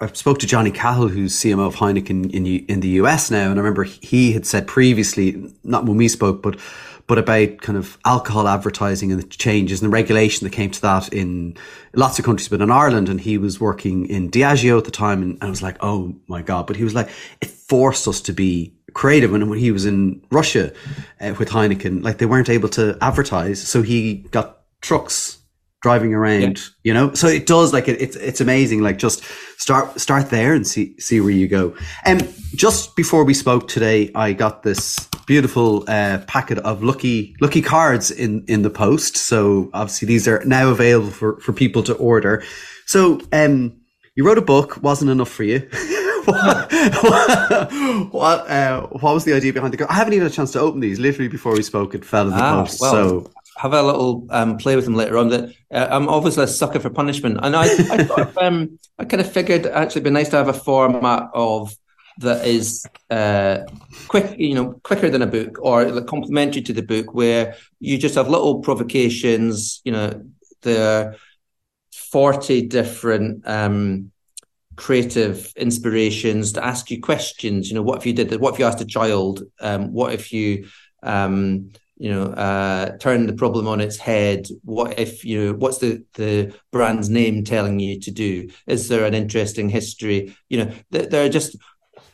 I 0.01 0.07
spoke 0.15 0.41
to 0.41 0.49
Johnny 0.49 0.73
Cahill, 0.73 1.09
who's 1.09 1.33
CMO 1.35 1.69
of 1.69 1.77
Heineken 1.77 2.33
in 2.33 2.45
in 2.47 2.81
the 2.81 2.89
US 2.89 3.31
now, 3.31 3.51
and 3.51 3.59
I 3.59 3.63
remember 3.63 3.85
he 3.85 4.33
had 4.33 4.45
said 4.45 4.67
previously, 4.67 5.53
not 5.63 5.87
when 5.87 5.97
we 5.97 6.09
spoke, 6.09 6.43
but 6.43 6.59
but 7.07 7.19
about 7.19 7.61
kind 7.61 7.79
of 7.79 7.99
alcohol 8.05 8.49
advertising 8.49 9.13
and 9.13 9.23
the 9.23 9.27
changes 9.27 9.81
and 9.83 9.91
the 9.91 9.95
regulation 9.95 10.45
that 10.45 10.51
came 10.51 10.71
to 10.71 10.81
that 10.83 11.13
in 11.13 11.57
lots 11.95 12.19
of 12.19 12.25
countries, 12.25 12.49
but 12.49 12.61
in 12.61 12.71
Ireland, 12.71 13.09
and 13.09 13.21
he 13.21 13.39
was 13.39 13.61
working 13.61 14.07
in 14.07 14.31
Diageo 14.31 14.79
at 14.79 14.85
the 14.85 14.91
time, 14.91 15.23
and 15.23 15.39
I 15.41 15.51
was 15.51 15.63
like, 15.63 15.77
oh 15.81 16.15
my 16.27 16.43
god! 16.43 16.67
But 16.67 16.77
he 16.77 16.85
was 16.85 16.95
like, 16.95 17.09
forced 17.73 18.07
us 18.07 18.21
to 18.21 18.35
be 18.35 18.71
creative. 18.93 19.33
And 19.33 19.49
when 19.49 19.59
he 19.59 19.73
was 19.73 19.87
in 19.87 20.23
Russia 20.31 20.75
uh, 21.23 21.35
with 21.39 21.49
Heineken, 21.49 22.05
like 22.05 22.19
they 22.19 22.27
weren't 22.27 22.51
able 22.51 22.69
to 22.69 22.99
advertise, 23.01 23.67
so 23.67 23.81
he 23.81 24.27
got 24.31 24.59
trucks 24.83 25.39
driving 25.81 26.13
around, 26.13 26.59
yeah. 26.59 26.65
you 26.85 26.93
know. 26.93 27.15
So 27.15 27.29
it 27.29 27.47
does 27.47 27.73
like 27.73 27.89
it, 27.89 27.99
it's 27.99 28.15
it's 28.17 28.43
amazing. 28.43 28.83
Like 28.83 28.99
just 28.99 29.25
start 29.57 29.99
start 29.99 30.29
there 30.29 30.53
and 30.53 30.67
see 30.67 31.01
see 31.01 31.19
where 31.23 31.31
you 31.31 31.49
go. 31.49 31.75
And 32.05 32.21
um, 32.21 32.29
just 32.55 32.95
before 32.95 33.25
we 33.25 33.33
spoke 33.33 33.69
today, 33.69 34.11
I 34.15 34.35
got 34.35 34.65
this 34.65 34.99
beautiful 35.27 35.85
uh, 35.89 36.19
packet 36.27 36.59
of 36.59 36.83
lucky 36.83 37.35
lucky 37.41 37.63
cards 37.63 38.11
in 38.11 38.45
in 38.49 38.61
the 38.61 38.71
post. 38.85 39.17
So 39.17 39.71
obviously 39.73 40.09
these 40.09 40.29
are 40.29 40.45
now 40.45 40.69
available 40.69 41.11
for 41.11 41.41
for 41.41 41.55
people 41.55 41.83
to 41.85 41.95
order. 41.95 42.43
So 42.85 43.19
um, 43.33 43.81
you 44.15 44.27
wrote 44.27 44.37
a 44.37 44.43
book, 44.43 44.83
wasn't 44.83 45.11
enough 45.11 45.31
for 45.31 45.45
you. 45.45 45.67
what 46.25 46.73
what, 48.13 48.51
uh, 48.51 48.87
what 48.89 49.15
was 49.15 49.25
the 49.25 49.35
idea 49.35 49.53
behind 49.53 49.73
the 49.73 49.77
card? 49.79 49.91
I 49.91 49.95
haven't 49.95 50.15
even 50.15 50.25
had 50.25 50.33
a 50.33 50.35
chance 50.35 50.53
to 50.53 50.61
open 50.61 50.81
these. 50.81 50.99
Literally 50.99 51.29
before 51.29 51.53
we 51.53 51.63
spoke, 51.63 51.95
it 51.95 52.05
fell 52.05 52.29
in 52.29 52.31
the 52.31 52.43
ah, 52.43 52.63
post. 52.63 52.81
Well, 52.81 52.93
so 52.93 53.31
have 53.57 53.73
a 53.73 53.83
little 53.83 54.27
um, 54.31 54.57
play 54.57 54.77
with 54.77 54.85
them 54.85 54.95
later 54.95 55.19
on. 55.19 55.29
That 55.29 55.55
uh, 55.73 55.89
I'm 55.91 56.09
obviously 56.09 56.45
a 56.45 56.49
sucker 56.49 56.81
for 56.81 56.91
punishment, 56.91 57.41
and 57.43 57.57
I 57.57 57.65
I, 57.65 58.05
thought, 58.05 58.37
um, 58.43 58.79
I 58.99 59.05
kind 59.05 59.21
of 59.21 59.31
figured 59.31 59.67
actually 59.67 60.01
it'd 60.01 60.05
be 60.05 60.11
nice 60.11 60.29
to 60.31 60.37
have 60.37 60.49
a 60.49 60.53
format 60.53 61.31
of 61.35 61.75
that 62.19 62.47
is 62.47 62.87
uh, 63.11 63.59
quick, 64.09 64.39
you 64.39 64.55
know, 64.55 64.81
quicker 64.85 65.09
than 65.09 65.23
a 65.23 65.27
book 65.27 65.59
or 65.61 65.85
like 65.91 66.07
complementary 66.07 66.63
to 66.63 66.73
the 66.73 66.83
book, 66.83 67.15
where 67.15 67.57
you 67.81 67.99
just 67.99 68.15
have 68.15 68.29
little 68.29 68.61
provocations. 68.61 69.81
You 69.85 69.93
know, 69.93 70.25
the 70.63 71.19
forty 71.93 72.67
different 72.67 73.47
um, 73.47 74.12
creative 74.77 75.53
inspirations 75.57 76.53
to 76.53 76.65
ask 76.65 76.91
you 76.91 77.01
questions. 77.01 77.69
You 77.69 77.75
know, 77.75 77.83
what 77.83 77.99
if 77.99 78.07
you 78.07 78.13
did 78.13 78.31
that? 78.31 78.41
What 78.41 78.55
if 78.55 78.59
you 78.59 78.65
asked 78.65 78.81
a 78.81 78.87
child? 78.87 79.43
Um, 79.61 79.93
what 79.93 80.13
if 80.13 80.33
you 80.33 80.69
um, 81.03 81.73
you 82.03 82.11
know 82.11 82.25
uh, 82.33 82.97
turn 82.99 83.27
the 83.27 83.33
problem 83.33 83.69
on 83.69 83.81
its 83.81 83.97
head 83.97 84.49
what 84.65 84.99
if 84.99 85.25
you 85.25 85.39
know 85.39 85.53
what's 85.53 85.79
the 85.79 86.05
the 86.15 86.53
brand's 86.73 87.09
name 87.09 87.45
telling 87.45 87.79
you 87.79 88.01
to 88.01 88.11
do 88.11 88.49
is 88.67 88.89
there 88.89 89.05
an 89.05 89.15
interesting 89.15 89.69
history 89.69 90.35
you 90.49 90.59
know 90.59 90.73
th- 90.91 91.11
there 91.11 91.25
are 91.25 91.29
just 91.29 91.57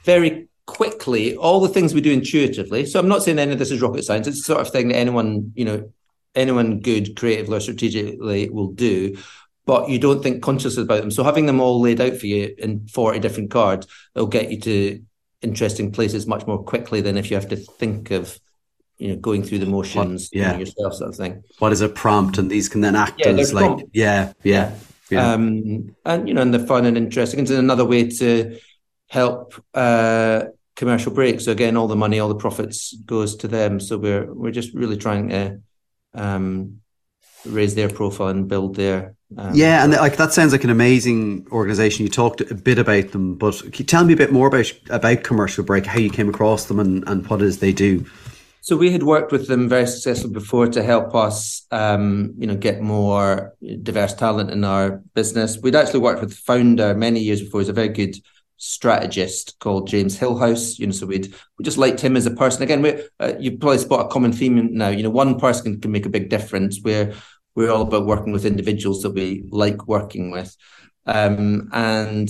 very 0.04 0.48
quickly 0.66 1.36
all 1.36 1.60
the 1.60 1.70
things 1.70 1.94
we 1.94 2.02
do 2.02 2.12
intuitively 2.12 2.84
so 2.84 3.00
i'm 3.00 3.08
not 3.08 3.22
saying 3.22 3.38
any 3.38 3.52
of 3.52 3.58
this 3.58 3.70
is 3.70 3.80
rocket 3.80 4.04
science 4.04 4.26
it's 4.26 4.40
the 4.40 4.52
sort 4.52 4.60
of 4.60 4.70
thing 4.70 4.88
that 4.88 4.96
anyone 4.96 5.52
you 5.54 5.64
know 5.64 5.90
anyone 6.34 6.80
good 6.80 7.16
creatively 7.16 7.56
or 7.56 7.60
strategically 7.60 8.50
will 8.50 8.72
do 8.72 9.16
but 9.68 9.90
you 9.90 9.98
don't 9.98 10.22
think 10.22 10.42
consciously 10.42 10.82
about 10.82 11.02
them. 11.02 11.10
So 11.10 11.22
having 11.22 11.44
them 11.44 11.60
all 11.60 11.78
laid 11.78 12.00
out 12.00 12.16
for 12.16 12.26
you 12.26 12.54
in 12.56 12.88
40 12.88 13.18
different 13.18 13.50
cards 13.50 13.86
they'll 14.14 14.26
get 14.26 14.50
you 14.50 14.58
to 14.60 15.02
interesting 15.42 15.92
places 15.92 16.26
much 16.26 16.46
more 16.46 16.60
quickly 16.64 17.02
than 17.02 17.18
if 17.18 17.30
you 17.30 17.36
have 17.36 17.50
to 17.50 17.56
think 17.56 18.10
of 18.10 18.40
you 18.96 19.08
know 19.08 19.16
going 19.16 19.42
through 19.42 19.58
the 19.58 19.66
motions 19.66 20.30
yeah. 20.32 20.46
You 20.46 20.52
know, 20.52 20.58
yourself 20.60 20.94
sort 20.94 21.10
of 21.10 21.16
thing. 21.16 21.44
What 21.58 21.72
is 21.72 21.82
a 21.82 21.88
prompt 21.88 22.38
and 22.38 22.50
these 22.50 22.70
can 22.70 22.80
then 22.80 22.96
act 22.96 23.20
yeah, 23.20 23.28
as 23.28 23.52
like 23.52 23.84
yeah, 23.92 24.32
yeah 24.42 24.74
yeah. 25.10 25.32
Um 25.32 25.94
and 26.04 26.26
you 26.26 26.32
know 26.32 26.40
and 26.40 26.52
they're 26.52 26.66
fun 26.66 26.86
and 26.86 26.96
interesting 26.96 27.40
it's 27.40 27.50
another 27.50 27.84
way 27.84 28.08
to 28.08 28.58
help 29.08 29.54
uh 29.74 30.44
commercial 30.76 31.12
breaks. 31.12 31.44
So 31.44 31.52
again 31.52 31.76
all 31.76 31.88
the 31.88 31.94
money 31.94 32.20
all 32.20 32.30
the 32.30 32.34
profits 32.46 32.96
goes 33.04 33.36
to 33.36 33.48
them. 33.48 33.80
So 33.80 33.98
we're 33.98 34.32
we're 34.32 34.50
just 34.50 34.72
really 34.72 34.96
trying 34.96 35.28
to 35.28 35.60
um 36.14 36.80
raise 37.44 37.74
their 37.74 37.90
profile 37.90 38.28
and 38.28 38.48
build 38.48 38.74
their 38.74 39.14
um, 39.36 39.54
yeah, 39.54 39.84
and 39.84 39.92
like 39.92 40.16
that 40.16 40.32
sounds 40.32 40.52
like 40.52 40.64
an 40.64 40.70
amazing 40.70 41.46
organization. 41.52 42.04
You 42.04 42.10
talked 42.10 42.40
a 42.40 42.54
bit 42.54 42.78
about 42.78 43.10
them, 43.10 43.34
but 43.34 43.62
tell 43.86 44.04
me 44.04 44.14
a 44.14 44.16
bit 44.16 44.32
more 44.32 44.46
about 44.46 44.72
about 44.88 45.22
Commercial 45.22 45.64
Break, 45.64 45.84
how 45.84 45.98
you 45.98 46.10
came 46.10 46.28
across 46.28 46.64
them, 46.64 46.80
and, 46.80 47.06
and 47.06 47.26
what 47.28 47.42
it 47.42 47.46
is 47.46 47.58
they 47.58 47.72
do? 47.72 48.06
So 48.62 48.76
we 48.76 48.90
had 48.90 49.02
worked 49.02 49.32
with 49.32 49.46
them 49.46 49.68
very 49.68 49.86
successfully 49.86 50.32
before 50.32 50.66
to 50.68 50.82
help 50.82 51.14
us, 51.14 51.66
um, 51.70 52.34
you 52.38 52.46
know, 52.46 52.56
get 52.56 52.80
more 52.80 53.54
diverse 53.82 54.14
talent 54.14 54.50
in 54.50 54.64
our 54.64 55.02
business. 55.14 55.58
We'd 55.58 55.74
actually 55.74 56.00
worked 56.00 56.20
with 56.20 56.30
the 56.30 56.36
founder 56.36 56.94
many 56.94 57.20
years 57.20 57.42
before. 57.42 57.60
He's 57.60 57.68
a 57.68 57.74
very 57.74 57.88
good 57.88 58.16
strategist 58.58 59.58
called 59.60 59.88
James 59.88 60.18
Hillhouse. 60.18 60.78
You 60.78 60.86
know, 60.86 60.92
so 60.92 61.06
we'd 61.06 61.34
we 61.58 61.64
just 61.64 61.78
liked 61.78 62.00
him 62.00 62.16
as 62.16 62.26
a 62.26 62.30
person. 62.30 62.62
Again, 62.62 62.82
we 62.82 63.02
uh, 63.20 63.34
you 63.38 63.58
probably 63.58 63.78
spot 63.78 64.06
a 64.06 64.08
common 64.08 64.32
theme 64.32 64.74
now. 64.74 64.88
You 64.88 65.02
know, 65.02 65.10
one 65.10 65.38
person 65.38 65.72
can, 65.72 65.80
can 65.80 65.92
make 65.92 66.06
a 66.06 66.10
big 66.10 66.28
difference. 66.28 66.80
Where 66.82 67.14
we're 67.58 67.70
all 67.70 67.82
about 67.82 68.06
working 68.06 68.32
with 68.32 68.46
individuals 68.46 69.02
that 69.02 69.10
we 69.10 69.44
like 69.50 69.86
working 69.86 70.30
with, 70.30 70.56
um, 71.06 71.68
and 71.72 72.28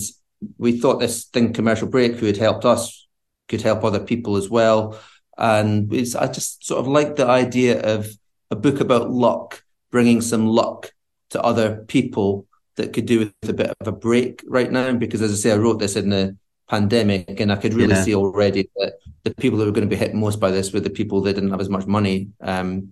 we 0.57 0.79
thought 0.79 0.99
this 0.99 1.25
thing, 1.25 1.53
commercial 1.53 1.87
break, 1.87 2.15
who 2.15 2.25
had 2.25 2.37
helped 2.37 2.65
us, 2.65 3.07
could 3.47 3.61
help 3.61 3.83
other 3.83 3.99
people 3.99 4.35
as 4.35 4.49
well 4.49 4.99
and 5.39 5.91
it's, 5.93 6.15
I 6.15 6.27
just 6.27 6.65
sort 6.65 6.81
of 6.81 6.87
like 6.87 7.15
the 7.15 7.25
idea 7.25 7.81
of 7.81 8.07
a 8.51 8.55
book 8.55 8.81
about 8.81 9.09
luck, 9.09 9.63
bringing 9.89 10.21
some 10.21 10.45
luck 10.45 10.91
to 11.29 11.41
other 11.41 11.77
people 11.87 12.45
that 12.75 12.91
could 12.93 13.05
do 13.05 13.19
with 13.19 13.49
a 13.49 13.53
bit 13.53 13.73
of 13.79 13.87
a 13.87 13.91
break 13.91 14.43
right 14.47 14.69
now. 14.69 14.91
Because 14.93 15.21
as 15.21 15.31
I 15.31 15.35
say, 15.35 15.51
I 15.53 15.57
wrote 15.57 15.79
this 15.79 15.95
in 15.95 16.09
the 16.09 16.37
pandemic, 16.67 17.39
and 17.39 17.53
I 17.53 17.55
could 17.55 17.73
really 17.73 17.93
yeah. 17.93 18.03
see 18.03 18.15
already 18.15 18.69
that 18.75 18.95
the 19.23 19.33
people 19.33 19.57
that 19.59 19.65
were 19.65 19.71
going 19.71 19.89
to 19.89 19.95
be 19.95 19.99
hit 19.99 20.13
most 20.13 20.41
by 20.41 20.51
this 20.51 20.73
were 20.73 20.81
the 20.81 20.89
people 20.89 21.21
that 21.21 21.33
didn't 21.33 21.51
have 21.51 21.61
as 21.61 21.69
much 21.69 21.87
money. 21.87 22.29
Um, 22.41 22.89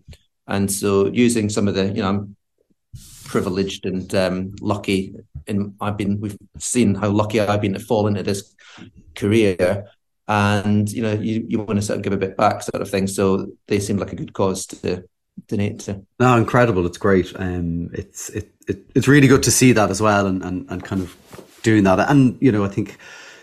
and 0.48 0.72
so, 0.72 1.08
using 1.08 1.50
some 1.50 1.68
of 1.68 1.76
the, 1.76 1.88
you 1.88 2.02
know, 2.02 2.10
I'm 2.10 2.36
privileged 3.26 3.86
and 3.86 4.14
um, 4.16 4.56
lucky, 4.62 5.16
and 5.48 5.76
I've 5.82 5.98
been, 5.98 6.20
we've 6.20 6.38
seen 6.58 6.96
how 6.96 7.10
lucky 7.10 7.40
I've 7.40 7.62
been 7.62 7.74
to 7.74 7.80
fall 7.80 8.08
into 8.08 8.24
this 8.24 8.56
career. 9.16 9.88
And 10.30 10.92
you 10.92 11.02
know 11.02 11.14
you, 11.14 11.46
you 11.48 11.60
want 11.60 11.80
to 11.80 11.82
sort 11.82 11.98
of 11.98 12.04
give 12.04 12.12
a 12.12 12.18
bit 12.18 12.36
back 12.36 12.62
sort 12.62 12.82
of 12.82 12.90
thing. 12.90 13.08
So 13.08 13.48
they 13.68 13.80
seem 13.80 13.98
like 13.98 14.12
a 14.12 14.18
good 14.18 14.34
cause 14.34 14.66
to 14.68 15.06
donate 15.48 15.80
to. 15.82 16.06
No 16.20 16.36
incredible. 16.36 16.86
It's 16.86 16.98
great. 16.98 17.32
Um 17.38 17.90
it's 17.94 18.30
it, 18.32 18.52
it 18.68 18.92
it's 18.94 19.08
really 19.08 19.30
good 19.30 19.44
to 19.44 19.52
see 19.52 19.72
that 19.72 19.90
as 19.90 20.02
well 20.02 20.28
and, 20.28 20.44
and 20.44 20.70
and 20.70 20.84
kind 20.84 21.02
of 21.02 21.16
doing 21.64 21.86
that. 21.86 22.10
And 22.10 22.38
you 22.42 22.52
know 22.52 22.66
i 22.66 22.68
think 22.68 22.98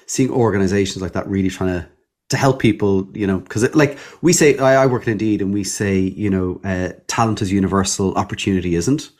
seeing 0.06 0.30
organizations 0.30 1.00
like 1.00 1.12
that 1.12 1.26
really 1.26 1.48
trying 1.48 1.80
to 1.80 1.88
to 2.34 2.40
help 2.40 2.58
people 2.58 3.08
you 3.14 3.26
know 3.26 3.38
because 3.38 3.62
like 3.74 3.98
we 4.20 4.32
say 4.32 4.58
I, 4.58 4.82
I, 4.82 4.86
work 4.86 5.06
in 5.06 5.12
indeed 5.12 5.40
and 5.40 5.54
we 5.54 5.64
say 5.64 5.98
you 5.98 6.30
know 6.30 6.60
uh, 6.64 6.90
talent 7.06 7.40
is 7.42 7.52
universal 7.52 8.14
opportunity 8.14 8.74
isn't 8.74 9.10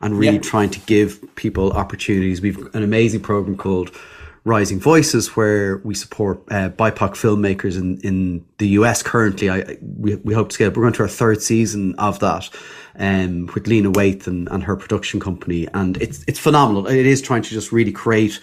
and 0.00 0.18
really 0.18 0.34
yeah. 0.34 0.52
trying 0.52 0.70
to 0.70 0.80
give 0.80 1.10
people 1.36 1.72
opportunities 1.72 2.40
we've 2.40 2.58
an 2.74 2.82
amazing 2.82 3.20
program 3.20 3.56
called 3.56 3.90
Rising 4.46 4.78
Voices, 4.78 5.34
where 5.36 5.78
we 5.78 5.94
support 5.94 6.38
uh, 6.50 6.68
BIPOC 6.68 7.12
filmmakers 7.12 7.78
in, 7.78 7.98
in 8.02 8.44
the 8.58 8.68
US 8.80 9.02
currently. 9.02 9.48
I, 9.48 9.78
we, 9.80 10.16
we 10.16 10.34
hope 10.34 10.50
to 10.50 10.58
get, 10.58 10.76
we're 10.76 10.82
going 10.82 10.92
to 10.94 11.02
our 11.02 11.08
third 11.08 11.40
season 11.40 11.94
of 11.94 12.18
that 12.20 12.50
um, 12.96 13.46
with 13.54 13.66
Lena 13.66 13.90
Waithe 13.90 14.26
and, 14.26 14.46
and 14.50 14.62
her 14.62 14.76
production 14.76 15.18
company. 15.18 15.66
And 15.72 15.96
it's, 15.96 16.22
it's 16.28 16.38
phenomenal. 16.38 16.86
It 16.86 17.06
is 17.06 17.22
trying 17.22 17.40
to 17.40 17.48
just 17.48 17.72
really 17.72 17.92
create, 17.92 18.38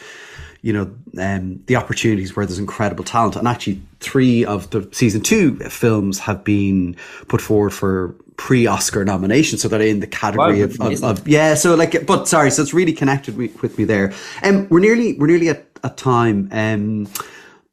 you 0.61 0.73
know, 0.73 0.93
um, 1.17 1.61
the 1.65 1.75
opportunities 1.75 2.35
where 2.35 2.45
there's 2.45 2.59
incredible 2.59 3.03
talent. 3.03 3.35
And 3.35 3.47
actually, 3.47 3.81
three 3.99 4.45
of 4.45 4.69
the 4.69 4.87
season 4.91 5.21
two 5.21 5.55
films 5.57 6.19
have 6.19 6.43
been 6.43 6.95
put 7.27 7.41
forward 7.41 7.71
for 7.71 8.15
pre-Oscar 8.37 9.03
nomination, 9.03 9.57
so 9.57 9.67
they're 9.67 9.81
in 9.81 9.99
the 9.99 10.07
category 10.07 10.59
wow, 10.59 10.65
of, 10.65 10.81
of, 10.81 11.03
of, 11.03 11.27
yeah. 11.27 11.55
So 11.55 11.75
like, 11.75 12.05
but 12.05 12.27
sorry, 12.27 12.51
so 12.51 12.61
it's 12.61 12.73
really 12.73 12.93
connected 12.93 13.37
with, 13.37 13.77
me 13.77 13.85
there. 13.85 14.13
And 14.43 14.57
um, 14.57 14.67
we're 14.69 14.79
nearly 14.79 15.17
we're 15.17 15.27
nearly 15.27 15.49
at 15.49 15.65
a 15.83 15.89
time. 15.89 16.49
Um, 16.51 17.05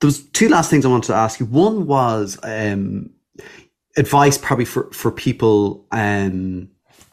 there 0.00 0.06
was 0.06 0.22
two 0.28 0.48
last 0.48 0.70
things 0.70 0.84
I 0.84 0.88
wanted 0.88 1.08
to 1.08 1.14
ask 1.14 1.40
you. 1.40 1.46
One 1.46 1.86
was 1.86 2.38
um, 2.42 3.10
advice, 3.96 4.38
probably 4.38 4.64
for 4.64 4.90
for 4.92 5.10
people 5.10 5.86
um, 5.92 6.70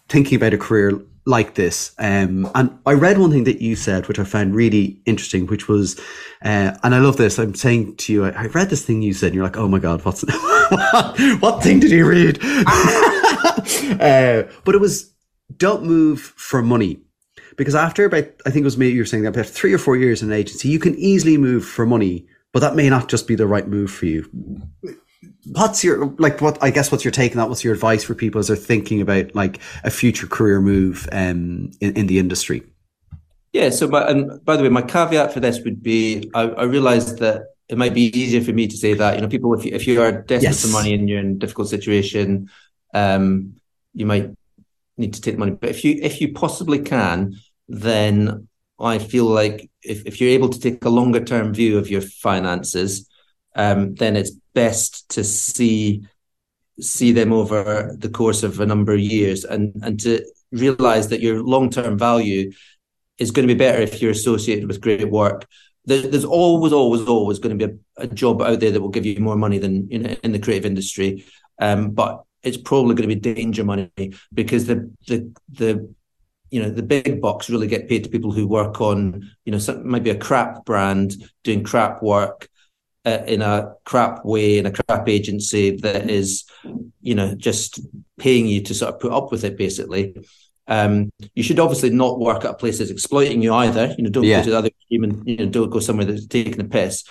thinking 0.07 0.37
about 0.37 0.53
a 0.53 0.57
career 0.57 1.01
like 1.25 1.55
this. 1.55 1.91
Um, 1.97 2.49
and 2.53 2.77
I 2.85 2.93
read 2.93 3.17
one 3.17 3.31
thing 3.31 3.45
that 3.45 3.61
you 3.61 3.75
said, 3.75 4.07
which 4.07 4.19
I 4.19 4.23
found 4.23 4.55
really 4.55 5.01
interesting, 5.05 5.47
which 5.47 5.67
was, 5.67 5.99
uh, 6.43 6.77
and 6.83 6.93
I 6.93 6.99
love 6.99 7.17
this. 7.17 7.39
I'm 7.39 7.55
saying 7.55 7.95
to 7.97 8.13
you, 8.13 8.25
I, 8.25 8.29
I, 8.29 8.45
read 8.47 8.69
this 8.69 8.85
thing 8.85 9.01
you 9.01 9.13
said, 9.13 9.27
and 9.27 9.35
you're 9.35 9.43
like, 9.43 9.57
oh 9.57 9.67
my 9.67 9.79
god, 9.79 10.05
what's 10.05 10.21
what, 11.39 11.63
thing 11.63 11.79
did 11.79 11.91
you 11.91 12.07
read? 12.07 12.37
uh, 12.43 14.43
but 14.63 14.75
it 14.75 14.81
was 14.81 15.11
don't 15.57 15.83
move 15.83 16.21
for 16.21 16.61
money 16.61 16.99
because 17.57 17.75
after 17.75 18.05
about, 18.05 18.25
I 18.45 18.49
think 18.49 18.63
it 18.63 18.65
was 18.65 18.77
me, 18.77 18.89
you 18.89 19.01
were 19.01 19.05
saying 19.05 19.23
that 19.23 19.29
about 19.29 19.45
three 19.45 19.73
or 19.73 19.77
four 19.77 19.95
years 19.95 20.21
in 20.21 20.31
an 20.31 20.37
agency, 20.37 20.69
you 20.69 20.79
can 20.79 20.95
easily 20.95 21.37
move 21.37 21.65
for 21.65 21.85
money, 21.85 22.27
but 22.51 22.59
that 22.59 22.75
may 22.75 22.89
not 22.89 23.09
just 23.09 23.27
be 23.27 23.35
the 23.35 23.47
right 23.47 23.67
move 23.67 23.91
for 23.91 24.05
you. 24.05 24.29
What's 25.51 25.83
your 25.83 26.07
like 26.17 26.41
what 26.41 26.57
i 26.61 26.69
guess 26.69 26.91
what's 26.91 27.03
your 27.03 27.11
take 27.11 27.31
on 27.31 27.37
that? 27.37 27.49
What's 27.49 27.63
your 27.63 27.73
advice 27.73 28.03
for 28.03 28.15
people 28.15 28.39
as 28.39 28.47
they're 28.47 28.55
thinking 28.55 29.01
about 29.01 29.35
like 29.35 29.59
a 29.83 29.91
future 29.91 30.27
career 30.27 30.59
move 30.61 31.07
um, 31.11 31.71
in, 31.81 31.95
in 31.95 32.07
the 32.07 32.19
industry? 32.19 32.63
Yeah 33.53 33.69
so 33.69 33.87
my, 33.87 34.09
and 34.09 34.43
by 34.43 34.57
the 34.57 34.63
way 34.63 34.69
my 34.69 34.81
caveat 34.81 35.33
for 35.33 35.39
this 35.39 35.61
would 35.61 35.81
be 35.81 36.29
i, 36.33 36.43
I 36.43 36.63
realize 36.63 37.15
that 37.17 37.43
it 37.67 37.77
might 37.77 37.93
be 37.93 38.17
easier 38.17 38.41
for 38.41 38.53
me 38.53 38.67
to 38.67 38.77
say 38.77 38.93
that 38.93 39.15
you 39.15 39.21
know 39.21 39.27
people 39.27 39.53
if 39.53 39.65
you, 39.65 39.73
if 39.73 39.87
you 39.87 40.01
are 40.01 40.11
desperate 40.11 40.43
yes. 40.43 40.61
for 40.61 40.69
money 40.69 40.93
and 40.93 41.09
you're 41.09 41.19
in 41.19 41.31
a 41.31 41.35
difficult 41.35 41.69
situation 41.69 42.49
um, 42.93 43.55
you 43.93 44.05
might 44.05 44.31
need 44.97 45.13
to 45.13 45.21
take 45.21 45.35
the 45.35 45.39
money. 45.39 45.51
But 45.51 45.69
if 45.69 45.83
you 45.83 45.99
if 46.01 46.21
you 46.21 46.33
possibly 46.33 46.79
can 46.79 47.35
then 47.67 48.47
i 48.79 48.99
feel 48.99 49.25
like 49.25 49.69
if, 49.81 50.05
if 50.05 50.19
you're 50.19 50.29
able 50.29 50.49
to 50.49 50.59
take 50.59 50.83
a 50.85 50.89
longer 50.89 51.23
term 51.23 51.53
view 51.53 51.77
of 51.77 51.89
your 51.89 52.01
finances 52.01 53.07
um, 53.55 53.95
then 53.95 54.15
it's 54.15 54.31
best 54.53 55.09
to 55.09 55.23
see 55.23 56.05
see 56.79 57.13
them 57.13 57.31
over 57.31 57.95
the 57.97 58.09
course 58.09 58.43
of 58.43 58.59
a 58.59 58.65
number 58.65 58.93
of 58.93 58.99
years 58.99 59.45
and 59.45 59.73
and 59.81 59.99
to 60.01 60.21
realize 60.51 61.07
that 61.09 61.21
your 61.21 61.41
long 61.41 61.69
term 61.69 61.97
value 61.97 62.51
is 63.17 63.31
going 63.31 63.47
to 63.47 63.53
be 63.53 63.57
better 63.57 63.81
if 63.81 64.01
you're 64.01 64.11
associated 64.11 64.67
with 64.67 64.81
great 64.81 65.09
work. 65.09 65.45
there's 65.85 66.25
always, 66.25 66.73
always, 66.73 67.07
always 67.07 67.39
going 67.39 67.57
to 67.57 67.67
be 67.67 67.73
a, 67.73 68.03
a, 68.03 68.07
job 68.07 68.41
out 68.41 68.59
there 68.59 68.71
that 68.71 68.81
will 68.81 68.89
give 68.89 69.05
you 69.05 69.19
more 69.19 69.37
money 69.37 69.59
than 69.59 69.87
you 69.89 69.99
know 69.99 70.15
in 70.23 70.31
the 70.31 70.39
creative 70.39 70.65
industry, 70.65 71.23
um, 71.59 71.91
but 71.91 72.23
it's 72.43 72.57
probably 72.57 72.95
going 72.95 73.07
to 73.07 73.15
be 73.15 73.33
danger 73.33 73.63
money 73.63 73.91
because 74.33 74.65
the 74.65 74.91
the 75.07 75.31
the 75.51 75.93
you 76.49 76.61
know 76.61 76.69
the 76.69 76.83
big 76.83 77.21
bucks 77.21 77.49
really 77.49 77.67
get 77.67 77.87
paid 77.87 78.03
to 78.03 78.09
people 78.09 78.31
who 78.31 78.47
work 78.47 78.81
on 78.81 79.29
you 79.45 79.51
know 79.51 79.59
some, 79.59 79.89
maybe 79.89 80.09
a 80.09 80.17
crap 80.17 80.65
brand 80.65 81.15
doing 81.43 81.63
crap 81.63 82.01
work 82.01 82.49
uh, 83.05 83.23
in 83.27 83.41
a 83.41 83.73
crap 83.83 84.25
way 84.25 84.57
in 84.57 84.65
a 84.65 84.71
crap 84.71 85.07
agency 85.07 85.77
that 85.77 86.09
is 86.09 86.45
you 87.01 87.15
know 87.15 87.35
just 87.35 87.79
paying 88.17 88.47
you 88.47 88.61
to 88.61 88.73
sort 88.73 88.93
of 88.93 88.99
put 88.99 89.13
up 89.13 89.31
with 89.31 89.43
it 89.43 89.57
basically. 89.57 90.15
Um, 90.67 91.11
you 91.35 91.43
should 91.43 91.59
obviously 91.59 91.91
not 91.91 92.19
work 92.19 92.43
at 92.43 92.51
a 92.51 92.55
place 92.55 92.79
that's 92.79 92.89
exploiting 92.89 93.43
you 93.43 93.53
either. 93.53 93.93
You 93.97 94.03
know 94.03 94.09
don't 94.09 94.23
yeah. 94.23 94.39
go 94.39 94.45
to 94.45 94.49
the 94.49 94.57
other 94.57 94.69
team 94.89 95.03
and 95.03 95.27
you 95.27 95.37
know 95.37 95.45
don't 95.45 95.69
go 95.69 95.79
somewhere 95.79 96.05
that's 96.05 96.25
taking 96.25 96.57
the 96.57 96.63
piss. 96.63 97.03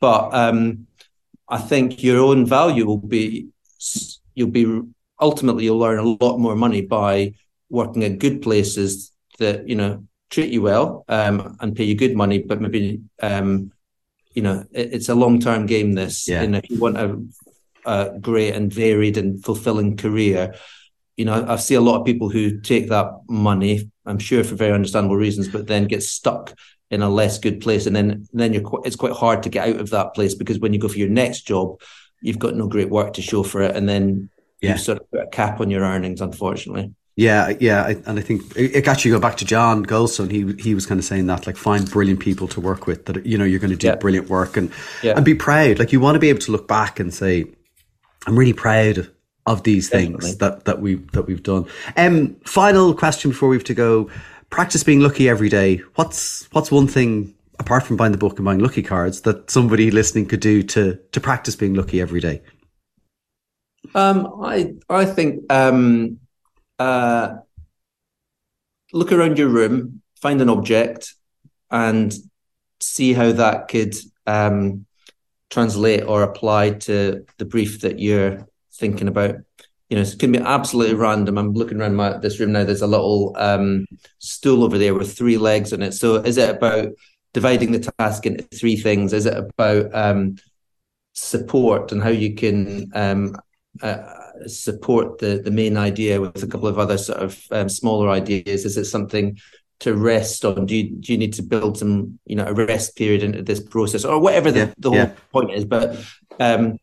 But 0.00 0.34
um, 0.34 0.86
i 1.48 1.58
think 1.58 2.02
your 2.02 2.20
own 2.20 2.44
value 2.44 2.86
will 2.86 2.98
be 2.98 3.48
you'll 4.34 4.50
be 4.50 4.82
ultimately 5.20 5.64
you'll 5.64 5.82
earn 5.82 5.98
a 5.98 6.24
lot 6.24 6.38
more 6.38 6.56
money 6.56 6.82
by 6.82 7.34
working 7.70 8.04
at 8.04 8.18
good 8.18 8.42
places 8.42 9.12
that 9.38 9.68
you 9.68 9.74
know 9.74 10.04
treat 10.30 10.50
you 10.50 10.62
well 10.62 11.04
um, 11.08 11.56
and 11.60 11.76
pay 11.76 11.84
you 11.84 11.94
good 11.94 12.16
money 12.16 12.38
but 12.38 12.60
maybe 12.60 13.00
um, 13.22 13.70
you 14.36 14.42
know, 14.42 14.64
it, 14.70 14.92
it's 14.92 15.08
a 15.08 15.14
long 15.16 15.40
term 15.40 15.66
game. 15.66 15.94
This, 15.94 16.28
yeah. 16.28 16.42
you 16.42 16.48
know, 16.48 16.58
if 16.58 16.70
you 16.70 16.78
want 16.78 16.98
a, 16.98 17.20
a 17.84 18.18
great 18.20 18.54
and 18.54 18.72
varied 18.72 19.16
and 19.16 19.42
fulfilling 19.42 19.96
career, 19.96 20.54
you 21.16 21.24
know, 21.24 21.44
I 21.48 21.56
see 21.56 21.74
a 21.74 21.80
lot 21.80 21.98
of 21.98 22.06
people 22.06 22.28
who 22.28 22.60
take 22.60 22.90
that 22.90 23.10
money, 23.28 23.90
I'm 24.04 24.18
sure 24.18 24.44
for 24.44 24.54
very 24.54 24.72
understandable 24.72 25.16
reasons, 25.16 25.48
but 25.48 25.66
then 25.66 25.88
get 25.88 26.02
stuck 26.02 26.54
in 26.90 27.02
a 27.02 27.08
less 27.08 27.38
good 27.38 27.60
place, 27.60 27.86
and 27.86 27.96
then 27.96 28.28
then 28.32 28.52
you're 28.52 28.62
quite, 28.62 28.82
it's 28.84 28.94
quite 28.94 29.14
hard 29.14 29.42
to 29.42 29.48
get 29.48 29.68
out 29.68 29.80
of 29.80 29.90
that 29.90 30.14
place 30.14 30.34
because 30.36 30.60
when 30.60 30.72
you 30.72 30.78
go 30.78 30.86
for 30.86 30.98
your 30.98 31.08
next 31.08 31.46
job, 31.46 31.80
you've 32.20 32.38
got 32.38 32.54
no 32.54 32.68
great 32.68 32.90
work 32.90 33.14
to 33.14 33.22
show 33.22 33.42
for 33.42 33.62
it, 33.62 33.74
and 33.74 33.88
then 33.88 34.30
yeah. 34.60 34.72
you 34.72 34.78
sort 34.78 35.00
of 35.00 35.10
put 35.10 35.22
a 35.22 35.26
cap 35.28 35.60
on 35.60 35.70
your 35.70 35.82
earnings, 35.82 36.20
unfortunately. 36.20 36.94
Yeah, 37.18 37.54
yeah, 37.60 37.94
and 38.04 38.18
I 38.18 38.22
think 38.22 38.42
it 38.56 38.86
actually 38.86 39.12
go 39.12 39.18
back 39.18 39.38
to 39.38 39.46
John 39.46 39.86
Goldstone. 39.86 40.30
He 40.30 40.62
he 40.62 40.74
was 40.74 40.84
kind 40.84 40.98
of 40.98 41.04
saying 41.04 41.26
that 41.28 41.46
like 41.46 41.56
find 41.56 41.90
brilliant 41.90 42.20
people 42.20 42.46
to 42.48 42.60
work 42.60 42.86
with 42.86 43.06
that 43.06 43.24
you 43.24 43.38
know 43.38 43.44
you're 43.44 43.58
going 43.58 43.70
to 43.70 43.76
do 43.76 43.86
yeah. 43.86 43.94
brilliant 43.94 44.28
work 44.28 44.58
and 44.58 44.70
yeah. 45.02 45.14
and 45.16 45.24
be 45.24 45.34
proud. 45.34 45.78
Like 45.78 45.92
you 45.92 46.00
want 46.00 46.16
to 46.16 46.18
be 46.18 46.28
able 46.28 46.40
to 46.40 46.52
look 46.52 46.68
back 46.68 47.00
and 47.00 47.14
say, 47.14 47.46
I'm 48.26 48.38
really 48.38 48.52
proud 48.52 49.10
of 49.46 49.62
these 49.62 49.88
Definitely. 49.88 50.20
things 50.20 50.38
that 50.38 50.66
that 50.66 50.82
we 50.82 50.96
that 51.14 51.22
we've 51.22 51.42
done. 51.42 51.64
Um, 51.96 52.36
final 52.44 52.92
question 52.92 53.30
before 53.30 53.48
we 53.48 53.56
have 53.56 53.64
to 53.64 53.74
go. 53.74 54.10
Practice 54.50 54.84
being 54.84 55.00
lucky 55.00 55.26
every 55.26 55.48
day. 55.48 55.78
What's 55.94 56.46
what's 56.52 56.70
one 56.70 56.86
thing 56.86 57.34
apart 57.58 57.84
from 57.84 57.96
buying 57.96 58.12
the 58.12 58.18
book 58.18 58.36
and 58.36 58.44
buying 58.44 58.58
lucky 58.58 58.82
cards 58.82 59.22
that 59.22 59.50
somebody 59.50 59.90
listening 59.90 60.26
could 60.26 60.40
do 60.40 60.62
to 60.64 60.98
to 61.12 61.20
practice 61.20 61.56
being 61.56 61.72
lucky 61.72 61.98
every 61.98 62.20
day? 62.20 62.42
Um, 63.94 64.42
I 64.44 64.74
I 64.90 65.06
think 65.06 65.50
um 65.50 66.18
uh, 66.78 67.36
look 68.92 69.12
around 69.12 69.38
your 69.38 69.48
room, 69.48 70.02
find 70.20 70.40
an 70.40 70.48
object, 70.48 71.14
and 71.70 72.14
see 72.80 73.12
how 73.12 73.32
that 73.32 73.68
could 73.68 73.94
um, 74.26 74.86
translate 75.50 76.04
or 76.04 76.22
apply 76.22 76.70
to 76.70 77.24
the 77.38 77.44
brief 77.44 77.80
that 77.80 77.98
you're 77.98 78.46
thinking 78.74 79.08
about. 79.08 79.36
You 79.88 79.96
know, 79.96 80.02
it 80.02 80.18
can 80.18 80.32
be 80.32 80.38
absolutely 80.38 80.96
random. 80.96 81.38
I'm 81.38 81.52
looking 81.52 81.80
around 81.80 81.94
my, 81.94 82.18
this 82.18 82.40
room 82.40 82.52
now. 82.52 82.64
There's 82.64 82.82
a 82.82 82.88
little 82.88 83.34
um, 83.38 83.86
stool 84.18 84.64
over 84.64 84.78
there 84.78 84.94
with 84.94 85.16
three 85.16 85.38
legs 85.38 85.72
on 85.72 85.82
it. 85.82 85.92
So, 85.92 86.16
is 86.16 86.38
it 86.38 86.56
about 86.56 86.88
dividing 87.32 87.70
the 87.70 87.92
task 87.98 88.26
into 88.26 88.42
three 88.44 88.76
things? 88.76 89.12
Is 89.12 89.26
it 89.26 89.36
about 89.36 89.94
um, 89.94 90.36
support 91.12 91.92
and 91.92 92.02
how 92.02 92.10
you 92.10 92.34
can 92.34 92.90
um, 92.94 93.36
uh, 93.80 94.25
support 94.46 95.18
the 95.18 95.40
the 95.42 95.50
main 95.50 95.76
idea 95.76 96.20
with 96.20 96.42
a 96.42 96.46
couple 96.46 96.68
of 96.68 96.78
other 96.78 96.98
sort 96.98 97.18
of 97.18 97.42
um, 97.50 97.68
smaller 97.68 98.08
ideas? 98.08 98.64
Is 98.64 98.76
it 98.76 98.86
something 98.86 99.38
to 99.80 99.94
rest 99.94 100.44
on? 100.44 100.66
Do 100.66 100.76
you 100.76 100.90
do 100.90 101.12
you 101.12 101.18
need 101.18 101.34
to 101.34 101.42
build 101.42 101.78
some 101.78 102.18
you 102.26 102.36
know 102.36 102.46
a 102.46 102.54
rest 102.54 102.96
period 102.96 103.22
into 103.22 103.42
this 103.42 103.60
process 103.60 104.04
or 104.04 104.18
whatever 104.18 104.50
the, 104.50 104.58
yeah, 104.58 104.74
the 104.78 104.90
whole 104.90 104.98
yeah. 104.98 105.12
point 105.32 105.52
is? 105.52 105.64
But 105.64 106.04
um, 106.40 106.78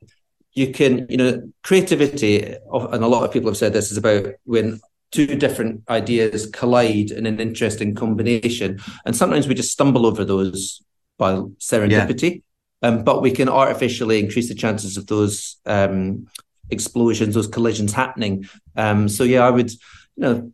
you 0.54 0.72
can 0.72 1.08
you 1.10 1.18
know 1.18 1.52
creativity, 1.64 2.44
and 2.44 3.04
a 3.04 3.08
lot 3.08 3.24
of 3.24 3.32
people 3.32 3.50
have 3.50 3.58
said 3.58 3.74
this 3.74 3.92
is 3.92 3.98
about 3.98 4.34
when 4.46 4.80
two 5.12 5.28
different 5.28 5.84
ideas 5.90 6.48
collide 6.48 7.12
in 7.12 7.26
an 7.26 7.40
interesting 7.40 7.96
combination, 7.96 8.80
and 9.06 9.16
sometimes 9.16 9.48
we 9.48 9.56
just 9.56 9.72
stumble 9.72 10.06
over 10.06 10.26
those 10.26 10.82
by 11.18 11.34
serendipity. 11.60 12.32
Yeah. 12.32 12.40
Um, 12.84 13.06
but 13.06 13.22
we 13.22 13.32
can 13.32 13.48
artificially 13.48 14.20
increase 14.20 14.50
the 14.50 14.56
chances 14.56 14.98
of 14.98 15.08
those 15.08 15.56
um, 15.66 16.28
explosions, 16.70 17.36
those 17.36 17.48
collisions 17.48 17.94
happening. 17.94 18.48
Um, 18.76 19.10
so 19.10 19.24
yeah, 19.24 19.46
I 19.46 19.50
would, 19.50 19.72
you 19.72 19.78
know, 20.18 20.52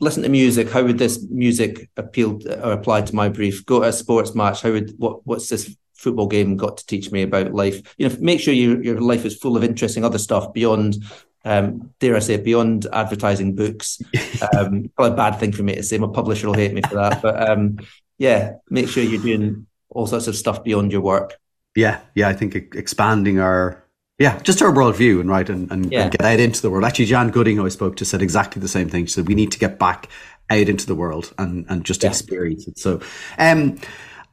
listen 0.00 0.22
to 0.22 0.28
music. 0.28 0.70
How 0.70 0.84
would 0.84 0.98
this 0.98 1.24
music 1.30 1.88
appeal 1.96 2.40
or 2.62 2.72
apply 2.72 3.02
to 3.02 3.14
my 3.14 3.28
brief? 3.28 3.64
Go 3.66 3.80
to 3.80 3.86
a 3.86 3.92
sports 3.92 4.34
match. 4.34 4.62
How 4.62 4.72
would 4.72 4.94
what 4.98 5.26
what's 5.26 5.48
this 5.48 5.76
football 5.94 6.28
game 6.28 6.56
got 6.56 6.76
to 6.78 6.86
teach 6.86 7.10
me 7.10 7.22
about 7.22 7.54
life? 7.54 7.94
You 7.98 8.08
know, 8.08 8.16
make 8.20 8.40
sure 8.40 8.54
your 8.54 8.82
your 8.82 9.00
life 9.00 9.24
is 9.24 9.36
full 9.36 9.56
of 9.56 9.64
interesting 9.64 10.04
other 10.04 10.18
stuff 10.18 10.52
beyond. 10.52 10.96
Um, 11.44 11.94
dare 12.00 12.16
I 12.16 12.18
say, 12.18 12.36
beyond 12.36 12.86
advertising 12.92 13.54
books, 13.54 14.02
um, 14.56 14.90
a 14.98 15.10
bad 15.10 15.38
thing 15.38 15.52
for 15.52 15.62
me 15.62 15.76
to 15.76 15.82
say. 15.82 15.96
My 15.96 16.08
publisher 16.08 16.48
will 16.48 16.54
hate 16.54 16.74
me 16.74 16.82
for 16.82 16.96
that, 16.96 17.22
but 17.22 17.48
um, 17.48 17.78
yeah, 18.18 18.54
make 18.68 18.88
sure 18.88 19.02
you're 19.02 19.22
doing 19.22 19.66
all 19.88 20.06
sorts 20.06 20.26
of 20.26 20.36
stuff 20.36 20.64
beyond 20.64 20.92
your 20.92 21.00
work. 21.00 21.36
Yeah, 21.74 22.00
yeah, 22.14 22.28
I 22.28 22.32
think 22.32 22.54
expanding 22.54 23.38
our 23.38 23.84
yeah, 24.18 24.38
just 24.40 24.60
our 24.62 24.72
worldview 24.72 25.20
and 25.20 25.30
right 25.30 25.48
and, 25.48 25.70
and, 25.70 25.92
yeah. 25.92 26.02
and, 26.02 26.10
get 26.12 26.22
out 26.22 26.40
into 26.40 26.60
the 26.60 26.70
world. 26.70 26.84
Actually, 26.84 27.06
Jan 27.06 27.30
Gooding, 27.30 27.56
who 27.56 27.66
I 27.66 27.68
spoke 27.68 27.96
to, 27.96 28.04
said 28.04 28.20
exactly 28.20 28.60
the 28.60 28.68
same 28.68 28.88
thing. 28.88 29.06
She 29.06 29.12
said 29.12 29.28
we 29.28 29.34
need 29.34 29.52
to 29.52 29.58
get 29.58 29.78
back 29.78 30.08
out 30.50 30.68
into 30.68 30.86
the 30.86 30.94
world 30.94 31.32
and, 31.38 31.64
and 31.68 31.84
just 31.84 32.02
yeah. 32.02 32.10
experience 32.10 32.66
it. 32.66 32.78
So, 32.78 33.00
um, 33.38 33.78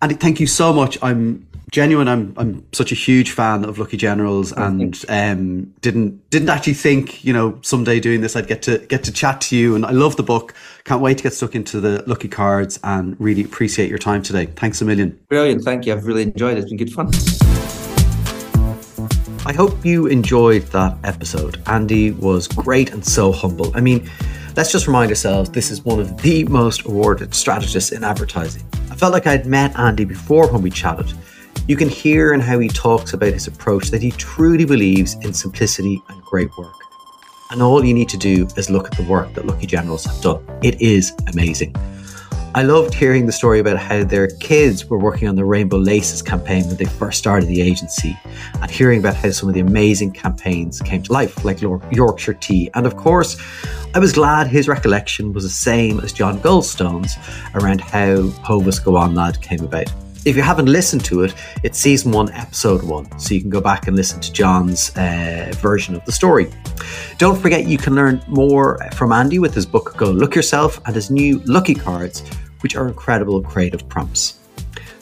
and 0.01 0.19
thank 0.19 0.39
you 0.39 0.47
so 0.47 0.73
much. 0.73 0.97
I'm 1.03 1.47
genuine. 1.71 2.07
I'm 2.07 2.33
I'm 2.37 2.65
such 2.73 2.91
a 2.91 2.95
huge 2.95 3.31
fan 3.31 3.63
of 3.63 3.77
Lucky 3.77 3.97
Generals, 3.97 4.51
and 4.51 5.03
um, 5.07 5.65
didn't 5.81 6.29
didn't 6.31 6.49
actually 6.49 6.73
think 6.73 7.23
you 7.23 7.33
know 7.33 7.59
someday 7.61 7.99
doing 7.99 8.21
this 8.21 8.35
I'd 8.35 8.47
get 8.47 8.61
to 8.63 8.79
get 8.79 9.03
to 9.05 9.11
chat 9.11 9.41
to 9.41 9.55
you. 9.55 9.75
And 9.75 9.85
I 9.85 9.91
love 9.91 10.15
the 10.15 10.23
book. 10.23 10.53
Can't 10.83 11.01
wait 11.01 11.17
to 11.17 11.23
get 11.23 11.33
stuck 11.33 11.55
into 11.55 11.79
the 11.79 12.03
Lucky 12.07 12.27
Cards, 12.27 12.79
and 12.83 13.15
really 13.19 13.43
appreciate 13.43 13.89
your 13.89 13.99
time 13.99 14.23
today. 14.23 14.47
Thanks 14.47 14.81
a 14.81 14.85
million. 14.85 15.19
Brilliant. 15.29 15.63
Thank 15.63 15.85
you. 15.85 15.93
I've 15.93 16.05
really 16.05 16.23
enjoyed 16.23 16.57
it. 16.57 16.61
It's 16.61 16.69
been 16.69 16.77
good 16.77 16.93
fun. 16.93 17.54
I 19.47 19.53
hope 19.53 19.85
you 19.85 20.07
enjoyed 20.07 20.63
that 20.69 20.97
episode. 21.03 21.61
Andy 21.67 22.09
was 22.09 22.47
great 22.47 22.91
and 22.91 23.05
so 23.05 23.31
humble. 23.31 23.71
I 23.75 23.79
mean, 23.79 24.09
let's 24.55 24.71
just 24.71 24.87
remind 24.87 25.11
ourselves 25.11 25.51
this 25.51 25.69
is 25.69 25.85
one 25.85 25.99
of 25.99 26.17
the 26.23 26.45
most 26.45 26.83
awarded 26.87 27.35
strategists 27.35 27.91
in 27.91 28.03
advertising. 28.03 28.63
I 28.89 28.95
felt 28.95 29.13
like 29.13 29.27
I'd 29.27 29.45
met 29.45 29.77
Andy 29.77 30.03
before 30.03 30.51
when 30.51 30.63
we 30.63 30.71
chatted. 30.71 31.13
You 31.67 31.77
can 31.77 31.89
hear 31.89 32.33
in 32.33 32.39
how 32.39 32.57
he 32.57 32.69
talks 32.69 33.13
about 33.13 33.33
his 33.33 33.45
approach 33.45 33.91
that 33.91 34.01
he 34.01 34.09
truly 34.09 34.65
believes 34.65 35.13
in 35.23 35.31
simplicity 35.31 36.01
and 36.09 36.19
great 36.23 36.49
work. 36.57 36.73
And 37.51 37.61
all 37.61 37.85
you 37.85 37.93
need 37.93 38.09
to 38.09 38.17
do 38.17 38.47
is 38.57 38.71
look 38.71 38.87
at 38.87 38.97
the 38.97 39.03
work 39.03 39.31
that 39.35 39.45
Lucky 39.45 39.67
Generals 39.67 40.05
have 40.05 40.19
done. 40.23 40.43
It 40.63 40.81
is 40.81 41.13
amazing. 41.31 41.75
I 42.55 42.61
loved 42.61 42.93
hearing 42.93 43.25
the 43.25 43.33
story 43.33 43.59
about 43.59 43.75
how 43.75 44.05
their 44.05 44.27
kids 44.27 44.85
were 44.85 44.97
working 44.97 45.27
on 45.27 45.35
the 45.35 45.43
Rainbow 45.43 45.75
Laces 45.75 46.21
campaign 46.21 46.65
when 46.67 46.77
they 46.77 46.85
first 46.85 47.19
started 47.19 47.47
the 47.47 47.59
agency, 47.59 48.17
and 48.61 48.71
hearing 48.71 48.99
about 48.99 49.17
how 49.17 49.31
some 49.31 49.49
of 49.49 49.55
the 49.55 49.59
amazing 49.59 50.13
campaigns 50.13 50.79
came 50.79 51.03
to 51.03 51.11
life, 51.11 51.43
like 51.43 51.59
Yorkshire 51.59 52.35
Tea. 52.35 52.69
And 52.73 52.85
of 52.85 52.95
course, 52.95 53.35
I 53.93 53.99
was 53.99 54.13
glad 54.13 54.47
his 54.47 54.69
recollection 54.69 55.33
was 55.33 55.43
the 55.43 55.49
same 55.49 55.99
as 55.99 56.13
John 56.13 56.39
Goldstone's 56.39 57.17
around 57.55 57.81
how 57.81 58.21
Hovis 58.45 58.79
Go 58.79 58.95
On 58.95 59.13
Lad 59.13 59.41
came 59.41 59.59
about. 59.59 59.91
If 60.23 60.37
you 60.37 60.41
haven't 60.41 60.67
listened 60.67 61.03
to 61.05 61.23
it, 61.23 61.35
it's 61.61 61.77
season 61.77 62.13
one, 62.13 62.31
episode 62.31 62.83
one. 62.83 63.19
So 63.19 63.33
you 63.33 63.41
can 63.41 63.49
go 63.49 63.61
back 63.61 63.87
and 63.87 63.97
listen 63.97 64.21
to 64.21 64.31
John's 64.31 64.95
uh, 64.95 65.51
version 65.57 65.93
of 65.93 66.05
the 66.05 66.13
story. 66.13 66.49
Don't 67.17 67.39
forget, 67.39 67.67
you 67.67 67.77
can 67.77 67.95
learn 67.95 68.23
more 68.27 68.79
from 68.93 69.11
Andy 69.11 69.39
with 69.39 69.53
his 69.53 69.65
book, 69.65 69.95
Go 69.97 70.09
Luck 70.09 70.35
Yourself, 70.35 70.81
and 70.85 70.95
his 70.95 71.11
new 71.11 71.39
Lucky 71.45 71.75
Cards, 71.75 72.23
which 72.65 72.75
are 72.75 72.87
incredible 72.87 73.43
creative 73.43 73.87
prompts. 73.89 74.39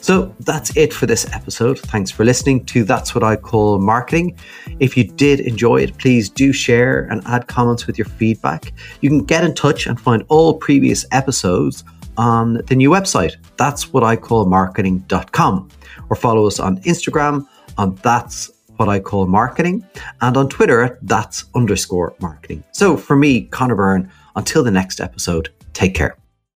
So 0.02 0.34
that's 0.40 0.76
it 0.76 0.92
for 0.92 1.06
this 1.06 1.24
episode. 1.32 1.78
Thanks 1.78 2.10
for 2.10 2.22
listening 2.26 2.66
to 2.66 2.84
That's 2.84 3.14
What 3.14 3.24
I 3.24 3.36
Call 3.36 3.78
Marketing. 3.78 4.36
If 4.80 4.98
you 4.98 5.04
did 5.04 5.40
enjoy 5.40 5.78
it, 5.78 5.96
please 5.96 6.28
do 6.28 6.52
share 6.52 7.04
and 7.10 7.22
add 7.24 7.46
comments 7.46 7.86
with 7.86 7.96
your 7.96 8.04
feedback. 8.04 8.74
You 9.00 9.08
can 9.08 9.24
get 9.24 9.44
in 9.44 9.54
touch 9.54 9.86
and 9.86 9.98
find 9.98 10.22
all 10.28 10.58
previous 10.58 11.06
episodes 11.10 11.84
on 12.18 12.60
the 12.66 12.76
new 12.76 12.90
website, 12.90 13.36
that's 13.56 13.94
what 13.94 14.04
I 14.04 14.14
call 14.14 14.44
marketing.com, 14.44 15.70
or 16.10 16.16
follow 16.16 16.46
us 16.46 16.60
on 16.60 16.82
Instagram 16.82 17.46
on 17.78 17.94
that's 18.02 18.50
what 18.76 18.90
I 18.90 19.00
call 19.00 19.26
marketing 19.26 19.86
and 20.20 20.36
on 20.36 20.50
Twitter 20.50 20.82
at 20.82 20.98
that's 21.00 21.46
underscore 21.54 22.14
marketing. 22.20 22.62
So 22.72 22.98
for 22.98 23.16
me, 23.16 23.44
Connor 23.46 23.74
Byrne, 23.74 24.12
until 24.36 24.62
the 24.62 24.70
next 24.70 25.00
episode, 25.00 25.48
take 25.72 25.94
care. 25.94 26.18